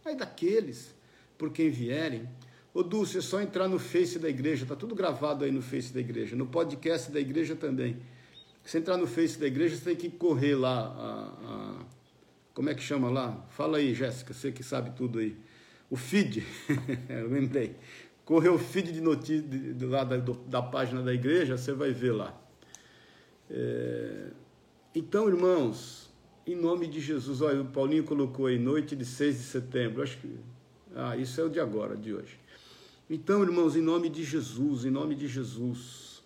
ai 0.04 0.14
daqueles 0.14 0.94
por 1.36 1.50
quem 1.50 1.70
vierem. 1.70 2.28
Ô 2.72 2.82
Dulce, 2.82 3.18
é 3.18 3.20
só 3.20 3.40
entrar 3.40 3.68
no 3.68 3.78
Face 3.78 4.18
da 4.18 4.28
igreja, 4.28 4.64
está 4.64 4.76
tudo 4.76 4.94
gravado 4.94 5.44
aí 5.44 5.50
no 5.50 5.62
Face 5.62 5.92
da 5.92 6.00
igreja, 6.00 6.36
no 6.36 6.46
podcast 6.46 7.10
da 7.10 7.18
igreja 7.18 7.56
também. 7.56 7.96
Se 8.64 8.78
entrar 8.78 8.96
no 8.96 9.06
Face 9.06 9.38
da 9.38 9.46
igreja, 9.46 9.76
você 9.76 9.84
tem 9.84 9.96
que 9.96 10.10
correr 10.10 10.54
lá 10.54 10.78
a, 10.78 11.82
a 11.82 11.96
como 12.56 12.70
é 12.70 12.74
que 12.74 12.82
chama 12.82 13.10
lá? 13.10 13.44
Fala 13.50 13.76
aí, 13.76 13.92
Jéssica, 13.92 14.32
você 14.32 14.50
que 14.50 14.62
sabe 14.62 14.90
tudo 14.96 15.18
aí. 15.18 15.36
O 15.90 15.96
feed, 15.96 16.42
eu 17.08 17.28
lembrei. 17.28 17.76
Correu 18.24 18.54
o 18.54 18.58
feed 18.58 18.92
de 18.92 19.00
notícias 19.02 19.82
lá 19.82 20.02
da, 20.04 20.16
da 20.16 20.62
página 20.62 21.02
da 21.02 21.12
igreja, 21.12 21.58
você 21.58 21.74
vai 21.74 21.92
ver 21.92 22.12
lá. 22.12 22.34
É... 23.50 24.30
Então, 24.94 25.28
irmãos, 25.28 26.10
Em 26.46 26.54
nome 26.54 26.86
de 26.86 27.00
Jesus. 27.00 27.42
Olha, 27.42 27.60
o 27.60 27.66
Paulinho 27.66 28.04
colocou 28.04 28.46
aí, 28.46 28.58
noite 28.58 28.94
de 28.94 29.04
6 29.04 29.36
de 29.36 29.42
setembro. 29.42 30.02
Acho 30.02 30.16
que. 30.16 30.38
Ah, 30.94 31.16
isso 31.16 31.40
é 31.40 31.44
o 31.44 31.48
de 31.48 31.60
agora, 31.60 31.96
de 31.96 32.14
hoje. 32.14 32.38
Então, 33.08 33.42
irmãos, 33.42 33.76
em 33.76 33.82
nome 33.82 34.08
de 34.08 34.24
Jesus, 34.24 34.84
em 34.84 34.90
nome 34.90 35.14
de 35.14 35.28
Jesus, 35.28 36.22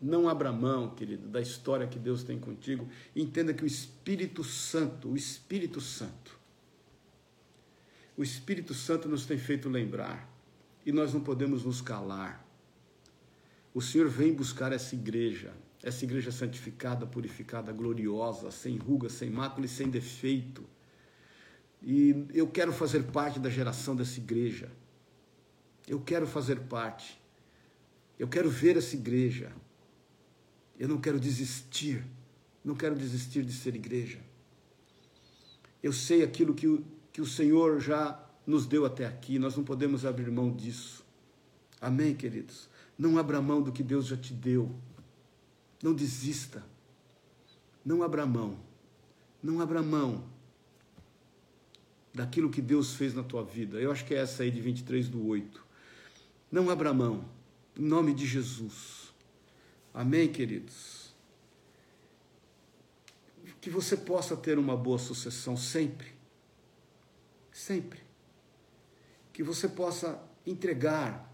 não 0.00 0.28
abra 0.28 0.52
mão, 0.52 0.90
querido, 0.90 1.28
da 1.28 1.40
história 1.40 1.86
que 1.86 1.98
Deus 1.98 2.22
tem 2.22 2.38
contigo. 2.38 2.88
Entenda 3.14 3.54
que 3.54 3.64
o 3.64 3.66
Espírito 3.66 4.44
Santo, 4.44 5.08
o 5.08 5.16
Espírito 5.16 5.80
Santo, 5.80 6.38
o 8.16 8.22
Espírito 8.22 8.74
Santo 8.74 9.08
nos 9.08 9.26
tem 9.26 9.38
feito 9.38 9.68
lembrar 9.68 10.28
e 10.84 10.92
nós 10.92 11.14
não 11.14 11.20
podemos 11.20 11.64
nos 11.64 11.80
calar. 11.80 12.44
O 13.72 13.80
Senhor 13.80 14.08
vem 14.08 14.32
buscar 14.32 14.72
essa 14.72 14.94
igreja, 14.94 15.52
essa 15.82 16.04
igreja 16.04 16.32
santificada, 16.32 17.06
purificada, 17.06 17.72
gloriosa, 17.72 18.50
sem 18.50 18.76
ruga, 18.76 19.08
sem 19.08 19.30
mácula 19.30 19.66
e 19.66 19.68
sem 19.68 19.88
defeito. 19.88 20.64
E 21.82 22.26
eu 22.34 22.46
quero 22.48 22.72
fazer 22.72 23.04
parte 23.04 23.38
da 23.38 23.48
geração 23.48 23.94
dessa 23.94 24.18
igreja. 24.18 24.70
Eu 25.86 26.00
quero 26.00 26.26
fazer 26.26 26.60
parte. 26.60 27.20
Eu 28.18 28.28
quero 28.28 28.50
ver 28.50 28.76
essa 28.76 28.96
igreja. 28.96 29.52
Eu 30.78 30.88
não 30.88 30.98
quero 30.98 31.20
desistir. 31.20 32.04
Não 32.64 32.74
quero 32.74 32.96
desistir 32.96 33.44
de 33.44 33.52
ser 33.52 33.76
igreja. 33.76 34.18
Eu 35.82 35.92
sei 35.92 36.22
aquilo 36.22 36.54
que 36.54 36.66
o, 36.66 36.84
que 37.12 37.20
o 37.20 37.26
Senhor 37.26 37.80
já 37.80 38.20
nos 38.46 38.66
deu 38.66 38.84
até 38.84 39.06
aqui. 39.06 39.38
Nós 39.38 39.56
não 39.56 39.64
podemos 39.64 40.04
abrir 40.04 40.30
mão 40.30 40.50
disso. 40.50 41.06
Amém, 41.80 42.14
queridos? 42.14 42.68
Não 42.98 43.16
abra 43.16 43.40
mão 43.40 43.62
do 43.62 43.70
que 43.70 43.84
Deus 43.84 44.06
já 44.06 44.16
te 44.16 44.34
deu. 44.34 44.74
Não 45.80 45.94
desista. 45.94 46.64
Não 47.84 48.02
abra 48.02 48.26
mão. 48.26 48.58
Não 49.40 49.60
abra 49.60 49.80
mão 49.80 50.37
daquilo 52.18 52.50
que 52.50 52.60
Deus 52.60 52.94
fez 52.94 53.14
na 53.14 53.22
tua 53.22 53.44
vida. 53.44 53.78
Eu 53.78 53.92
acho 53.92 54.04
que 54.04 54.12
é 54.12 54.18
essa 54.18 54.42
aí 54.42 54.50
de 54.50 54.60
23 54.60 55.08
do 55.08 55.24
8. 55.24 55.64
Não 56.50 56.68
abra 56.68 56.92
mão. 56.92 57.24
Em 57.78 57.82
nome 57.82 58.12
de 58.12 58.26
Jesus. 58.26 59.14
Amém, 59.94 60.26
queridos? 60.26 61.14
Que 63.60 63.70
você 63.70 63.96
possa 63.96 64.36
ter 64.36 64.58
uma 64.58 64.76
boa 64.76 64.98
sucessão 64.98 65.56
sempre. 65.56 66.08
Sempre. 67.52 68.00
Que 69.32 69.44
você 69.44 69.68
possa 69.68 70.20
entregar 70.44 71.32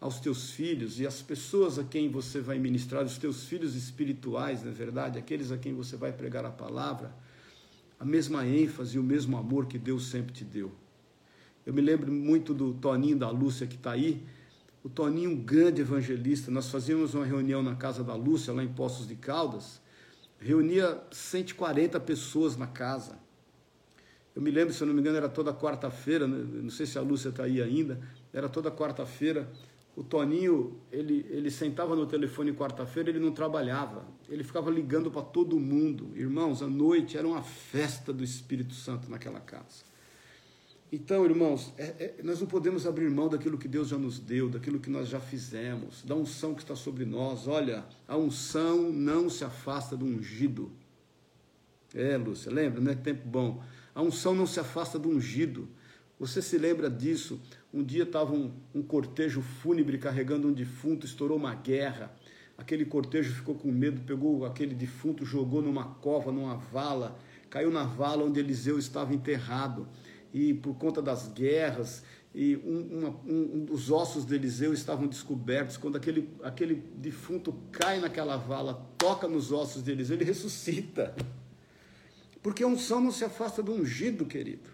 aos 0.00 0.20
teus 0.20 0.52
filhos 0.52 1.00
e 1.00 1.06
às 1.06 1.20
pessoas 1.20 1.78
a 1.78 1.84
quem 1.84 2.10
você 2.10 2.40
vai 2.40 2.58
ministrar, 2.58 3.04
os 3.04 3.18
teus 3.18 3.44
filhos 3.44 3.74
espirituais, 3.74 4.62
na 4.62 4.70
é 4.70 4.72
verdade, 4.72 5.18
aqueles 5.18 5.52
a 5.52 5.58
quem 5.58 5.74
você 5.74 5.96
vai 5.96 6.12
pregar 6.12 6.46
a 6.46 6.50
palavra, 6.50 7.14
a 7.98 8.04
mesma 8.04 8.46
ênfase 8.46 8.96
e 8.96 8.98
o 8.98 9.02
mesmo 9.02 9.36
amor 9.36 9.66
que 9.66 9.78
Deus 9.78 10.06
sempre 10.06 10.32
te 10.32 10.44
deu. 10.44 10.72
Eu 11.64 11.72
me 11.72 11.80
lembro 11.80 12.12
muito 12.12 12.52
do 12.52 12.74
Toninho 12.74 13.16
da 13.16 13.30
Lúcia 13.30 13.66
que 13.66 13.76
está 13.76 13.92
aí. 13.92 14.22
O 14.82 14.88
Toninho, 14.88 15.30
um 15.30 15.36
grande 15.36 15.80
evangelista, 15.80 16.50
nós 16.50 16.70
fazíamos 16.70 17.14
uma 17.14 17.24
reunião 17.24 17.62
na 17.62 17.74
casa 17.74 18.04
da 18.04 18.14
Lúcia, 18.14 18.52
lá 18.52 18.62
em 18.62 18.68
Poços 18.68 19.08
de 19.08 19.16
Caldas, 19.16 19.80
reunia 20.38 21.00
140 21.10 21.98
pessoas 22.00 22.56
na 22.56 22.66
casa. 22.66 23.18
Eu 24.36 24.42
me 24.42 24.50
lembro, 24.50 24.74
se 24.74 24.82
eu 24.82 24.86
não 24.86 24.92
me 24.92 25.00
engano, 25.00 25.16
era 25.16 25.28
toda 25.28 25.54
quarta-feira, 25.54 26.26
né? 26.26 26.44
não 26.62 26.70
sei 26.70 26.84
se 26.84 26.98
a 26.98 27.00
Lúcia 27.00 27.30
está 27.30 27.44
aí 27.44 27.62
ainda, 27.62 28.00
era 28.32 28.48
toda 28.48 28.70
quarta-feira 28.70 29.48
o 29.96 30.02
Toninho, 30.02 30.76
ele, 30.90 31.24
ele 31.30 31.50
sentava 31.50 31.94
no 31.94 32.06
telefone 32.06 32.52
quarta-feira, 32.52 33.10
ele 33.10 33.20
não 33.20 33.30
trabalhava. 33.30 34.04
Ele 34.28 34.42
ficava 34.42 34.70
ligando 34.70 35.10
para 35.10 35.22
todo 35.22 35.58
mundo. 35.58 36.10
Irmãos, 36.16 36.62
a 36.62 36.66
noite 36.66 37.16
era 37.16 37.26
uma 37.26 37.42
festa 37.42 38.12
do 38.12 38.24
Espírito 38.24 38.74
Santo 38.74 39.08
naquela 39.08 39.38
casa. 39.38 39.84
Então, 40.90 41.24
irmãos, 41.24 41.72
é, 41.76 41.84
é, 41.84 42.14
nós 42.22 42.40
não 42.40 42.46
podemos 42.46 42.86
abrir 42.86 43.10
mão 43.10 43.28
daquilo 43.28 43.58
que 43.58 43.66
Deus 43.68 43.88
já 43.88 43.98
nos 43.98 44.18
deu, 44.18 44.48
daquilo 44.48 44.78
que 44.78 44.90
nós 44.90 45.08
já 45.08 45.18
fizemos, 45.20 46.02
da 46.02 46.14
unção 46.14 46.54
que 46.54 46.62
está 46.62 46.76
sobre 46.76 47.04
nós. 47.04 47.46
Olha, 47.46 47.84
a 48.06 48.16
unção 48.16 48.92
não 48.92 49.28
se 49.28 49.44
afasta 49.44 49.96
do 49.96 50.04
ungido. 50.04 50.70
É, 51.94 52.16
Lúcia, 52.16 52.50
lembra, 52.50 52.80
né? 52.80 52.94
Tempo 52.94 53.26
bom. 53.28 53.62
A 53.94 54.02
unção 54.02 54.34
não 54.34 54.46
se 54.46 54.58
afasta 54.58 54.98
do 54.98 55.08
ungido. 55.08 55.68
Você 56.18 56.40
se 56.40 56.58
lembra 56.58 56.90
disso? 56.90 57.40
Um 57.74 57.82
dia 57.82 58.04
estava 58.04 58.32
um, 58.32 58.52
um 58.72 58.82
cortejo 58.84 59.42
fúnebre 59.42 59.98
carregando 59.98 60.46
um 60.46 60.52
defunto, 60.52 61.04
estourou 61.04 61.36
uma 61.36 61.56
guerra. 61.56 62.14
Aquele 62.56 62.84
cortejo 62.84 63.34
ficou 63.34 63.56
com 63.56 63.68
medo, 63.72 64.00
pegou 64.02 64.46
aquele 64.46 64.76
defunto, 64.76 65.24
jogou 65.24 65.60
numa 65.60 65.84
cova, 65.84 66.30
numa 66.30 66.54
vala, 66.54 67.18
caiu 67.50 67.72
na 67.72 67.82
vala 67.82 68.22
onde 68.22 68.38
Eliseu 68.38 68.78
estava 68.78 69.12
enterrado. 69.12 69.88
E 70.32 70.54
por 70.54 70.76
conta 70.76 71.02
das 71.02 71.26
guerras, 71.26 72.04
e 72.32 72.54
um, 72.58 72.98
uma, 72.98 73.08
um, 73.26 73.66
os 73.68 73.90
ossos 73.90 74.24
de 74.24 74.36
Eliseu 74.36 74.72
estavam 74.72 75.08
descobertos. 75.08 75.76
Quando 75.76 75.96
aquele, 75.96 76.30
aquele 76.44 76.76
defunto 76.94 77.52
cai 77.72 77.98
naquela 77.98 78.36
vala, 78.36 78.88
toca 78.96 79.26
nos 79.26 79.50
ossos 79.50 79.82
de 79.82 79.90
Eliseu, 79.90 80.16
ele 80.16 80.24
ressuscita. 80.24 81.12
Porque 82.40 82.62
a 82.62 82.68
unção 82.68 83.00
não 83.00 83.10
se 83.10 83.24
afasta 83.24 83.60
do 83.60 83.72
ungido, 83.72 84.24
querido. 84.26 84.73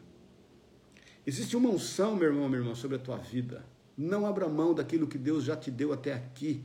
Existe 1.31 1.57
uma 1.57 1.69
unção, 1.69 2.17
meu 2.17 2.27
irmão, 2.27 2.49
minha 2.49 2.61
irmã, 2.61 2.75
sobre 2.75 2.97
a 2.97 2.99
tua 2.99 3.17
vida. 3.17 3.65
Não 3.97 4.27
abra 4.27 4.49
mão 4.49 4.75
daquilo 4.75 5.07
que 5.07 5.17
Deus 5.17 5.45
já 5.45 5.57
te 5.57 5.71
deu 5.71 5.93
até 5.93 6.13
aqui. 6.13 6.61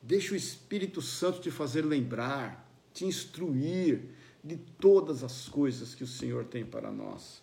Deixa 0.00 0.32
o 0.32 0.36
Espírito 0.36 1.02
Santo 1.02 1.42
te 1.42 1.50
fazer 1.50 1.84
lembrar, 1.84 2.66
te 2.94 3.04
instruir 3.04 4.00
de 4.42 4.56
todas 4.56 5.22
as 5.22 5.46
coisas 5.46 5.94
que 5.94 6.02
o 6.02 6.06
Senhor 6.06 6.46
tem 6.46 6.64
para 6.64 6.90
nós. 6.90 7.42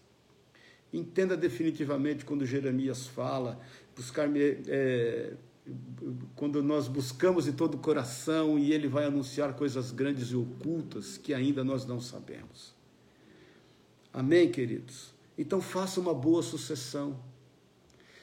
Entenda 0.91 1.37
definitivamente 1.37 2.25
quando 2.25 2.47
Jeremias 2.47 3.05
fala, 3.05 3.61
buscar 3.95 4.27
é, 4.35 5.35
quando 6.35 6.63
nós 6.63 6.87
buscamos 6.87 7.45
de 7.45 7.51
todo 7.51 7.75
o 7.75 7.77
coração 7.77 8.57
e 8.57 8.73
ele 8.73 8.87
vai 8.87 9.05
anunciar 9.05 9.53
coisas 9.53 9.91
grandes 9.91 10.29
e 10.29 10.35
ocultas 10.35 11.15
que 11.15 11.31
ainda 11.31 11.63
nós 11.63 11.85
não 11.85 12.01
sabemos. 12.01 12.73
Amém, 14.11 14.51
queridos? 14.51 15.10
Então 15.41 15.59
faça 15.59 15.99
uma 15.99 16.13
boa 16.13 16.43
sucessão. 16.43 17.19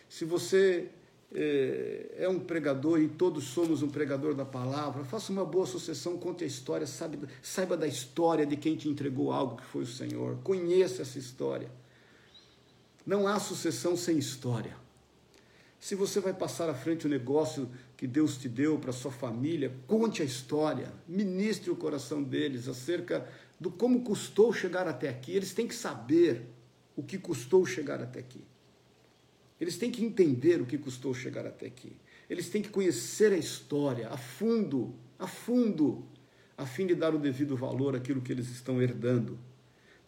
Se 0.08 0.24
você 0.24 0.88
é, 1.34 2.14
é, 2.16 2.28
um 2.28 2.38
pregador 2.38 3.00
e 3.00 3.08
todos 3.08 3.42
somos 3.42 3.82
um 3.82 3.88
pregador 3.88 4.34
da 4.34 4.44
palavra, 4.44 5.04
faça 5.04 5.32
uma 5.32 5.44
boa 5.44 5.66
sucessão, 5.66 6.16
conte 6.16 6.44
a 6.44 6.46
história, 6.46 6.86
saiba 6.86 7.76
da 7.76 7.88
história 7.88 8.46
de 8.46 8.56
quem 8.56 8.76
te 8.76 8.88
entregou 8.88 9.32
algo 9.32 9.56
que 9.56 9.64
foi 9.64 9.82
o 9.82 9.86
Senhor. 9.86 10.38
Conheça 10.44 11.02
essa 11.02 11.18
história. 11.18 11.68
Não 13.04 13.26
há 13.26 13.40
sucessão 13.40 13.96
sem 13.96 14.16
história. 14.16 14.76
Se 15.80 15.96
você 15.96 16.20
vai 16.20 16.32
passar 16.32 16.70
à 16.70 16.74
frente 16.74 17.06
o 17.06 17.10
negócio 17.10 17.68
que 17.96 18.06
Deus 18.06 18.36
te 18.38 18.48
deu 18.48 18.78
para 18.78 18.92
sua 18.92 19.10
família, 19.10 19.74
conte 19.88 20.22
a 20.22 20.24
história, 20.24 20.92
ministre 21.06 21.68
o 21.68 21.76
coração 21.76 22.22
deles 22.22 22.68
acerca 22.68 23.28
do 23.58 23.72
como 23.72 24.02
custou 24.02 24.52
chegar 24.52 24.86
até 24.86 25.08
aqui. 25.08 25.32
Eles 25.32 25.52
têm 25.52 25.66
que 25.66 25.74
saber 25.74 26.57
o 26.98 27.02
que 27.04 27.16
custou 27.16 27.64
chegar 27.64 28.02
até 28.02 28.18
aqui. 28.18 28.42
Eles 29.60 29.78
têm 29.78 29.88
que 29.88 30.04
entender 30.04 30.60
o 30.60 30.66
que 30.66 30.76
custou 30.76 31.14
chegar 31.14 31.46
até 31.46 31.66
aqui. 31.66 31.92
Eles 32.28 32.48
têm 32.48 32.60
que 32.60 32.70
conhecer 32.70 33.32
a 33.32 33.36
história 33.36 34.08
a 34.08 34.16
fundo, 34.16 34.92
a 35.16 35.28
fundo, 35.28 36.04
a 36.56 36.66
fim 36.66 36.88
de 36.88 36.96
dar 36.96 37.14
o 37.14 37.18
devido 37.18 37.56
valor 37.56 37.94
àquilo 37.94 38.20
que 38.20 38.32
eles 38.32 38.50
estão 38.50 38.82
herdando. 38.82 39.38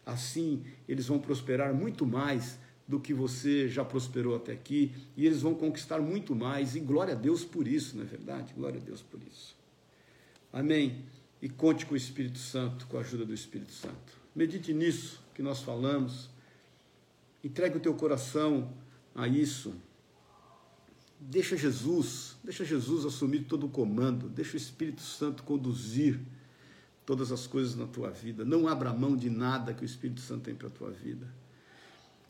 Assim, 0.05 0.65
eles 0.85 1.07
vão 1.07 1.17
prosperar 1.17 1.73
muito 1.73 2.05
mais 2.05 2.59
do 2.85 2.99
que 2.99 3.13
você 3.13 3.69
já 3.69 3.85
prosperou 3.85 4.35
até 4.35 4.51
aqui, 4.51 4.93
e 5.15 5.25
eles 5.25 5.41
vão 5.41 5.55
conquistar 5.55 6.01
muito 6.01 6.35
mais, 6.35 6.75
e 6.75 6.81
glória 6.81 7.13
a 7.13 7.17
Deus 7.17 7.45
por 7.45 7.69
isso, 7.69 7.95
não 7.95 8.03
é 8.03 8.05
verdade? 8.05 8.53
Glória 8.53 8.81
a 8.81 8.83
Deus 8.83 9.01
por 9.01 9.21
isso. 9.23 9.55
Amém? 10.51 11.05
E 11.41 11.47
conte 11.47 11.85
com 11.85 11.93
o 11.93 11.97
Espírito 11.97 12.37
Santo, 12.37 12.85
com 12.87 12.97
a 12.97 12.99
ajuda 12.99 13.25
do 13.25 13.33
Espírito 13.33 13.71
Santo. 13.71 14.19
Medite 14.35 14.73
nisso 14.73 15.21
que 15.33 15.41
nós 15.41 15.61
falamos. 15.61 16.29
Entregue 17.43 17.77
o 17.77 17.79
teu 17.79 17.93
coração 17.93 18.71
a 19.15 19.27
isso. 19.27 19.73
Deixa 21.19 21.55
Jesus, 21.55 22.35
deixa 22.43 22.65
Jesus 22.65 23.05
assumir 23.05 23.41
todo 23.41 23.65
o 23.65 23.69
comando, 23.69 24.27
deixa 24.27 24.53
o 24.53 24.57
Espírito 24.57 25.01
Santo 25.01 25.43
conduzir 25.43 26.19
todas 27.05 27.31
as 27.31 27.45
coisas 27.45 27.75
na 27.75 27.85
tua 27.85 28.09
vida. 28.09 28.43
Não 28.45 28.67
abra 28.67 28.93
mão 28.93 29.15
de 29.15 29.29
nada 29.29 29.73
que 29.73 29.83
o 29.83 29.85
Espírito 29.85 30.21
Santo 30.21 30.43
tem 30.43 30.55
para 30.55 30.67
a 30.67 30.71
tua 30.71 30.91
vida. 30.91 31.27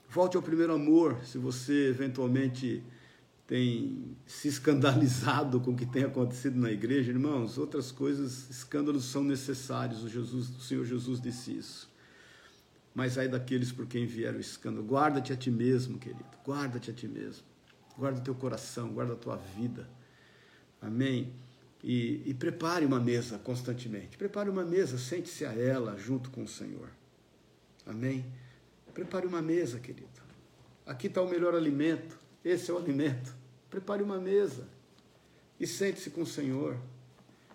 Volte 0.09 0.35
ao 0.35 0.43
primeiro 0.43 0.73
amor, 0.73 1.19
se 1.23 1.37
você 1.37 1.87
eventualmente 1.87 2.83
tem 3.47 4.17
se 4.25 4.47
escandalizado 4.47 5.59
com 5.59 5.71
o 5.71 5.75
que 5.75 5.85
tem 5.85 6.03
acontecido 6.03 6.57
na 6.57 6.71
igreja, 6.71 7.11
irmãos, 7.11 7.57
outras 7.57 7.91
coisas, 7.91 8.49
escândalos 8.49 9.05
são 9.05 9.23
necessários. 9.23 10.03
O, 10.03 10.09
Jesus, 10.09 10.49
o 10.49 10.61
Senhor 10.61 10.85
Jesus 10.85 11.21
disse 11.21 11.57
isso 11.57 11.90
mas 12.93 13.17
ai 13.17 13.27
daqueles 13.27 13.71
por 13.71 13.85
quem 13.85 14.05
vier 14.05 14.33
o 14.35 14.39
escândalo. 14.39 14.85
Guarda-te 14.85 15.31
a 15.31 15.35
ti 15.35 15.49
mesmo, 15.49 15.97
querido. 15.97 16.25
Guarda-te 16.45 16.91
a 16.91 16.93
ti 16.93 17.07
mesmo. 17.07 17.43
Guarda 17.97 18.19
o 18.19 18.23
teu 18.23 18.35
coração, 18.35 18.89
guarda 18.89 19.13
a 19.13 19.15
tua 19.17 19.37
vida. 19.37 19.89
Amém? 20.81 21.33
E, 21.83 22.21
e 22.25 22.33
prepare 22.33 22.85
uma 22.85 22.99
mesa 22.99 23.37
constantemente. 23.37 24.17
Prepare 24.17 24.49
uma 24.49 24.63
mesa, 24.63 24.97
sente-se 24.97 25.45
a 25.45 25.53
ela 25.53 25.97
junto 25.97 26.29
com 26.29 26.43
o 26.43 26.47
Senhor. 26.47 26.89
Amém? 27.85 28.25
Prepare 28.93 29.25
uma 29.25 29.41
mesa, 29.41 29.79
querido. 29.79 30.09
Aqui 30.85 31.07
está 31.07 31.21
o 31.21 31.29
melhor 31.29 31.55
alimento. 31.55 32.19
Esse 32.43 32.71
é 32.71 32.73
o 32.73 32.77
alimento. 32.77 33.33
Prepare 33.69 34.03
uma 34.03 34.19
mesa 34.19 34.67
e 35.59 35.65
sente-se 35.67 36.09
com 36.09 36.23
o 36.23 36.25
Senhor 36.25 36.77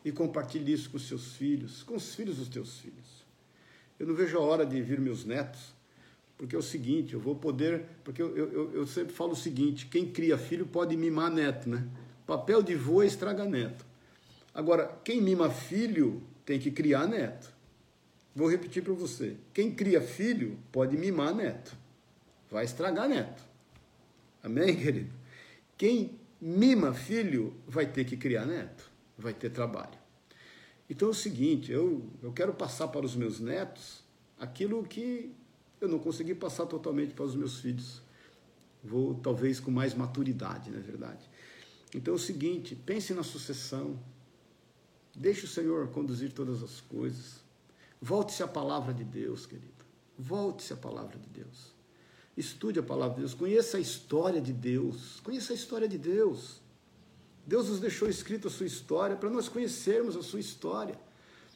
e 0.05 0.12
compartilhe 0.12 0.72
isso 0.72 0.89
com 0.89 0.97
os 0.97 1.09
seus 1.09 1.34
filhos, 1.34 1.82
com 1.82 1.97
os 1.97 2.14
filhos 2.14 2.37
dos 2.37 2.49
teus 2.49 2.78
filhos. 2.78 3.15
Eu 3.99 4.07
não 4.07 4.14
vejo 4.14 4.36
a 4.38 4.40
hora 4.40 4.66
de 4.66 4.80
vir 4.82 5.01
meus 5.01 5.24
netos, 5.24 5.74
porque 6.36 6.55
é 6.55 6.59
o 6.59 6.62
seguinte, 6.62 7.14
eu 7.14 7.20
vou 7.20 7.34
poder, 7.34 7.84
porque 8.05 8.20
eu, 8.20 8.36
eu, 8.36 8.72
eu 8.72 8.86
sempre 8.86 9.14
falo 9.14 9.32
o 9.32 9.36
seguinte, 9.36 9.86
quem 9.86 10.11
cria 10.11 10.36
filho 10.36 10.66
pode 10.66 10.97
mimar 10.97 11.30
neto, 11.30 11.68
né? 11.68 11.86
Papel 12.26 12.62
de 12.62 12.74
vô 12.74 13.03
é 13.03 13.07
estraga 13.07 13.44
neto. 13.44 13.86
Agora, 14.53 14.99
quem 15.05 15.20
mima 15.20 15.51
filho 15.51 16.22
tem 16.44 16.59
que 16.59 16.70
criar 16.70 17.07
neto. 17.07 17.53
Vou 18.34 18.51
repetir 18.51 18.82
para 18.82 18.92
você. 18.92 19.36
Quem 19.55 19.74
cria 19.74 20.01
filho 20.01 20.59
pode 20.70 20.97
mimar 20.97 21.34
neto. 21.34 21.76
Vai 22.51 22.64
estragar 22.64 23.09
neto. 23.09 23.42
Amém, 24.42 24.76
querido? 24.76 25.12
Quem 25.76 26.18
mima 26.40 26.92
filho 26.92 27.55
vai 27.66 27.86
ter 27.86 28.05
que 28.05 28.16
criar 28.16 28.44
neto. 28.44 28.90
Vai 29.18 29.32
ter 29.32 29.51
trabalho. 29.51 30.05
Então 30.89 31.09
é 31.09 31.11
o 31.11 31.14
seguinte, 31.14 31.72
eu, 31.72 32.09
eu 32.22 32.32
quero 32.32 32.55
passar 32.55 32.89
para 32.89 33.05
os 33.05 33.16
meus 33.16 33.41
netos 33.41 34.05
aquilo 34.39 34.84
que 34.84 35.32
eu 35.80 35.89
não 35.89 35.99
consegui 35.99 36.34
passar 36.34 36.66
totalmente 36.66 37.12
para 37.12 37.24
os 37.24 37.34
meus 37.34 37.59
filhos. 37.59 38.01
Vou 38.82 39.14
talvez 39.14 39.59
com 39.59 39.70
mais 39.70 39.95
maturidade, 39.95 40.70
na 40.70 40.78
é 40.78 40.80
verdade. 40.80 41.28
Então 41.95 42.14
é 42.14 42.16
o 42.16 42.20
seguinte, 42.20 42.74
pense 42.74 43.12
na 43.14 43.22
sucessão. 43.22 43.99
Deixe 45.14 45.45
o 45.45 45.49
Senhor 45.49 45.89
conduzir 45.89 46.32
todas 46.32 46.62
as 46.62 46.80
coisas. 46.80 47.45
Volte-se 48.01 48.43
à 48.43 48.49
palavra 48.49 48.93
de 48.93 49.03
Deus, 49.03 49.47
querido. 49.47 49.72
Volte-se 50.18 50.72
à 50.72 50.76
palavra 50.76 51.18
de 51.18 51.28
Deus. 51.28 51.74
Estude 52.37 52.78
a 52.78 52.82
palavra 52.82 53.14
de 53.14 53.20
Deus. 53.20 53.34
Conheça 53.34 53.78
a 53.78 53.80
história 53.80 54.41
de 54.41 54.53
Deus. 54.53 55.20
Conheça 55.20 55.53
a 55.53 55.57
história 55.57 55.89
de 55.89 55.97
Deus. 55.97 56.61
Deus 57.47 57.68
nos 57.68 57.78
deixou 57.78 58.09
escrita 58.09 58.49
a 58.49 58.51
sua 58.51 58.66
história 58.66 59.16
para 59.16 59.30
nós 59.30 59.49
conhecermos 59.49 60.16
a 60.16 60.22
sua 60.22 60.40
história, 60.40 60.99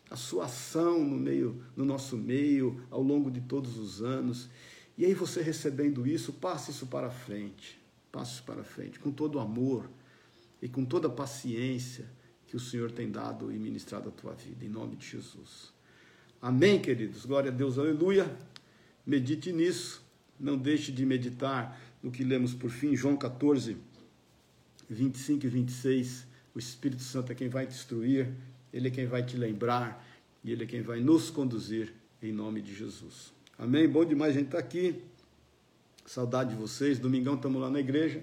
a 0.09 0.17
sua 0.17 0.45
ação 0.45 1.05
no 1.05 1.17
meio, 1.17 1.63
no 1.77 1.85
nosso 1.85 2.17
meio, 2.17 2.81
ao 2.91 3.03
longo 3.03 3.31
de 3.31 3.41
todos 3.41 3.77
os 3.77 4.01
anos. 4.01 4.49
E 4.97 5.05
aí 5.05 5.15
você 5.15 5.43
recebendo 5.43 6.07
isso, 6.07 6.33
passe 6.33 6.71
isso 6.71 6.87
para 6.87 7.11
frente. 7.11 7.81
Passe 8.13 8.35
isso 8.35 8.43
para 8.45 8.63
frente 8.63 8.99
com 9.01 9.11
todo 9.11 9.37
o 9.37 9.41
amor 9.41 9.91
e 10.63 10.69
com 10.69 10.85
toda 10.85 11.09
a 11.09 11.11
paciência 11.11 12.09
que 12.47 12.57
o 12.57 12.61
Senhor 12.61 12.91
tem 12.91 13.11
dado 13.11 13.53
e 13.53 13.59
ministrado 13.59 14.09
à 14.09 14.13
tua 14.13 14.33
vida, 14.35 14.65
em 14.65 14.69
nome 14.69 14.97
de 14.97 15.07
Jesus. 15.07 15.73
Amém, 16.43 16.81
queridos. 16.81 17.25
Glória 17.25 17.51
a 17.51 17.55
Deus, 17.55 17.79
aleluia. 17.79 18.37
Medite 19.07 19.53
nisso. 19.53 20.03
Não 20.39 20.57
deixe 20.57 20.91
de 20.91 21.05
meditar 21.05 21.79
no 22.03 22.11
que 22.11 22.25
lemos 22.25 22.55
por 22.55 22.71
fim, 22.71 22.97
João 22.97 23.17
14, 23.17 23.77
25 24.91 25.47
e 25.47 25.49
26. 25.49 26.27
O 26.55 26.59
Espírito 26.59 27.03
Santo 27.03 27.31
é 27.31 27.35
quem 27.35 27.49
vai 27.49 27.67
te 27.67 27.75
instruir, 27.75 28.29
ele 28.73 28.89
é 28.89 28.91
quem 28.91 29.07
vai 29.07 29.23
te 29.23 29.37
lembrar 29.37 30.05
e 30.43 30.51
ele 30.51 30.65
é 30.65 30.67
quem 30.67 30.83
vai 30.83 31.01
nos 31.01 31.31
conduzir 31.31 31.95
em 32.21 32.33
nome 32.33 32.61
de 32.61 32.75
Jesus. 32.75 33.33
Amém? 33.57 33.89
Bom 33.89 34.05
demais 34.05 34.35
a 34.35 34.39
gente 34.39 34.47
estar 34.47 34.59
tá 34.59 34.65
aqui. 34.65 35.01
Saudade 36.05 36.51
de 36.51 36.57
vocês. 36.57 36.99
Domingão 36.99 37.35
estamos 37.35 37.61
lá 37.61 37.71
na 37.71 37.79
igreja. 37.79 38.23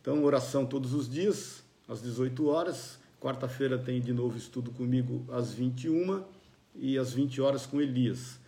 Então, 0.00 0.24
oração 0.24 0.64
todos 0.64 0.94
os 0.94 1.08
dias, 1.08 1.62
às 1.86 2.00
18 2.00 2.46
horas. 2.46 2.98
Quarta-feira 3.20 3.76
tem 3.76 4.00
de 4.00 4.12
novo 4.12 4.38
estudo 4.38 4.70
comigo 4.70 5.26
às 5.30 5.52
21 5.52 6.24
e 6.74 6.96
às 6.96 7.12
20 7.12 7.40
horas 7.40 7.66
com 7.66 7.80
Elias. 7.80 8.38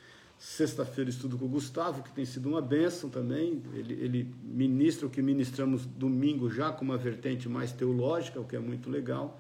Sexta-feira 0.41 1.11
estudo 1.11 1.37
com 1.37 1.45
o 1.45 1.49
Gustavo, 1.49 2.03
que 2.03 2.11
tem 2.13 2.25
sido 2.25 2.49
uma 2.49 2.63
bênção 2.63 3.11
também. 3.11 3.63
Ele, 3.75 3.93
ele 3.93 4.35
ministra 4.43 5.07
o 5.07 5.11
que 5.11 5.21
ministramos 5.21 5.85
domingo 5.85 6.51
já 6.51 6.73
com 6.73 6.83
uma 6.83 6.97
vertente 6.97 7.47
mais 7.47 7.73
teológica, 7.73 8.41
o 8.41 8.45
que 8.47 8.57
é 8.57 8.59
muito 8.59 8.89
legal. 8.89 9.39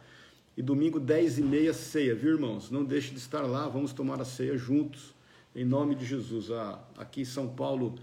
E 0.55 0.61
domingo, 0.61 1.01
10 1.01 1.39
e 1.39 1.43
meia, 1.43 1.73
ceia, 1.73 2.15
viu, 2.15 2.33
irmãos? 2.33 2.71
Não 2.71 2.85
deixe 2.85 3.13
de 3.13 3.17
estar 3.17 3.41
lá, 3.41 3.67
vamos 3.67 3.95
tomar 3.95 4.21
a 4.21 4.27
ceia 4.27 4.59
juntos, 4.59 5.15
em 5.57 5.65
nome 5.65 5.95
de 5.95 6.05
Jesus. 6.05 6.51
Aqui 6.99 7.23
em 7.23 7.25
São 7.25 7.49
Paulo 7.49 7.95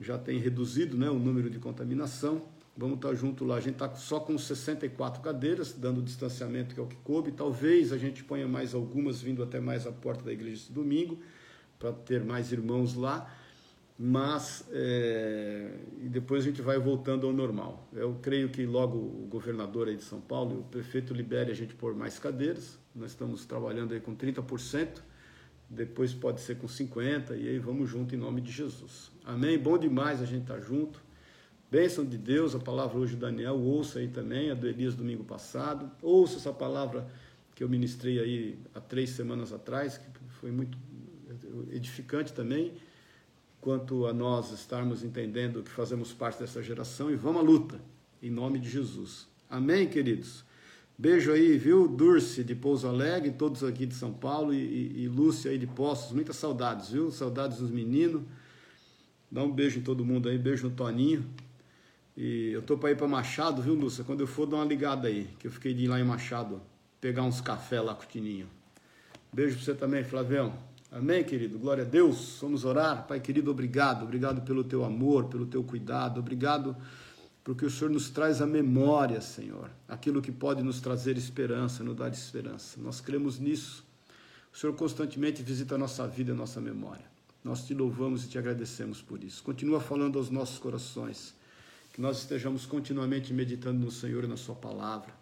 já 0.00 0.18
tem 0.18 0.40
reduzido 0.40 0.98
né, 0.98 1.08
o 1.08 1.20
número 1.20 1.48
de 1.48 1.60
contaminação. 1.60 2.42
Vamos 2.76 2.96
estar 2.96 3.14
junto 3.14 3.44
lá. 3.44 3.58
A 3.58 3.60
gente 3.60 3.74
está 3.74 3.94
só 3.94 4.18
com 4.18 4.36
64 4.36 5.22
cadeiras, 5.22 5.72
dando 5.72 5.98
o 5.98 6.02
distanciamento 6.02 6.74
que 6.74 6.80
é 6.80 6.82
o 6.82 6.88
que 6.88 6.96
coube. 6.96 7.30
Talvez 7.30 7.92
a 7.92 7.96
gente 7.96 8.24
ponha 8.24 8.48
mais 8.48 8.74
algumas 8.74 9.22
vindo 9.22 9.40
até 9.40 9.60
mais 9.60 9.86
à 9.86 9.92
porta 9.92 10.24
da 10.24 10.32
igreja 10.32 10.62
esse 10.62 10.72
domingo, 10.72 11.16
para 11.80 11.92
ter 11.92 12.22
mais 12.22 12.52
irmãos 12.52 12.94
lá. 12.94 13.28
Mas 13.98 14.64
é, 14.70 15.72
e 16.00 16.08
depois 16.08 16.42
a 16.42 16.46
gente 16.46 16.62
vai 16.62 16.78
voltando 16.78 17.26
ao 17.26 17.32
normal. 17.32 17.86
Eu 17.92 18.16
creio 18.22 18.48
que 18.48 18.64
logo 18.64 18.96
o 18.96 19.26
governador 19.28 19.88
aí 19.88 19.96
de 19.96 20.04
São 20.04 20.20
Paulo, 20.20 20.60
o 20.60 20.62
prefeito 20.62 21.12
libere 21.12 21.50
a 21.50 21.54
gente 21.54 21.74
por 21.74 21.94
mais 21.94 22.18
cadeiras. 22.18 22.78
Nós 22.94 23.10
estamos 23.10 23.44
trabalhando 23.44 23.92
aí 23.92 24.00
com 24.00 24.16
30%, 24.16 25.02
depois 25.68 26.14
pode 26.14 26.40
ser 26.40 26.56
com 26.56 26.66
50% 26.66 27.38
e 27.38 27.48
aí 27.48 27.58
vamos 27.58 27.90
junto 27.90 28.14
em 28.14 28.18
nome 28.18 28.40
de 28.40 28.50
Jesus. 28.50 29.10
Amém? 29.22 29.58
Bom 29.58 29.76
demais 29.76 30.22
a 30.22 30.24
gente 30.24 30.42
estar 30.42 30.54
tá 30.54 30.60
junto. 30.60 31.02
Bênção 31.70 32.02
de 32.04 32.16
Deus, 32.16 32.54
a 32.54 32.58
palavra 32.58 32.98
hoje 32.98 33.14
do 33.14 33.20
Daniel, 33.20 33.56
ouça 33.56 33.98
aí 33.98 34.08
também, 34.08 34.50
a 34.50 34.54
do 34.54 34.66
Elias 34.66 34.94
domingo 34.94 35.24
passado. 35.24 35.90
Ouça 36.00 36.36
essa 36.36 36.52
palavra 36.54 37.06
que 37.54 37.62
eu 37.62 37.68
ministrei 37.68 38.18
aí 38.18 38.58
há 38.74 38.80
três 38.80 39.10
semanas 39.10 39.52
atrás, 39.52 39.98
que 39.98 40.06
foi 40.40 40.50
muito 40.50 40.78
edificante 41.70 42.32
também, 42.32 42.72
quanto 43.60 44.06
a 44.06 44.12
nós 44.12 44.52
estarmos 44.52 45.02
entendendo 45.02 45.62
que 45.62 45.70
fazemos 45.70 46.12
parte 46.12 46.40
dessa 46.40 46.62
geração 46.62 47.10
e 47.10 47.16
vamos 47.16 47.40
à 47.40 47.44
luta, 47.44 47.80
em 48.22 48.30
nome 48.30 48.58
de 48.58 48.68
Jesus. 48.68 49.28
Amém, 49.48 49.88
queridos? 49.88 50.44
Beijo 50.96 51.32
aí, 51.32 51.56
viu? 51.56 51.88
Durce 51.88 52.44
de 52.44 52.54
Pouso 52.54 52.86
Alegre, 52.86 53.30
todos 53.30 53.64
aqui 53.64 53.86
de 53.86 53.94
São 53.94 54.12
Paulo 54.12 54.52
e, 54.52 55.02
e, 55.02 55.08
Lúcia 55.08 55.50
aí 55.50 55.56
de 55.56 55.66
Poços, 55.66 56.12
muitas 56.12 56.36
saudades, 56.36 56.90
viu? 56.90 57.10
Saudades 57.10 57.58
dos 57.58 57.70
meninos. 57.70 58.22
Dá 59.30 59.42
um 59.42 59.50
beijo 59.50 59.78
em 59.78 59.82
todo 59.82 60.04
mundo 60.04 60.28
aí, 60.28 60.36
beijo 60.36 60.68
no 60.68 60.74
Toninho. 60.74 61.24
E 62.16 62.50
eu 62.50 62.60
tô 62.60 62.76
para 62.76 62.90
ir 62.90 62.96
para 62.96 63.08
Machado, 63.08 63.62
viu, 63.62 63.74
Lúcia? 63.74 64.04
Quando 64.04 64.20
eu 64.20 64.26
for, 64.26 64.44
dá 64.46 64.56
uma 64.56 64.64
ligada 64.66 65.08
aí, 65.08 65.30
que 65.38 65.46
eu 65.46 65.50
fiquei 65.50 65.72
de 65.72 65.84
ir 65.84 65.88
lá 65.88 65.98
em 65.98 66.04
Machado 66.04 66.60
pegar 67.00 67.22
uns 67.22 67.40
café 67.40 67.80
lá 67.80 67.94
com 67.94 68.02
o 68.02 68.06
Tininho. 68.06 68.46
Beijo 69.32 69.56
para 69.56 69.64
você 69.64 69.74
também, 69.74 70.04
Flavião. 70.04 70.52
Amém, 70.92 71.22
querido? 71.22 71.56
Glória 71.56 71.84
a 71.84 71.86
Deus. 71.86 72.38
Vamos 72.40 72.64
orar. 72.64 73.06
Pai 73.06 73.20
querido, 73.20 73.50
obrigado. 73.50 74.02
Obrigado 74.02 74.42
pelo 74.42 74.64
teu 74.64 74.84
amor, 74.84 75.26
pelo 75.26 75.46
teu 75.46 75.62
cuidado. 75.62 76.18
Obrigado 76.18 76.76
porque 77.44 77.64
o 77.64 77.70
Senhor 77.70 77.90
nos 77.90 78.10
traz 78.10 78.42
a 78.42 78.46
memória, 78.46 79.20
Senhor. 79.20 79.70
Aquilo 79.88 80.20
que 80.20 80.32
pode 80.32 80.64
nos 80.64 80.80
trazer 80.80 81.16
esperança, 81.16 81.84
nos 81.84 81.96
dar 81.96 82.12
esperança. 82.12 82.80
Nós 82.80 83.00
cremos 83.00 83.38
nisso. 83.38 83.84
O 84.52 84.58
Senhor 84.58 84.74
constantemente 84.74 85.44
visita 85.44 85.76
a 85.76 85.78
nossa 85.78 86.08
vida, 86.08 86.32
a 86.32 86.34
nossa 86.34 86.60
memória. 86.60 87.04
Nós 87.44 87.64
te 87.64 87.72
louvamos 87.72 88.24
e 88.24 88.28
te 88.28 88.36
agradecemos 88.36 89.00
por 89.00 89.22
isso. 89.22 89.44
Continua 89.44 89.80
falando 89.80 90.18
aos 90.18 90.28
nossos 90.28 90.58
corações 90.58 91.34
que 91.92 92.00
nós 92.00 92.18
estejamos 92.18 92.66
continuamente 92.66 93.32
meditando 93.32 93.84
no 93.84 93.92
Senhor 93.92 94.24
e 94.24 94.26
na 94.26 94.36
Sua 94.36 94.56
palavra. 94.56 95.19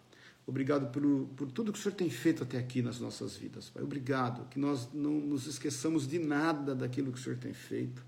Obrigado 0.49 0.87
por, 0.91 1.51
tudo 1.51 1.71
que 1.71 1.77
o 1.77 1.81
Senhor 1.81 1.93
tem 1.93 2.09
feito 2.09 2.41
até 2.41 2.57
aqui 2.57 2.81
nas 2.81 2.99
nossas 2.99 3.37
vidas, 3.37 3.69
Pai. 3.69 3.83
Obrigado 3.83 4.49
que 4.49 4.57
nós 4.57 4.89
não 4.91 5.11
nos 5.11 5.45
esqueçamos 5.45 6.07
de 6.07 6.17
nada 6.17 6.73
daquilo 6.73 7.11
que 7.11 7.19
o 7.19 7.21
Senhor 7.21 7.37
tem 7.37 7.53
feito, 7.53 8.03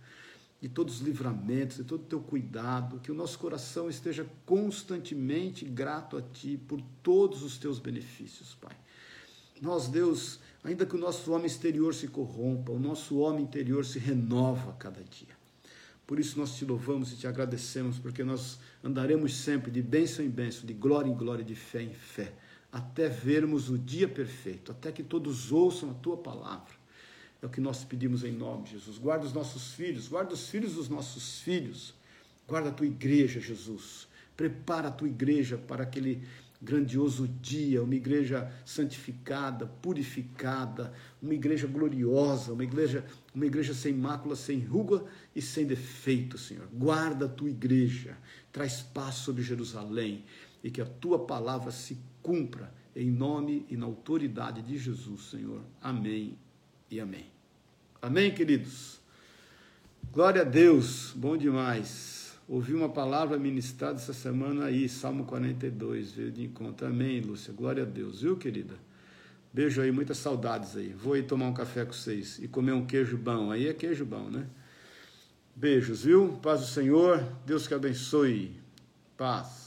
de 0.59 0.67
todos 0.67 0.95
os 0.95 1.01
livramentos, 1.01 1.77
de 1.77 1.83
todo 1.83 2.01
o 2.01 2.05
teu 2.05 2.19
cuidado, 2.19 2.99
que 2.99 3.11
o 3.11 3.13
nosso 3.15 3.37
coração 3.37 3.91
esteja 3.91 4.27
constantemente 4.43 5.65
grato 5.65 6.17
a 6.17 6.21
Ti 6.21 6.59
por 6.67 6.81
todos 7.03 7.43
os 7.43 7.59
teus 7.59 7.77
benefícios, 7.77 8.57
Pai. 8.59 8.75
Nós, 9.61 9.87
Deus, 9.87 10.39
ainda 10.63 10.83
que 10.83 10.95
o 10.95 10.99
nosso 10.99 11.31
homem 11.33 11.45
exterior 11.45 11.93
se 11.93 12.07
corrompa, 12.07 12.71
o 12.71 12.79
nosso 12.79 13.19
homem 13.19 13.43
interior 13.43 13.85
se 13.85 13.99
renova 13.99 14.71
a 14.71 14.73
cada 14.73 15.03
dia. 15.03 15.40
Por 16.05 16.19
isso 16.19 16.37
nós 16.37 16.55
te 16.57 16.65
louvamos 16.65 17.11
e 17.13 17.15
te 17.15 17.27
agradecemos, 17.27 17.97
porque 17.97 18.23
nós 18.23 18.59
andaremos 18.83 19.35
sempre 19.35 19.71
de 19.71 19.81
bênção 19.81 20.25
em 20.25 20.29
bênção, 20.29 20.65
de 20.65 20.73
glória 20.73 21.09
em 21.09 21.15
glória, 21.15 21.43
de 21.43 21.55
fé 21.55 21.81
em 21.81 21.93
fé, 21.93 22.33
até 22.71 23.07
vermos 23.07 23.69
o 23.69 23.77
dia 23.77 24.07
perfeito, 24.07 24.71
até 24.71 24.91
que 24.91 25.03
todos 25.03 25.51
ouçam 25.51 25.91
a 25.91 25.93
tua 25.93 26.17
palavra. 26.17 26.73
É 27.41 27.45
o 27.45 27.49
que 27.49 27.61
nós 27.61 27.83
pedimos 27.83 28.23
em 28.23 28.31
nome 28.31 28.65
de 28.65 28.71
Jesus. 28.71 28.97
Guarda 28.97 29.25
os 29.25 29.33
nossos 29.33 29.73
filhos, 29.73 30.07
guarda 30.07 30.33
os 30.33 30.47
filhos 30.47 30.75
dos 30.75 30.89
nossos 30.89 31.39
filhos, 31.39 31.93
guarda 32.47 32.69
a 32.69 32.73
tua 32.73 32.85
igreja, 32.85 33.39
Jesus. 33.39 34.07
Prepara 34.37 34.89
a 34.89 34.91
tua 34.91 35.07
igreja 35.07 35.57
para 35.57 35.83
aquele 35.83 36.23
grandioso 36.61 37.27
dia, 37.27 37.81
uma 37.83 37.95
igreja 37.95 38.51
santificada, 38.63 39.65
purificada, 39.65 40.93
uma 41.21 41.33
igreja 41.33 41.65
gloriosa, 41.65 42.53
uma 42.53 42.63
igreja, 42.63 43.03
uma 43.33 43.45
igreja 43.45 43.73
sem 43.73 43.93
mácula, 43.93 44.35
sem 44.35 44.59
ruga 44.59 45.03
e 45.35 45.41
sem 45.41 45.65
defeito, 45.65 46.37
Senhor. 46.37 46.67
Guarda 46.71 47.25
a 47.25 47.29
tua 47.29 47.49
igreja, 47.49 48.15
traz 48.51 48.81
paz 48.81 49.15
sobre 49.15 49.41
Jerusalém 49.41 50.23
e 50.63 50.69
que 50.69 50.81
a 50.81 50.85
tua 50.85 51.25
palavra 51.25 51.71
se 51.71 51.97
cumpra 52.21 52.71
em 52.95 53.09
nome 53.09 53.65
e 53.69 53.75
na 53.75 53.85
autoridade 53.85 54.61
de 54.61 54.77
Jesus, 54.77 55.31
Senhor. 55.31 55.61
Amém 55.81 56.37
e 56.91 56.99
amém. 56.99 57.25
Amém, 58.01 58.33
queridos. 58.33 58.99
Glória 60.11 60.41
a 60.41 60.45
Deus, 60.45 61.13
bom 61.15 61.37
demais. 61.37 62.20
Ouvi 62.47 62.73
uma 62.73 62.89
palavra 62.89 63.37
ministrada 63.37 63.95
essa 63.95 64.13
semana 64.13 64.65
aí, 64.65 64.89
Salmo 64.89 65.25
42, 65.25 66.11
veio 66.11 66.31
de 66.31 66.43
encontro. 66.43 66.87
Amém, 66.87 67.21
Lúcia. 67.21 67.53
Glória 67.53 67.83
a 67.83 67.85
Deus, 67.85 68.21
viu, 68.21 68.35
querida? 68.37 68.75
Beijo 69.53 69.81
aí, 69.81 69.91
muitas 69.91 70.17
saudades 70.17 70.75
aí. 70.75 70.93
Vou 70.93 71.13
aí 71.13 71.23
tomar 71.23 71.47
um 71.47 71.53
café 71.53 71.85
com 71.85 71.93
vocês 71.93 72.39
e 72.39 72.47
comer 72.47 72.71
um 72.71 72.85
queijo 72.85 73.17
bom. 73.17 73.51
Aí 73.51 73.67
é 73.67 73.73
queijo 73.73 74.05
bom, 74.05 74.29
né? 74.29 74.47
Beijos, 75.55 76.03
viu? 76.03 76.39
Paz 76.41 76.61
do 76.61 76.67
Senhor. 76.67 77.21
Deus 77.45 77.67
que 77.67 77.73
abençoe. 77.73 78.59
Paz. 79.17 79.60